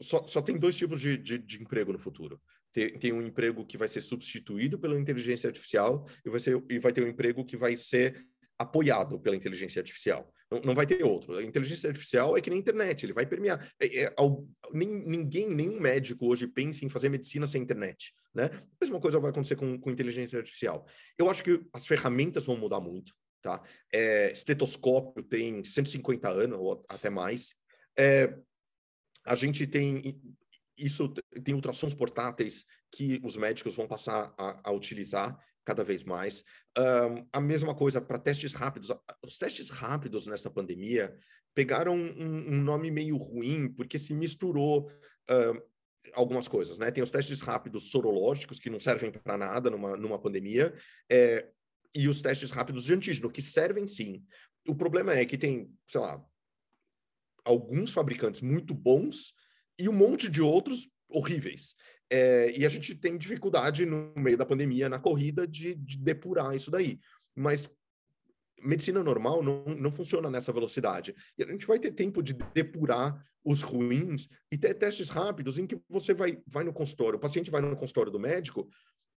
Só, 0.00 0.26
só 0.26 0.42
tem 0.42 0.58
dois 0.58 0.76
tipos 0.76 1.00
de, 1.00 1.16
de, 1.16 1.38
de 1.38 1.62
emprego 1.62 1.92
no 1.92 1.98
futuro. 1.98 2.40
Tem, 2.72 2.98
tem, 2.98 3.12
um 3.12 3.22
emprego 3.22 3.64
que 3.64 3.78
vai 3.78 3.88
ser 3.88 4.02
substituído 4.02 4.78
pela 4.78 4.98
inteligência 5.00 5.48
artificial 5.48 6.06
e 6.24 6.28
vai, 6.28 6.38
ser, 6.38 6.62
e 6.68 6.78
vai 6.78 6.92
ter 6.92 7.02
um 7.02 7.08
emprego 7.08 7.44
que 7.44 7.56
vai 7.56 7.78
ser 7.78 8.26
apoiado 8.58 9.18
pela 9.18 9.36
inteligência 9.36 9.80
artificial. 9.80 10.30
Não, 10.50 10.60
não, 10.60 10.74
vai 10.74 10.86
ter 10.86 11.02
outro. 11.02 11.36
A 11.36 11.42
inteligência 11.42 11.88
artificial 11.88 12.36
é 12.36 12.40
que 12.40 12.48
nem 12.48 12.58
a 12.58 12.60
internet, 12.60 13.04
ele 13.04 13.12
vai 13.12 13.26
permear. 13.26 13.72
É, 13.80 14.04
é, 14.04 14.14
ao, 14.16 14.46
nem, 14.72 14.88
ninguém, 14.88 15.48
nenhum 15.48 15.80
médico 15.80 16.26
hoje 16.26 16.46
pensa 16.46 16.84
em 16.84 16.88
fazer 16.88 17.08
medicina 17.08 17.46
sem 17.46 17.62
internet. 17.62 18.12
Né? 18.34 18.44
A 18.44 18.84
mesma 18.84 19.00
coisa 19.00 19.18
vai 19.18 19.30
acontecer 19.30 19.56
com, 19.56 19.78
com 19.78 19.90
inteligência 19.90 20.38
artificial. 20.38 20.86
Eu 21.18 21.28
acho 21.28 21.42
que 21.42 21.60
as 21.72 21.86
ferramentas 21.86 22.44
vão 22.44 22.56
mudar 22.56 22.80
muito. 22.80 23.12
Tá? 23.42 23.62
É, 23.92 24.32
estetoscópio 24.32 25.22
tem 25.22 25.64
150 25.64 26.28
anos 26.28 26.58
ou 26.58 26.84
até 26.88 27.10
mais. 27.10 27.52
É, 27.98 28.32
a 29.24 29.34
gente 29.34 29.66
tem 29.66 30.20
isso 30.78 31.12
tem 31.42 31.54
ultrassons 31.54 31.94
portáteis 31.94 32.64
que 32.92 33.20
os 33.24 33.36
médicos 33.36 33.74
vão 33.74 33.86
passar 33.86 34.34
a, 34.38 34.68
a 34.68 34.72
utilizar 34.72 35.38
cada 35.66 35.82
vez 35.82 36.04
mais. 36.04 36.44
Um, 36.78 37.26
a 37.32 37.40
mesma 37.40 37.74
coisa 37.74 38.00
para 38.00 38.18
testes 38.18 38.52
rápidos. 38.52 38.90
Os 39.26 39.36
testes 39.36 39.68
rápidos 39.68 40.26
nessa 40.28 40.48
pandemia 40.48 41.14
pegaram 41.54 41.96
um, 41.96 42.54
um 42.54 42.62
nome 42.62 42.90
meio 42.90 43.16
ruim, 43.16 43.68
porque 43.68 43.98
se 43.98 44.14
misturou 44.14 44.88
uh, 45.28 45.62
algumas 46.14 46.46
coisas, 46.46 46.78
né? 46.78 46.90
Tem 46.92 47.02
os 47.02 47.10
testes 47.10 47.40
rápidos 47.40 47.90
sorológicos, 47.90 48.60
que 48.60 48.70
não 48.70 48.78
servem 48.78 49.10
para 49.10 49.36
nada 49.36 49.68
numa, 49.68 49.96
numa 49.96 50.18
pandemia, 50.18 50.72
é, 51.10 51.48
e 51.94 52.08
os 52.08 52.22
testes 52.22 52.50
rápidos 52.50 52.84
de 52.84 52.94
antígeno, 52.94 53.30
que 53.30 53.42
servem 53.42 53.88
sim. 53.88 54.24
O 54.68 54.74
problema 54.74 55.14
é 55.14 55.24
que 55.24 55.36
tem, 55.36 55.72
sei 55.88 56.00
lá, 56.00 56.24
alguns 57.44 57.90
fabricantes 57.90 58.40
muito 58.40 58.72
bons 58.72 59.34
e 59.78 59.88
um 59.88 59.92
monte 59.92 60.28
de 60.28 60.40
outros 60.40 60.88
horríveis. 61.08 61.74
É, 62.10 62.56
e 62.56 62.64
a 62.64 62.68
gente 62.68 62.94
tem 62.94 63.16
dificuldade 63.16 63.84
no 63.84 64.12
meio 64.16 64.36
da 64.36 64.46
pandemia, 64.46 64.88
na 64.88 64.98
corrida, 64.98 65.46
de, 65.46 65.74
de 65.74 65.98
depurar 65.98 66.54
isso 66.54 66.70
daí. 66.70 67.00
Mas 67.34 67.68
medicina 68.62 69.02
normal 69.02 69.42
não, 69.42 69.64
não 69.64 69.90
funciona 69.90 70.30
nessa 70.30 70.52
velocidade. 70.52 71.14
E 71.36 71.42
a 71.42 71.46
gente 71.46 71.66
vai 71.66 71.78
ter 71.78 71.92
tempo 71.92 72.22
de 72.22 72.32
depurar 72.32 73.24
os 73.44 73.62
ruins 73.62 74.28
e 74.50 74.58
ter 74.58 74.74
testes 74.74 75.08
rápidos 75.08 75.58
em 75.58 75.66
que 75.66 75.80
você 75.88 76.12
vai, 76.12 76.38
vai 76.46 76.64
no 76.64 76.72
consultório, 76.72 77.16
o 77.16 77.20
paciente 77.20 77.50
vai 77.50 77.60
no 77.60 77.76
consultório 77.76 78.10
do 78.10 78.18
médico, 78.18 78.68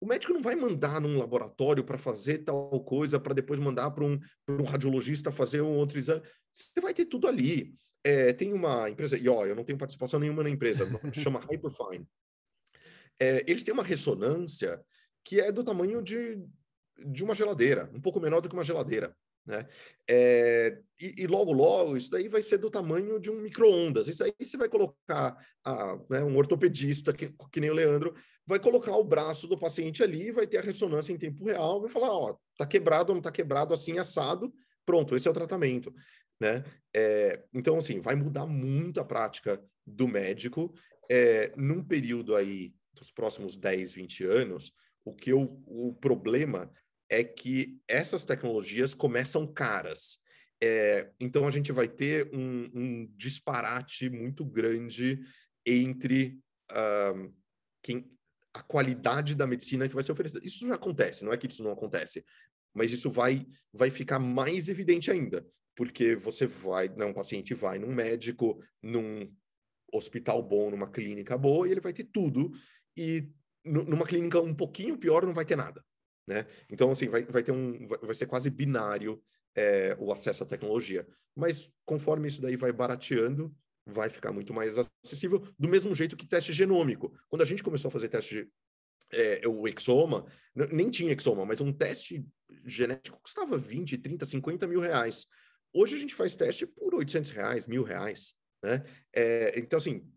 o 0.00 0.06
médico 0.06 0.32
não 0.32 0.42
vai 0.42 0.54
mandar 0.54 1.00
num 1.00 1.16
laboratório 1.16 1.84
para 1.84 1.96
fazer 1.96 2.38
tal 2.38 2.80
coisa, 2.84 3.18
para 3.18 3.34
depois 3.34 3.58
mandar 3.58 3.90
para 3.92 4.04
um, 4.04 4.18
um 4.48 4.62
radiologista 4.62 5.32
fazer 5.32 5.62
um 5.62 5.76
outro 5.76 5.98
exame. 5.98 6.22
Você 6.52 6.80
vai 6.80 6.92
ter 6.92 7.06
tudo 7.06 7.26
ali. 7.26 7.74
É, 8.06 8.32
tem 8.32 8.52
uma 8.52 8.88
empresa, 8.88 9.18
e 9.18 9.28
ó, 9.28 9.44
eu 9.44 9.56
não 9.56 9.64
tenho 9.64 9.76
participação 9.76 10.20
nenhuma 10.20 10.44
na 10.44 10.48
empresa, 10.48 10.86
chama 11.12 11.40
Hyperfine. 11.40 12.06
É, 13.18 13.44
eles 13.48 13.64
têm 13.64 13.74
uma 13.74 13.82
ressonância 13.82 14.80
que 15.24 15.40
é 15.40 15.50
do 15.50 15.64
tamanho 15.64 16.00
de, 16.00 16.38
de 17.04 17.24
uma 17.24 17.34
geladeira, 17.34 17.90
um 17.92 18.00
pouco 18.00 18.20
menor 18.20 18.40
do 18.40 18.48
que 18.48 18.54
uma 18.54 18.62
geladeira. 18.62 19.12
Né? 19.44 19.66
É, 20.08 20.78
e, 21.00 21.22
e, 21.22 21.26
logo, 21.26 21.52
logo, 21.52 21.96
isso 21.96 22.08
daí 22.08 22.28
vai 22.28 22.42
ser 22.42 22.58
do 22.58 22.70
tamanho 22.70 23.18
de 23.18 23.28
um 23.28 23.40
micro-ondas. 23.40 24.06
Isso 24.06 24.22
aí 24.22 24.32
você 24.40 24.56
vai 24.56 24.68
colocar 24.68 25.36
a, 25.64 25.98
né, 26.08 26.22
um 26.22 26.36
ortopedista, 26.36 27.12
que, 27.12 27.34
que 27.50 27.60
nem 27.60 27.70
o 27.70 27.74
Leandro, 27.74 28.14
vai 28.46 28.60
colocar 28.60 28.96
o 28.96 29.02
braço 29.02 29.48
do 29.48 29.58
paciente 29.58 30.00
ali, 30.04 30.30
vai 30.30 30.46
ter 30.46 30.58
a 30.58 30.62
ressonância 30.62 31.12
em 31.12 31.18
tempo 31.18 31.44
real, 31.44 31.80
vai 31.80 31.90
falar, 31.90 32.12
ó, 32.12 32.36
tá 32.56 32.64
quebrado 32.64 33.10
ou 33.10 33.16
não 33.16 33.22
tá 33.22 33.32
quebrado, 33.32 33.74
assim, 33.74 33.98
assado, 33.98 34.54
pronto, 34.84 35.16
esse 35.16 35.26
é 35.26 35.30
o 35.30 35.34
tratamento. 35.34 35.92
Né? 36.40 36.64
É, 36.94 37.44
então, 37.52 37.78
assim, 37.78 38.00
vai 38.00 38.14
mudar 38.14 38.46
muito 38.46 39.00
a 39.00 39.04
prática 39.04 39.62
do 39.86 40.06
médico 40.08 40.74
é, 41.10 41.52
num 41.56 41.82
período 41.82 42.34
aí 42.34 42.74
dos 42.94 43.10
próximos 43.10 43.56
10, 43.56 43.92
20 43.92 44.24
anos, 44.24 44.72
o 45.04 45.14
que 45.14 45.30
eu, 45.30 45.62
o 45.66 45.94
problema 45.94 46.70
é 47.08 47.22
que 47.22 47.78
essas 47.86 48.24
tecnologias 48.24 48.94
começam 48.94 49.46
caras. 49.46 50.18
É, 50.62 51.10
então 51.20 51.46
a 51.46 51.50
gente 51.50 51.70
vai 51.70 51.86
ter 51.86 52.28
um, 52.34 52.70
um 52.74 53.12
disparate 53.16 54.08
muito 54.08 54.44
grande 54.44 55.20
entre 55.64 56.40
uh, 56.72 57.32
quem, 57.82 58.10
a 58.54 58.62
qualidade 58.62 59.34
da 59.34 59.46
medicina 59.46 59.88
que 59.88 59.94
vai 59.94 60.02
ser 60.02 60.12
oferecida. 60.12 60.44
Isso 60.44 60.66
já 60.66 60.74
acontece, 60.74 61.24
não 61.24 61.32
é 61.32 61.36
que 61.36 61.46
isso 61.46 61.62
não 61.62 61.72
acontece, 61.72 62.24
mas 62.74 62.90
isso 62.90 63.10
vai, 63.10 63.46
vai 63.72 63.90
ficar 63.90 64.18
mais 64.18 64.68
evidente 64.68 65.10
ainda, 65.10 65.46
porque 65.76 66.16
você 66.16 66.46
vai, 66.46 66.88
um 66.88 67.12
paciente 67.12 67.54
vai 67.54 67.78
num 67.78 67.94
médico, 67.94 68.60
num 68.82 69.32
hospital 69.92 70.42
bom, 70.42 70.70
numa 70.70 70.90
clínica 70.90 71.38
boa, 71.38 71.68
e 71.68 71.70
ele 71.70 71.80
vai 71.80 71.92
ter 71.92 72.04
tudo, 72.04 72.50
e 72.96 73.28
numa 73.64 74.06
clínica 74.06 74.40
um 74.40 74.54
pouquinho 74.54 74.98
pior 74.98 75.24
não 75.24 75.34
vai 75.34 75.44
ter 75.44 75.56
nada 75.56 75.84
né? 76.26 76.46
Então, 76.68 76.90
assim, 76.90 77.08
vai, 77.08 77.22
vai 77.22 77.42
ter 77.42 77.52
um, 77.52 77.86
vai, 77.86 78.14
ser 78.14 78.26
quase 78.26 78.50
binário 78.50 79.22
é, 79.54 79.96
o 79.98 80.12
acesso 80.12 80.42
à 80.42 80.46
tecnologia. 80.46 81.06
Mas 81.34 81.70
conforme 81.84 82.28
isso 82.28 82.40
daí 82.40 82.56
vai 82.56 82.72
barateando, 82.72 83.54
vai 83.86 84.10
ficar 84.10 84.32
muito 84.32 84.52
mais 84.52 84.76
acessível, 84.78 85.46
do 85.58 85.68
mesmo 85.68 85.94
jeito 85.94 86.16
que 86.16 86.26
teste 86.26 86.52
genômico. 86.52 87.16
Quando 87.28 87.42
a 87.42 87.44
gente 87.44 87.62
começou 87.62 87.88
a 87.88 87.92
fazer 87.92 88.08
teste 88.08 88.48
é, 89.12 89.46
o 89.46 89.68
exoma, 89.68 90.26
nem 90.72 90.90
tinha 90.90 91.12
exoma, 91.12 91.46
mas 91.46 91.60
um 91.60 91.72
teste 91.72 92.26
genético 92.64 93.20
custava 93.22 93.56
20, 93.56 93.98
30, 93.98 94.26
50 94.26 94.66
mil 94.66 94.80
reais. 94.80 95.26
Hoje 95.78 95.94
a 95.94 95.98
gente 95.98 96.14
faz 96.14 96.34
teste 96.34 96.66
por 96.66 96.94
800 96.94 97.30
reais, 97.32 97.66
mil 97.66 97.82
reais, 97.82 98.34
né? 98.62 98.82
É, 99.14 99.58
então, 99.58 99.76
assim, 99.76 100.10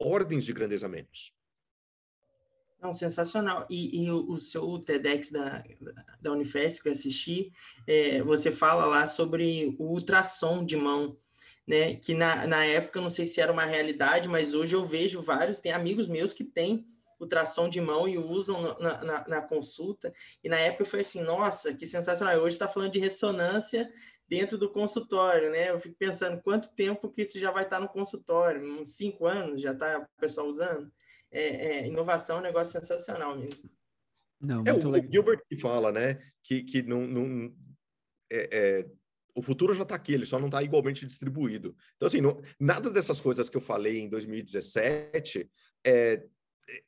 ordens 0.00 0.44
de 0.44 0.52
grandeza 0.52 0.88
menos. 0.88 1.32
Não, 2.82 2.92
sensacional. 2.92 3.68
E, 3.70 4.02
e 4.02 4.10
o, 4.10 4.32
o, 4.32 4.36
seu 4.36 4.80
TEDx 4.80 5.30
da, 5.30 5.62
da 6.20 6.32
Unifesp 6.32 6.82
que 6.82 6.88
eu 6.88 6.92
assisti, 6.92 7.52
é, 7.86 8.20
você 8.20 8.50
fala 8.50 8.84
lá 8.84 9.06
sobre 9.06 9.76
o 9.78 9.84
ultrassom 9.92 10.64
de 10.64 10.74
mão, 10.74 11.16
né? 11.64 11.94
Que 11.94 12.12
na, 12.12 12.44
na 12.48 12.64
época, 12.64 13.00
não 13.00 13.08
sei 13.08 13.28
se 13.28 13.40
era 13.40 13.52
uma 13.52 13.64
realidade, 13.64 14.28
mas 14.28 14.54
hoje 14.54 14.74
eu 14.74 14.84
vejo 14.84 15.22
vários, 15.22 15.60
tem 15.60 15.70
amigos 15.70 16.08
meus 16.08 16.32
que 16.32 16.42
têm 16.42 16.84
ultrassom 17.20 17.68
de 17.68 17.80
mão 17.80 18.08
e 18.08 18.18
usam 18.18 18.76
na, 18.78 19.04
na, 19.04 19.28
na 19.28 19.40
consulta. 19.40 20.12
E 20.42 20.48
na 20.48 20.58
época 20.58 20.84
foi 20.84 21.00
assim, 21.00 21.22
nossa, 21.22 21.72
que 21.72 21.86
sensacional. 21.86 22.36
Hoje 22.38 22.56
está 22.56 22.68
falando 22.68 22.92
de 22.92 22.98
ressonância 22.98 23.88
dentro 24.28 24.58
do 24.58 24.70
consultório, 24.70 25.50
né? 25.50 25.70
Eu 25.70 25.80
fico 25.80 25.96
pensando 25.98 26.42
quanto 26.42 26.74
tempo 26.74 27.10
que 27.10 27.22
isso 27.22 27.38
já 27.38 27.50
vai 27.50 27.64
estar 27.64 27.80
no 27.80 27.88
consultório, 27.88 28.62
uns 28.80 28.96
cinco 28.96 29.26
anos 29.26 29.60
já 29.60 29.72
está 29.72 29.98
o 29.98 30.20
pessoal 30.20 30.48
usando 30.48 30.90
é, 31.30 31.42
é, 31.42 31.86
inovação 31.86 32.36
é 32.36 32.40
um 32.40 32.42
negócio 32.42 32.72
sensacional 32.72 33.36
mesmo. 33.36 33.68
Não, 34.40 34.62
é 34.66 34.72
o, 34.72 34.88
legal. 34.88 35.12
Gilbert 35.12 35.42
que 35.48 35.58
fala, 35.58 35.92
né? 35.92 36.18
Que, 36.42 36.62
que 36.62 36.82
não, 36.82 37.06
não 37.06 37.54
é, 38.30 38.48
é, 38.52 38.86
o 39.34 39.42
futuro 39.42 39.74
já 39.74 39.82
está 39.82 39.94
aqui, 39.94 40.12
ele 40.12 40.26
só 40.26 40.38
não 40.38 40.46
está 40.46 40.62
igualmente 40.62 41.06
distribuído. 41.06 41.76
Então, 41.96 42.08
assim, 42.08 42.20
não, 42.20 42.40
nada 42.58 42.90
dessas 42.90 43.20
coisas 43.20 43.48
que 43.50 43.56
eu 43.56 43.60
falei 43.60 43.98
em 43.98 44.08
2017 44.08 45.50
é, 45.84 46.26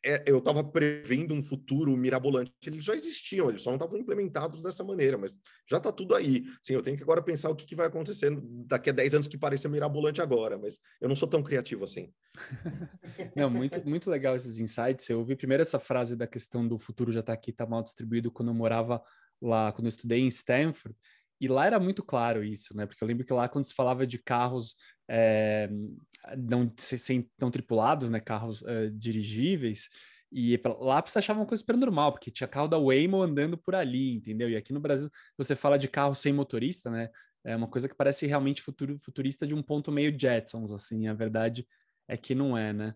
é, 0.05 0.25
eu 0.27 0.39
estava 0.39 0.65
prevendo 0.65 1.33
um 1.35 1.43
futuro 1.43 1.97
mirabolante. 1.97 2.53
Eles 2.67 2.85
já 2.85 2.95
existiam, 2.95 3.49
eles 3.49 3.63
só 3.63 3.71
não 3.71 3.77
estavam 3.77 3.97
implementados 3.97 4.61
dessa 4.61 4.83
maneira, 4.83 5.17
mas 5.17 5.41
já 5.71 5.77
está 5.77 5.93
tudo 5.93 6.15
aí. 6.15 6.45
Sim, 6.63 6.75
eu 6.75 6.83
tenho 6.83 6.97
que 6.97 7.03
agora 7.03 7.23
pensar 7.23 7.49
o 7.51 7.55
que, 7.55 7.65
que 7.65 7.77
vai 7.77 7.87
acontecer 7.87 8.31
daqui 8.67 8.91
a 8.91 8.93
10 8.93 9.15
anos 9.15 9.29
que 9.29 9.39
pareça 9.39 9.69
mirabolante 9.69 10.21
agora, 10.21 10.59
mas 10.59 10.81
eu 11.01 11.09
não 11.09 11.15
sou 11.15 11.29
tão 11.29 11.43
criativo 11.43 11.85
assim. 11.85 12.13
não, 13.37 13.49
muito, 13.49 13.89
muito 13.89 14.11
legal 14.11 14.35
esses 14.35 14.59
insights. 14.59 15.09
Eu 15.09 15.21
ouvi 15.21 15.37
primeiro 15.37 15.63
essa 15.63 15.79
frase 15.79 16.17
da 16.17 16.27
questão 16.27 16.67
do 16.67 16.77
futuro 16.77 17.13
já 17.13 17.21
está 17.21 17.33
aqui, 17.33 17.51
está 17.51 17.65
mal 17.65 17.83
distribuído, 17.83 18.33
quando 18.33 18.49
eu 18.49 18.55
morava 18.55 19.01
lá, 19.41 19.71
quando 19.71 19.87
eu 19.87 19.91
estudei 19.91 20.21
em 20.21 20.29
Stanford. 20.29 20.97
E 21.41 21.47
lá 21.47 21.67
era 21.67 21.79
muito 21.79 22.03
claro 22.03 22.43
isso, 22.43 22.77
né? 22.77 22.85
Porque 22.85 23.03
eu 23.03 23.07
lembro 23.07 23.25
que 23.25 23.33
lá, 23.33 23.49
quando 23.49 23.65
se 23.65 23.75
falava 23.75 24.05
de 24.05 24.19
carros 24.19 24.75
é, 25.09 25.69
não, 26.37 26.73
sem, 26.77 27.31
não 27.41 27.51
tripulados, 27.51 28.11
né? 28.11 28.21
Carros 28.21 28.63
é, 28.65 28.91
dirigíveis, 28.91 29.89
e 30.31 30.61
lá 30.81 31.01
você 31.01 31.19
achava 31.19 31.41
uma 31.41 31.47
coisa 31.47 31.61
super 31.61 31.77
normal, 31.77 32.13
porque 32.13 32.31
tinha 32.31 32.47
carro 32.47 32.69
da 32.69 32.79
Waymo 32.79 33.23
andando 33.23 33.57
por 33.57 33.75
ali, 33.75 34.15
entendeu? 34.15 34.49
E 34.51 34.57
aqui 34.57 34.73
no 34.73 34.81
Brasil, 34.81 35.11
você 35.37 35.57
fala 35.57 35.79
de 35.79 35.89
carro 35.89 36.15
sem 36.15 36.33
motorista, 36.33 36.91
né? 36.91 37.09
É 37.45 37.57
uma 37.57 37.69
coisa 37.69 37.89
que 37.89 37.95
parece 37.95 38.27
realmente 38.27 38.61
futuro, 38.61 38.99
futurista 38.99 39.47
de 39.47 39.55
um 39.55 39.63
ponto 39.63 39.91
meio 39.91 40.17
Jetsons, 40.19 40.71
assim. 40.71 41.07
A 41.09 41.15
verdade 41.15 41.67
é 42.07 42.17
que 42.17 42.35
não 42.35 42.57
é, 42.59 42.73
né? 42.73 42.95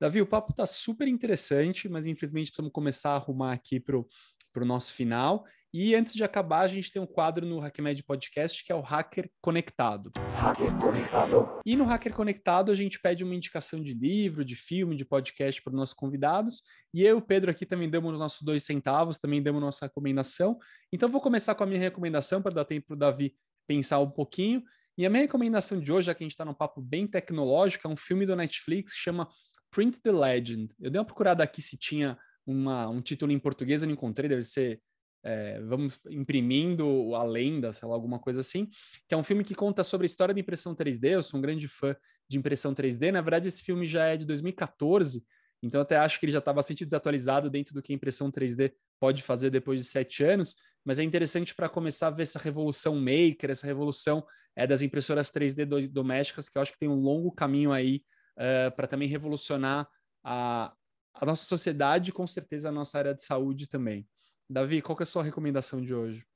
Davi, 0.00 0.20
o 0.22 0.26
papo 0.26 0.52
tá 0.52 0.66
super 0.66 1.08
interessante, 1.08 1.88
mas 1.88 2.06
infelizmente 2.06 2.50
precisamos 2.50 2.72
começar 2.72 3.10
a 3.10 3.16
arrumar 3.16 3.52
aqui 3.52 3.80
pro, 3.80 4.06
pro 4.52 4.64
nosso 4.64 4.92
final. 4.92 5.44
E 5.72 5.94
antes 5.94 6.14
de 6.14 6.24
acabar, 6.24 6.60
a 6.60 6.66
gente 6.66 6.90
tem 6.90 7.00
um 7.00 7.06
quadro 7.06 7.44
no 7.44 7.60
HackMed 7.60 8.02
Podcast 8.02 8.64
que 8.64 8.72
é 8.72 8.74
o 8.74 8.80
Hacker 8.80 9.30
Conectado. 9.38 10.10
Hacker 10.34 10.74
Conectado. 10.78 11.60
E 11.66 11.76
no 11.76 11.84
Hacker 11.84 12.14
Conectado 12.14 12.72
a 12.72 12.74
gente 12.74 12.98
pede 12.98 13.22
uma 13.22 13.34
indicação 13.34 13.82
de 13.82 13.92
livro, 13.92 14.42
de 14.46 14.56
filme, 14.56 14.96
de 14.96 15.04
podcast 15.04 15.62
para 15.62 15.70
os 15.70 15.76
nossos 15.76 15.94
convidados. 15.94 16.62
E 16.94 17.02
eu 17.02 17.16
e 17.16 17.18
o 17.18 17.22
Pedro 17.22 17.50
aqui 17.50 17.66
também 17.66 17.90
damos 17.90 18.14
os 18.14 18.18
nossos 18.18 18.40
dois 18.40 18.62
centavos, 18.62 19.18
também 19.18 19.42
damos 19.42 19.60
nossa 19.60 19.84
recomendação. 19.84 20.58
Então 20.90 21.06
vou 21.06 21.20
começar 21.20 21.54
com 21.54 21.64
a 21.64 21.66
minha 21.66 21.80
recomendação 21.80 22.40
para 22.40 22.54
dar 22.54 22.64
tempo 22.64 22.86
para 22.86 22.94
o 22.94 22.98
Davi 22.98 23.34
pensar 23.66 23.98
um 23.98 24.10
pouquinho. 24.10 24.62
E 24.96 25.04
a 25.04 25.10
minha 25.10 25.22
recomendação 25.22 25.78
de 25.78 25.92
hoje, 25.92 26.06
já 26.06 26.14
que 26.14 26.24
a 26.24 26.26
gente 26.26 26.32
está 26.32 26.46
num 26.46 26.54
papo 26.54 26.80
bem 26.80 27.06
tecnológico, 27.06 27.86
é 27.86 27.90
um 27.90 27.96
filme 27.96 28.24
do 28.24 28.34
Netflix 28.34 28.94
que 28.94 29.00
chama 29.00 29.28
Print 29.70 30.00
the 30.00 30.10
Legend. 30.10 30.74
Eu 30.80 30.90
dei 30.90 30.98
uma 30.98 31.04
procurada 31.04 31.44
aqui 31.44 31.60
se 31.60 31.76
tinha 31.76 32.18
uma, 32.46 32.88
um 32.88 33.02
título 33.02 33.30
em 33.30 33.38
português, 33.38 33.82
eu 33.82 33.86
não 33.86 33.92
encontrei, 33.92 34.28
deve 34.28 34.42
ser 34.42 34.80
é, 35.22 35.60
vamos 35.60 35.98
imprimindo 36.10 37.14
a 37.14 37.22
lenda, 37.24 37.72
sei 37.72 37.88
lá, 37.88 37.94
alguma 37.94 38.18
coisa 38.18 38.40
assim, 38.40 38.68
que 39.06 39.14
é 39.14 39.16
um 39.16 39.22
filme 39.22 39.44
que 39.44 39.54
conta 39.54 39.82
sobre 39.82 40.04
a 40.04 40.08
história 40.08 40.34
da 40.34 40.40
impressão 40.40 40.74
3D. 40.74 41.10
Eu 41.10 41.22
sou 41.22 41.38
um 41.38 41.42
grande 41.42 41.68
fã 41.68 41.96
de 42.28 42.38
impressão 42.38 42.74
3D. 42.74 43.10
Na 43.10 43.20
verdade, 43.20 43.48
esse 43.48 43.62
filme 43.62 43.86
já 43.86 44.06
é 44.06 44.16
de 44.16 44.24
2014, 44.26 45.24
então 45.62 45.80
até 45.80 45.96
acho 45.96 46.20
que 46.20 46.26
ele 46.26 46.32
já 46.32 46.38
está 46.38 46.52
bastante 46.52 46.84
desatualizado 46.84 47.50
dentro 47.50 47.74
do 47.74 47.82
que 47.82 47.92
a 47.92 47.96
impressão 47.96 48.30
3D 48.30 48.72
pode 49.00 49.22
fazer 49.22 49.50
depois 49.50 49.80
de 49.80 49.86
sete 49.86 50.22
anos. 50.22 50.54
Mas 50.84 50.98
é 50.98 51.02
interessante 51.02 51.54
para 51.54 51.68
começar 51.68 52.06
a 52.06 52.10
ver 52.10 52.22
essa 52.22 52.38
revolução 52.38 52.94
maker, 52.94 53.50
essa 53.50 53.66
revolução 53.66 54.24
é, 54.56 54.66
das 54.66 54.82
impressoras 54.82 55.30
3D 55.30 55.88
domésticas, 55.88 56.48
que 56.48 56.56
eu 56.56 56.62
acho 56.62 56.72
que 56.72 56.78
tem 56.78 56.88
um 56.88 57.00
longo 57.00 57.32
caminho 57.32 57.72
aí 57.72 58.02
uh, 58.38 58.74
para 58.74 58.86
também 58.86 59.08
revolucionar 59.08 59.88
a, 60.24 60.72
a 61.14 61.26
nossa 61.26 61.44
sociedade 61.44 62.10
e 62.10 62.12
com 62.12 62.26
certeza 62.26 62.68
a 62.68 62.72
nossa 62.72 62.98
área 62.98 63.14
de 63.14 63.22
saúde 63.22 63.68
também. 63.68 64.06
Davi, 64.48 64.80
qual 64.80 64.98
é 64.98 65.02
a 65.02 65.06
sua 65.06 65.22
recomendação 65.22 65.80
de 65.80 65.94
hoje? 65.94 66.26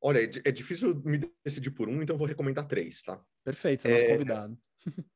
Olha, 0.00 0.18
é, 0.18 0.30
é 0.44 0.52
difícil 0.52 0.94
me 1.04 1.18
decidir 1.44 1.70
por 1.70 1.88
um, 1.88 2.02
então 2.02 2.18
vou 2.18 2.26
recomendar 2.26 2.66
três, 2.66 3.02
tá? 3.02 3.24
Perfeito, 3.44 3.82
você 3.82 3.88
é 3.88 3.92
nosso 3.92 4.06
convidado. 4.06 4.58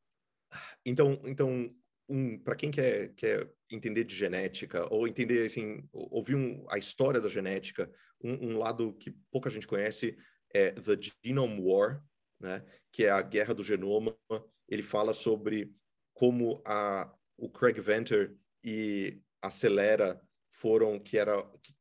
então, 0.85 1.21
então 1.27 1.75
um, 2.11 2.39
para 2.39 2.57
quem 2.57 2.71
quer, 2.71 3.15
quer 3.15 3.49
entender 3.71 4.05
de 4.05 4.15
genética, 4.15 4.93
ou 4.93 5.07
entender, 5.07 5.47
assim, 5.47 5.89
ouvir 5.93 6.35
um, 6.35 6.67
a 6.69 6.77
história 6.77 7.21
da 7.21 7.29
genética, 7.29 7.91
um, 8.23 8.51
um, 8.51 8.59
lado 8.59 8.95
que 8.95 9.13
pouca 9.31 9.49
gente 9.49 9.67
conhece 9.67 10.19
é 10.53 10.73
The 10.73 10.99
Genome 11.25 11.61
War, 11.61 12.05
né? 12.41 12.65
Que 12.93 13.05
é 13.05 13.11
a 13.11 13.23
Guerra 13.23 13.55
do 13.55 13.63
Genoma. 13.63 14.17
Ele 14.69 14.83
fala 14.83 15.15
sobre 15.15 15.73
como 16.13 16.61
a, 16.67 17.13
o 17.37 17.49
Craig 17.49 17.81
Venter 17.81 18.37
e 18.65 19.23
a 19.41 19.51
Celera 19.51 20.21
foram 20.51 20.99
que 20.99 21.17
era 21.17 21.37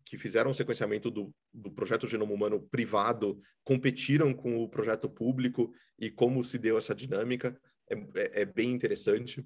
que 0.09 0.17
fizeram 0.17 0.49
o 0.49 0.53
sequenciamento 0.53 1.11
do, 1.11 1.31
do 1.53 1.71
projeto 1.71 2.07
Genoma 2.07 2.33
Humano 2.33 2.59
privado 2.71 3.39
competiram 3.63 4.33
com 4.33 4.57
o 4.57 4.67
projeto 4.67 5.07
público 5.07 5.71
e 5.99 6.09
como 6.09 6.43
se 6.43 6.57
deu 6.57 6.79
essa 6.79 6.95
dinâmica 6.95 7.55
é, 7.87 7.95
é, 7.95 8.41
é 8.41 8.45
bem 8.45 8.71
interessante 8.71 9.45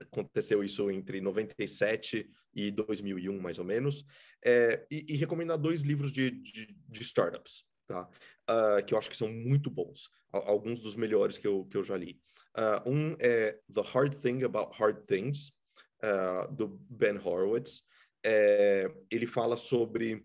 aconteceu 0.00 0.64
isso 0.64 0.90
entre 0.90 1.20
97 1.20 2.26
e 2.54 2.70
2001, 2.70 3.38
mais 3.38 3.58
ou 3.58 3.64
menos, 3.64 4.04
é, 4.42 4.86
e, 4.90 5.04
e 5.10 5.16
recomendar 5.16 5.58
dois 5.58 5.82
livros 5.82 6.10
de, 6.10 6.30
de, 6.30 6.74
de 6.88 7.02
startups, 7.02 7.64
tá? 7.86 8.08
Uh, 8.50 8.84
que 8.84 8.94
eu 8.94 8.98
acho 8.98 9.10
que 9.10 9.16
são 9.16 9.28
muito 9.28 9.70
bons, 9.70 10.08
alguns 10.30 10.80
dos 10.80 10.96
melhores 10.96 11.36
que 11.36 11.46
eu, 11.46 11.66
que 11.66 11.76
eu 11.76 11.84
já 11.84 11.96
li. 11.96 12.18
Uh, 12.56 12.90
um 12.90 13.16
é 13.18 13.58
The 13.72 13.82
Hard 13.82 14.14
Thing 14.16 14.42
About 14.42 14.74
Hard 14.78 15.04
Things, 15.04 15.52
uh, 16.02 16.50
do 16.52 16.68
Ben 16.90 17.16
Horowitz. 17.16 17.82
É, 18.24 18.90
ele 19.10 19.26
fala 19.26 19.56
sobre 19.56 20.24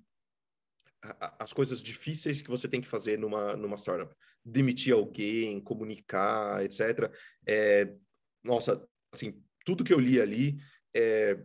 as 1.39 1.53
coisas 1.53 1.81
difíceis 1.81 2.41
que 2.41 2.49
você 2.49 2.67
tem 2.67 2.81
que 2.81 2.87
fazer 2.87 3.17
numa, 3.17 3.55
numa 3.55 3.77
startup. 3.77 4.13
Demitir 4.43 4.93
alguém, 4.93 5.61
comunicar, 5.61 6.63
etc. 6.63 7.11
É, 7.45 7.93
nossa, 8.43 8.85
assim, 9.11 9.41
tudo 9.65 9.83
que 9.83 9.93
eu 9.93 9.99
li 9.99 10.19
ali, 10.19 10.57
é, 10.95 11.37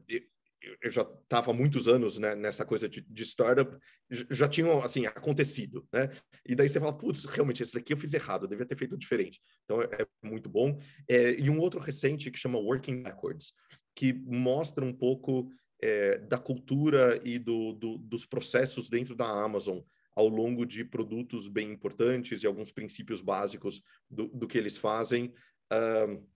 eu 0.80 0.90
já 0.90 1.02
estava 1.02 1.50
há 1.50 1.54
muitos 1.54 1.88
anos 1.88 2.18
né, 2.18 2.34
nessa 2.34 2.64
coisa 2.64 2.88
de, 2.88 3.00
de, 3.00 3.22
startup, 3.24 3.76
já 4.08 4.48
tinham, 4.48 4.78
assim, 4.78 5.06
acontecido, 5.06 5.86
né? 5.92 6.08
E 6.46 6.54
daí 6.54 6.68
você 6.68 6.78
fala, 6.78 6.96
putz, 6.96 7.24
realmente, 7.24 7.62
esse 7.62 7.76
aqui 7.76 7.92
eu 7.92 7.96
fiz 7.96 8.14
errado, 8.14 8.44
eu 8.44 8.48
devia 8.48 8.66
ter 8.66 8.76
feito 8.76 8.96
diferente. 8.96 9.40
Então, 9.64 9.82
é, 9.82 9.88
é 10.02 10.06
muito 10.22 10.48
bom. 10.48 10.78
É, 11.08 11.32
e 11.32 11.50
um 11.50 11.58
outro 11.58 11.80
recente 11.80 12.30
que 12.30 12.38
chama 12.38 12.58
Working 12.58 13.02
Backwards, 13.02 13.52
que 13.94 14.12
mostra 14.12 14.84
um 14.84 14.92
pouco 14.92 15.50
é, 15.82 16.18
da 16.18 16.38
cultura 16.38 17.20
e 17.24 17.38
do, 17.38 17.72
do, 17.72 17.98
dos 17.98 18.24
processos 18.24 18.88
dentro 18.88 19.16
da 19.16 19.26
Amazon 19.26 19.80
ao 20.14 20.28
longo 20.28 20.64
de 20.64 20.84
produtos 20.84 21.48
bem 21.48 21.72
importantes 21.72 22.42
e 22.42 22.46
alguns 22.46 22.70
princípios 22.70 23.20
básicos 23.20 23.82
do, 24.08 24.28
do 24.28 24.46
que 24.46 24.58
eles 24.58 24.76
fazem. 24.76 25.34
Um, 25.72 26.26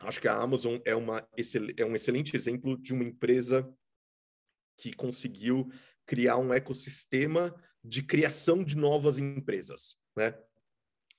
acho 0.00 0.20
que 0.20 0.28
a 0.28 0.36
Amazon 0.36 0.78
é, 0.84 0.94
uma, 0.94 1.28
é 1.76 1.84
um 1.84 1.94
excelente 1.96 2.36
exemplo 2.36 2.78
de 2.78 2.92
uma 2.94 3.04
empresa 3.04 3.68
que 4.76 4.92
conseguiu 4.92 5.68
criar 6.06 6.38
um 6.38 6.54
ecossistema 6.54 7.54
de 7.84 8.02
criação 8.02 8.62
de 8.62 8.76
novas 8.76 9.18
empresas, 9.18 9.96
né? 10.16 10.34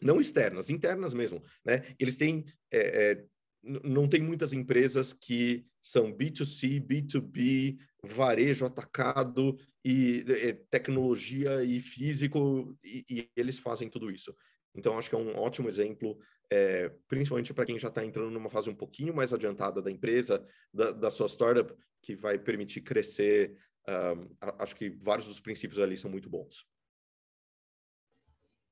Não 0.02 0.22
externas, 0.22 0.70
internas 0.70 1.14
mesmo, 1.14 1.44
né? 1.66 1.94
Eles 2.00 2.16
têm 2.16 2.46
é, 2.72 3.26
não 3.64 4.08
tem 4.08 4.22
muitas 4.22 4.54
empresas 4.54 5.14
que 5.14 5.66
são 5.82 6.14
B2C, 6.14 6.80
B2B, 6.80 7.78
varejo 8.04 8.66
atacado 8.66 9.58
e 9.84 10.24
é, 10.28 10.54
tecnologia 10.70 11.64
e 11.64 11.80
físico 11.82 12.78
e, 12.84 13.04
e, 13.10 13.30
eles 13.36 13.60
fazem 13.60 13.90
tudo 13.90 14.10
isso. 14.10 14.36
Então 14.76 14.98
acho 14.98 15.10
que 15.10 15.16
é 15.16 15.20
um 15.20 15.36
ótimo 15.38 15.68
exemplo 15.68 16.18
é, 16.52 16.90
principalmente 17.08 17.54
para 17.54 17.66
quem 17.66 17.78
já 17.78 17.90
está 17.90 18.04
entrando 18.04 18.32
numa 18.32 18.50
fase 18.50 18.70
um 18.70 18.76
pouquinho 18.76 19.14
mais 19.14 19.32
adiantada 19.32 19.82
da 19.82 19.92
empresa, 19.92 20.46
da, 20.74 20.92
da 20.92 21.12
sua 21.12 21.28
startup, 21.28 21.74
que 22.02 22.16
vai 22.16 22.40
permitir 22.40 22.82
crescer. 22.82 23.56
Um, 23.88 24.36
acho 24.58 24.76
que 24.76 24.90
vários 24.90 25.28
dos 25.28 25.40
princípios 25.40 25.80
ali 25.80 25.98
são 25.98 26.10
muito 26.10 26.30
bons. 26.30 26.66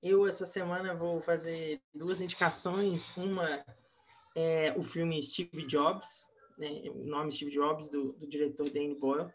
Eu, 0.01 0.27
essa 0.27 0.45
semana, 0.45 0.95
vou 0.95 1.21
fazer 1.21 1.81
duas 1.93 2.21
indicações. 2.21 3.15
Uma 3.17 3.63
é 4.39 4.73
o 4.77 4.83
filme 4.83 5.21
Steve 5.23 5.65
Jobs, 5.65 6.27
né? 6.57 6.83
o 6.93 7.05
nome 7.05 7.31
Steve 7.31 7.51
Jobs, 7.51 7.89
do, 7.89 8.13
do 8.13 8.27
diretor 8.27 8.69
Danny 8.69 8.95
Boyle, 8.95 9.29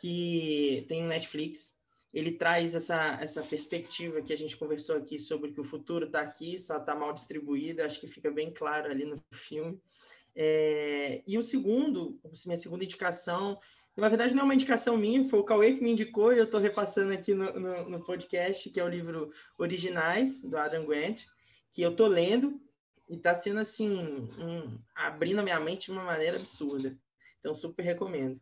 que 0.00 0.84
tem 0.88 1.02
no 1.02 1.08
Netflix 1.08 1.80
ele 2.12 2.32
traz 2.32 2.74
essa, 2.74 3.18
essa 3.20 3.42
perspectiva 3.42 4.20
que 4.20 4.32
a 4.32 4.36
gente 4.36 4.56
conversou 4.56 4.96
aqui 4.96 5.18
sobre 5.18 5.52
que 5.52 5.60
o 5.60 5.64
futuro 5.64 6.06
está 6.06 6.20
aqui, 6.20 6.58
só 6.58 6.78
está 6.78 6.94
mal 6.94 7.12
distribuído, 7.12 7.82
acho 7.82 8.00
que 8.00 8.08
fica 8.08 8.30
bem 8.30 8.52
claro 8.52 8.90
ali 8.90 9.04
no 9.04 9.22
filme. 9.32 9.80
É, 10.34 11.22
e 11.26 11.38
o 11.38 11.42
segundo, 11.42 12.18
minha 12.44 12.58
segunda 12.58 12.84
indicação, 12.84 13.58
na 13.96 14.08
verdade 14.08 14.34
não 14.34 14.42
é 14.42 14.44
uma 14.44 14.54
indicação 14.54 14.96
minha, 14.96 15.28
foi 15.28 15.38
o 15.38 15.44
Cauê 15.44 15.74
que 15.74 15.82
me 15.82 15.92
indicou 15.92 16.32
e 16.32 16.38
eu 16.38 16.44
estou 16.44 16.60
repassando 16.60 17.12
aqui 17.12 17.32
no, 17.32 17.52
no, 17.52 17.90
no, 17.90 18.04
podcast, 18.04 18.68
que 18.70 18.80
é 18.80 18.84
o 18.84 18.88
livro 18.88 19.30
Originais, 19.56 20.42
do 20.42 20.56
Adam 20.56 20.86
Grant, 20.86 21.22
que 21.72 21.82
eu 21.82 21.92
estou 21.92 22.08
lendo 22.08 22.60
e 23.10 23.16
está 23.16 23.34
sendo 23.34 23.58
assim, 23.58 23.90
um, 24.38 24.78
abrindo 24.94 25.40
a 25.40 25.42
minha 25.42 25.58
mente 25.58 25.86
de 25.86 25.90
uma 25.90 26.04
maneira 26.04 26.38
absurda. 26.38 26.96
Então, 27.40 27.52
super 27.52 27.82
recomendo. 27.82 28.40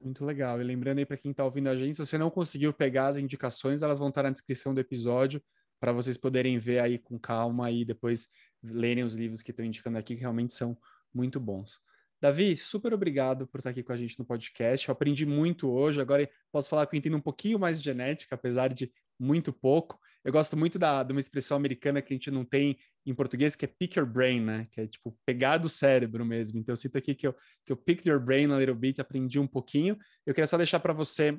Muito 0.00 0.24
legal. 0.24 0.60
E 0.60 0.64
lembrando 0.64 0.98
aí 0.98 1.06
para 1.06 1.16
quem 1.16 1.30
está 1.30 1.44
ouvindo 1.44 1.68
a 1.68 1.76
gente, 1.76 1.94
se 1.94 2.04
você 2.04 2.18
não 2.18 2.28
conseguiu 2.28 2.72
pegar 2.72 3.06
as 3.06 3.16
indicações, 3.16 3.82
elas 3.82 3.98
vão 3.98 4.08
estar 4.08 4.24
na 4.24 4.30
descrição 4.30 4.74
do 4.74 4.80
episódio 4.80 5.40
para 5.78 5.92
vocês 5.92 6.18
poderem 6.18 6.58
ver 6.58 6.80
aí 6.80 6.98
com 6.98 7.16
calma 7.18 7.70
e 7.70 7.84
depois 7.84 8.28
lerem 8.60 9.04
os 9.04 9.14
livros 9.14 9.42
que 9.42 9.52
estão 9.52 9.64
indicando 9.64 9.96
aqui, 9.96 10.16
que 10.16 10.20
realmente 10.20 10.54
são 10.54 10.76
muito 11.12 11.38
bons. 11.38 11.80
Davi, 12.20 12.56
super 12.56 12.92
obrigado 12.92 13.46
por 13.46 13.58
estar 13.58 13.70
aqui 13.70 13.82
com 13.82 13.92
a 13.92 13.96
gente 13.96 14.18
no 14.18 14.24
podcast. 14.24 14.88
Eu 14.88 14.92
aprendi 14.92 15.24
muito 15.24 15.70
hoje. 15.70 16.00
Agora 16.00 16.28
posso 16.50 16.68
falar 16.68 16.86
que 16.86 16.96
eu 16.96 16.98
entendo 16.98 17.16
um 17.16 17.20
pouquinho 17.20 17.60
mais 17.60 17.78
de 17.78 17.84
genética, 17.84 18.34
apesar 18.34 18.72
de 18.72 18.90
muito 19.20 19.52
pouco. 19.52 20.00
Eu 20.24 20.32
gosto 20.32 20.56
muito 20.56 20.78
da, 20.78 21.02
de 21.02 21.12
uma 21.12 21.20
expressão 21.20 21.56
americana 21.56 22.00
que 22.00 22.12
a 22.12 22.16
gente 22.16 22.30
não 22.30 22.44
tem 22.44 22.78
em 23.04 23.14
português, 23.14 23.54
que 23.54 23.66
é 23.66 23.68
pick 23.68 23.96
your 23.96 24.06
brain, 24.06 24.40
né? 24.40 24.66
Que 24.70 24.80
é 24.80 24.86
tipo 24.86 25.16
pegar 25.26 25.58
do 25.58 25.68
cérebro 25.68 26.24
mesmo. 26.24 26.58
Então 26.58 26.72
eu 26.72 26.76
sinto 26.76 26.96
aqui 26.96 27.14
que 27.14 27.26
eu, 27.26 27.34
que 27.64 27.70
eu 27.70 27.76
picked 27.76 28.08
your 28.08 28.18
brain 28.18 28.50
a 28.50 28.58
little 28.58 28.74
bit, 28.74 29.00
aprendi 29.00 29.38
um 29.38 29.46
pouquinho. 29.46 29.98
Eu 30.24 30.32
queria 30.32 30.46
só 30.46 30.56
deixar 30.56 30.80
para 30.80 30.94
você 30.94 31.38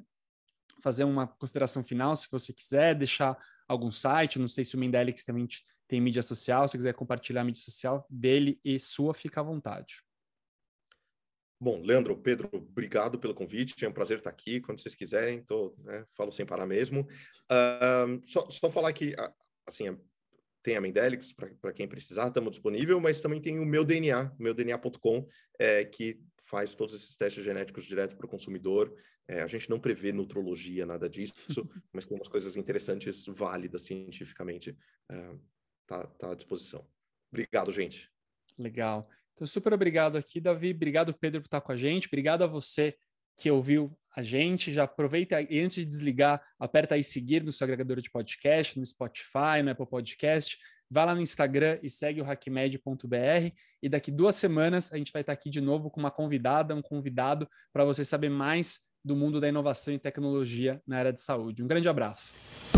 fazer 0.84 1.04
uma 1.04 1.26
consideração 1.26 1.84
final, 1.84 2.16
se 2.16 2.28
você 2.30 2.54
quiser, 2.54 2.94
deixar 2.94 3.36
algum 3.68 3.92
site, 3.92 4.38
não 4.38 4.48
sei 4.48 4.64
se 4.64 4.76
o 4.76 4.80
Mendelix 4.80 5.24
também 5.24 5.48
tem 5.88 6.00
mídia 6.00 6.22
social, 6.22 6.68
se 6.68 6.78
quiser 6.78 6.94
compartilhar 6.94 7.42
a 7.42 7.44
mídia 7.44 7.64
social 7.64 8.06
dele 8.10 8.60
e 8.64 8.80
sua, 8.80 9.14
fica 9.14 9.40
à 9.42 9.44
vontade. 9.44 10.04
Bom, 11.66 11.82
Leandro, 11.82 12.16
Pedro, 12.16 12.48
obrigado 12.54 13.18
pelo 13.18 13.34
convite. 13.34 13.84
É 13.84 13.90
um 13.90 13.92
prazer 13.92 14.20
estar 14.20 14.30
aqui. 14.30 14.62
Quando 14.62 14.80
vocês 14.80 14.94
quiserem, 14.94 15.42
tô, 15.42 15.74
né, 15.80 16.06
falo 16.16 16.32
sem 16.32 16.46
parar 16.46 16.68
mesmo. 16.68 17.02
Uh, 17.52 18.22
só, 18.28 18.48
só 18.52 18.70
falar 18.70 18.94
que, 18.94 19.16
assim, 19.66 20.00
tem 20.62 20.76
a 20.76 20.82
Mendelix 20.82 21.34
para 21.34 21.74
quem 21.74 21.88
precisar, 21.88 22.28
estamos 22.28 22.52
disponível, 22.52 23.00
mas 23.00 23.20
também 23.20 23.42
tem 23.42 23.58
o 23.58 23.66
meu 23.66 23.84
DNA, 23.84 24.32
meudna.com, 24.38 25.28
é, 25.58 25.84
que 25.86 26.22
faz 26.46 26.76
todos 26.76 26.94
esses 26.94 27.16
testes 27.16 27.44
genéticos 27.44 27.86
direto 27.86 28.16
para 28.16 28.28
o 28.28 28.30
consumidor. 28.30 28.96
É, 29.28 29.42
a 29.42 29.48
gente 29.48 29.68
não 29.68 29.80
prevê 29.80 30.12
nutrologia, 30.12 30.86
nada 30.86 31.10
disso, 31.10 31.34
mas 31.92 32.06
tem 32.06 32.16
umas 32.16 32.28
coisas 32.28 32.56
interessantes, 32.56 33.26
válidas 33.26 33.82
cientificamente. 33.82 34.78
Está 35.82 36.00
é, 36.00 36.08
tá 36.20 36.32
à 36.32 36.36
disposição. 36.36 36.88
Obrigado, 37.32 37.72
gente. 37.72 38.08
Legal. 38.56 39.10
Então, 39.36 39.46
super 39.46 39.74
obrigado 39.74 40.18
aqui, 40.18 40.40
Davi. 40.40 40.72
Obrigado, 40.72 41.14
Pedro, 41.14 41.42
por 41.42 41.48
estar 41.48 41.62
com 41.62 41.72
a 41.72 41.78
gente. 41.78 42.08
Obrigado 42.08 42.44
a 42.44 42.48
você 42.48 42.96
que 43.38 43.52
ouviu 43.52 43.96
a 44.16 44.24
gente. 44.24 44.72
Já 44.72 44.86
aproveita 44.86 45.42
e 45.42 45.60
antes 45.60 45.76
de 45.76 45.86
desligar, 45.86 46.42
aperta 46.58 46.96
aí 46.96 47.04
seguir 47.04 47.44
no 47.44 47.52
seu 47.52 47.66
agregador 47.66 48.00
de 48.00 48.10
podcast, 48.10 48.80
no 48.80 48.86
Spotify, 48.86 49.62
no 49.62 49.72
Apple 49.72 49.86
Podcast. 49.86 50.58
Vai 50.90 51.06
lá 51.06 51.14
no 51.14 51.22
Instagram 51.22 51.80
e 51.84 51.90
segue 51.90 52.22
o 52.22 52.24
hackmed.br. 52.24 53.52
E 53.84 53.90
daqui 53.90 54.10
duas 54.10 54.36
semanas 54.36 54.92
a 54.94 54.98
gente 54.98 55.12
vai 55.12 55.22
estar 55.22 55.34
aqui 55.34 55.50
de 55.50 55.60
novo 55.60 55.92
com 55.92 56.00
uma 56.00 56.12
convidada, 56.12 56.74
um 56.74 56.82
convidado, 56.82 57.48
para 57.74 57.84
você 57.84 58.06
saber 58.06 58.30
mais 58.30 58.80
do 59.04 59.16
mundo 59.16 59.42
da 59.42 59.50
inovação 59.50 59.94
e 59.94 60.00
tecnologia 60.00 60.82
na 60.88 60.98
área 60.98 61.14
de 61.14 61.22
saúde. 61.22 61.62
Um 61.62 61.68
grande 61.68 61.90
abraço. 61.90 62.75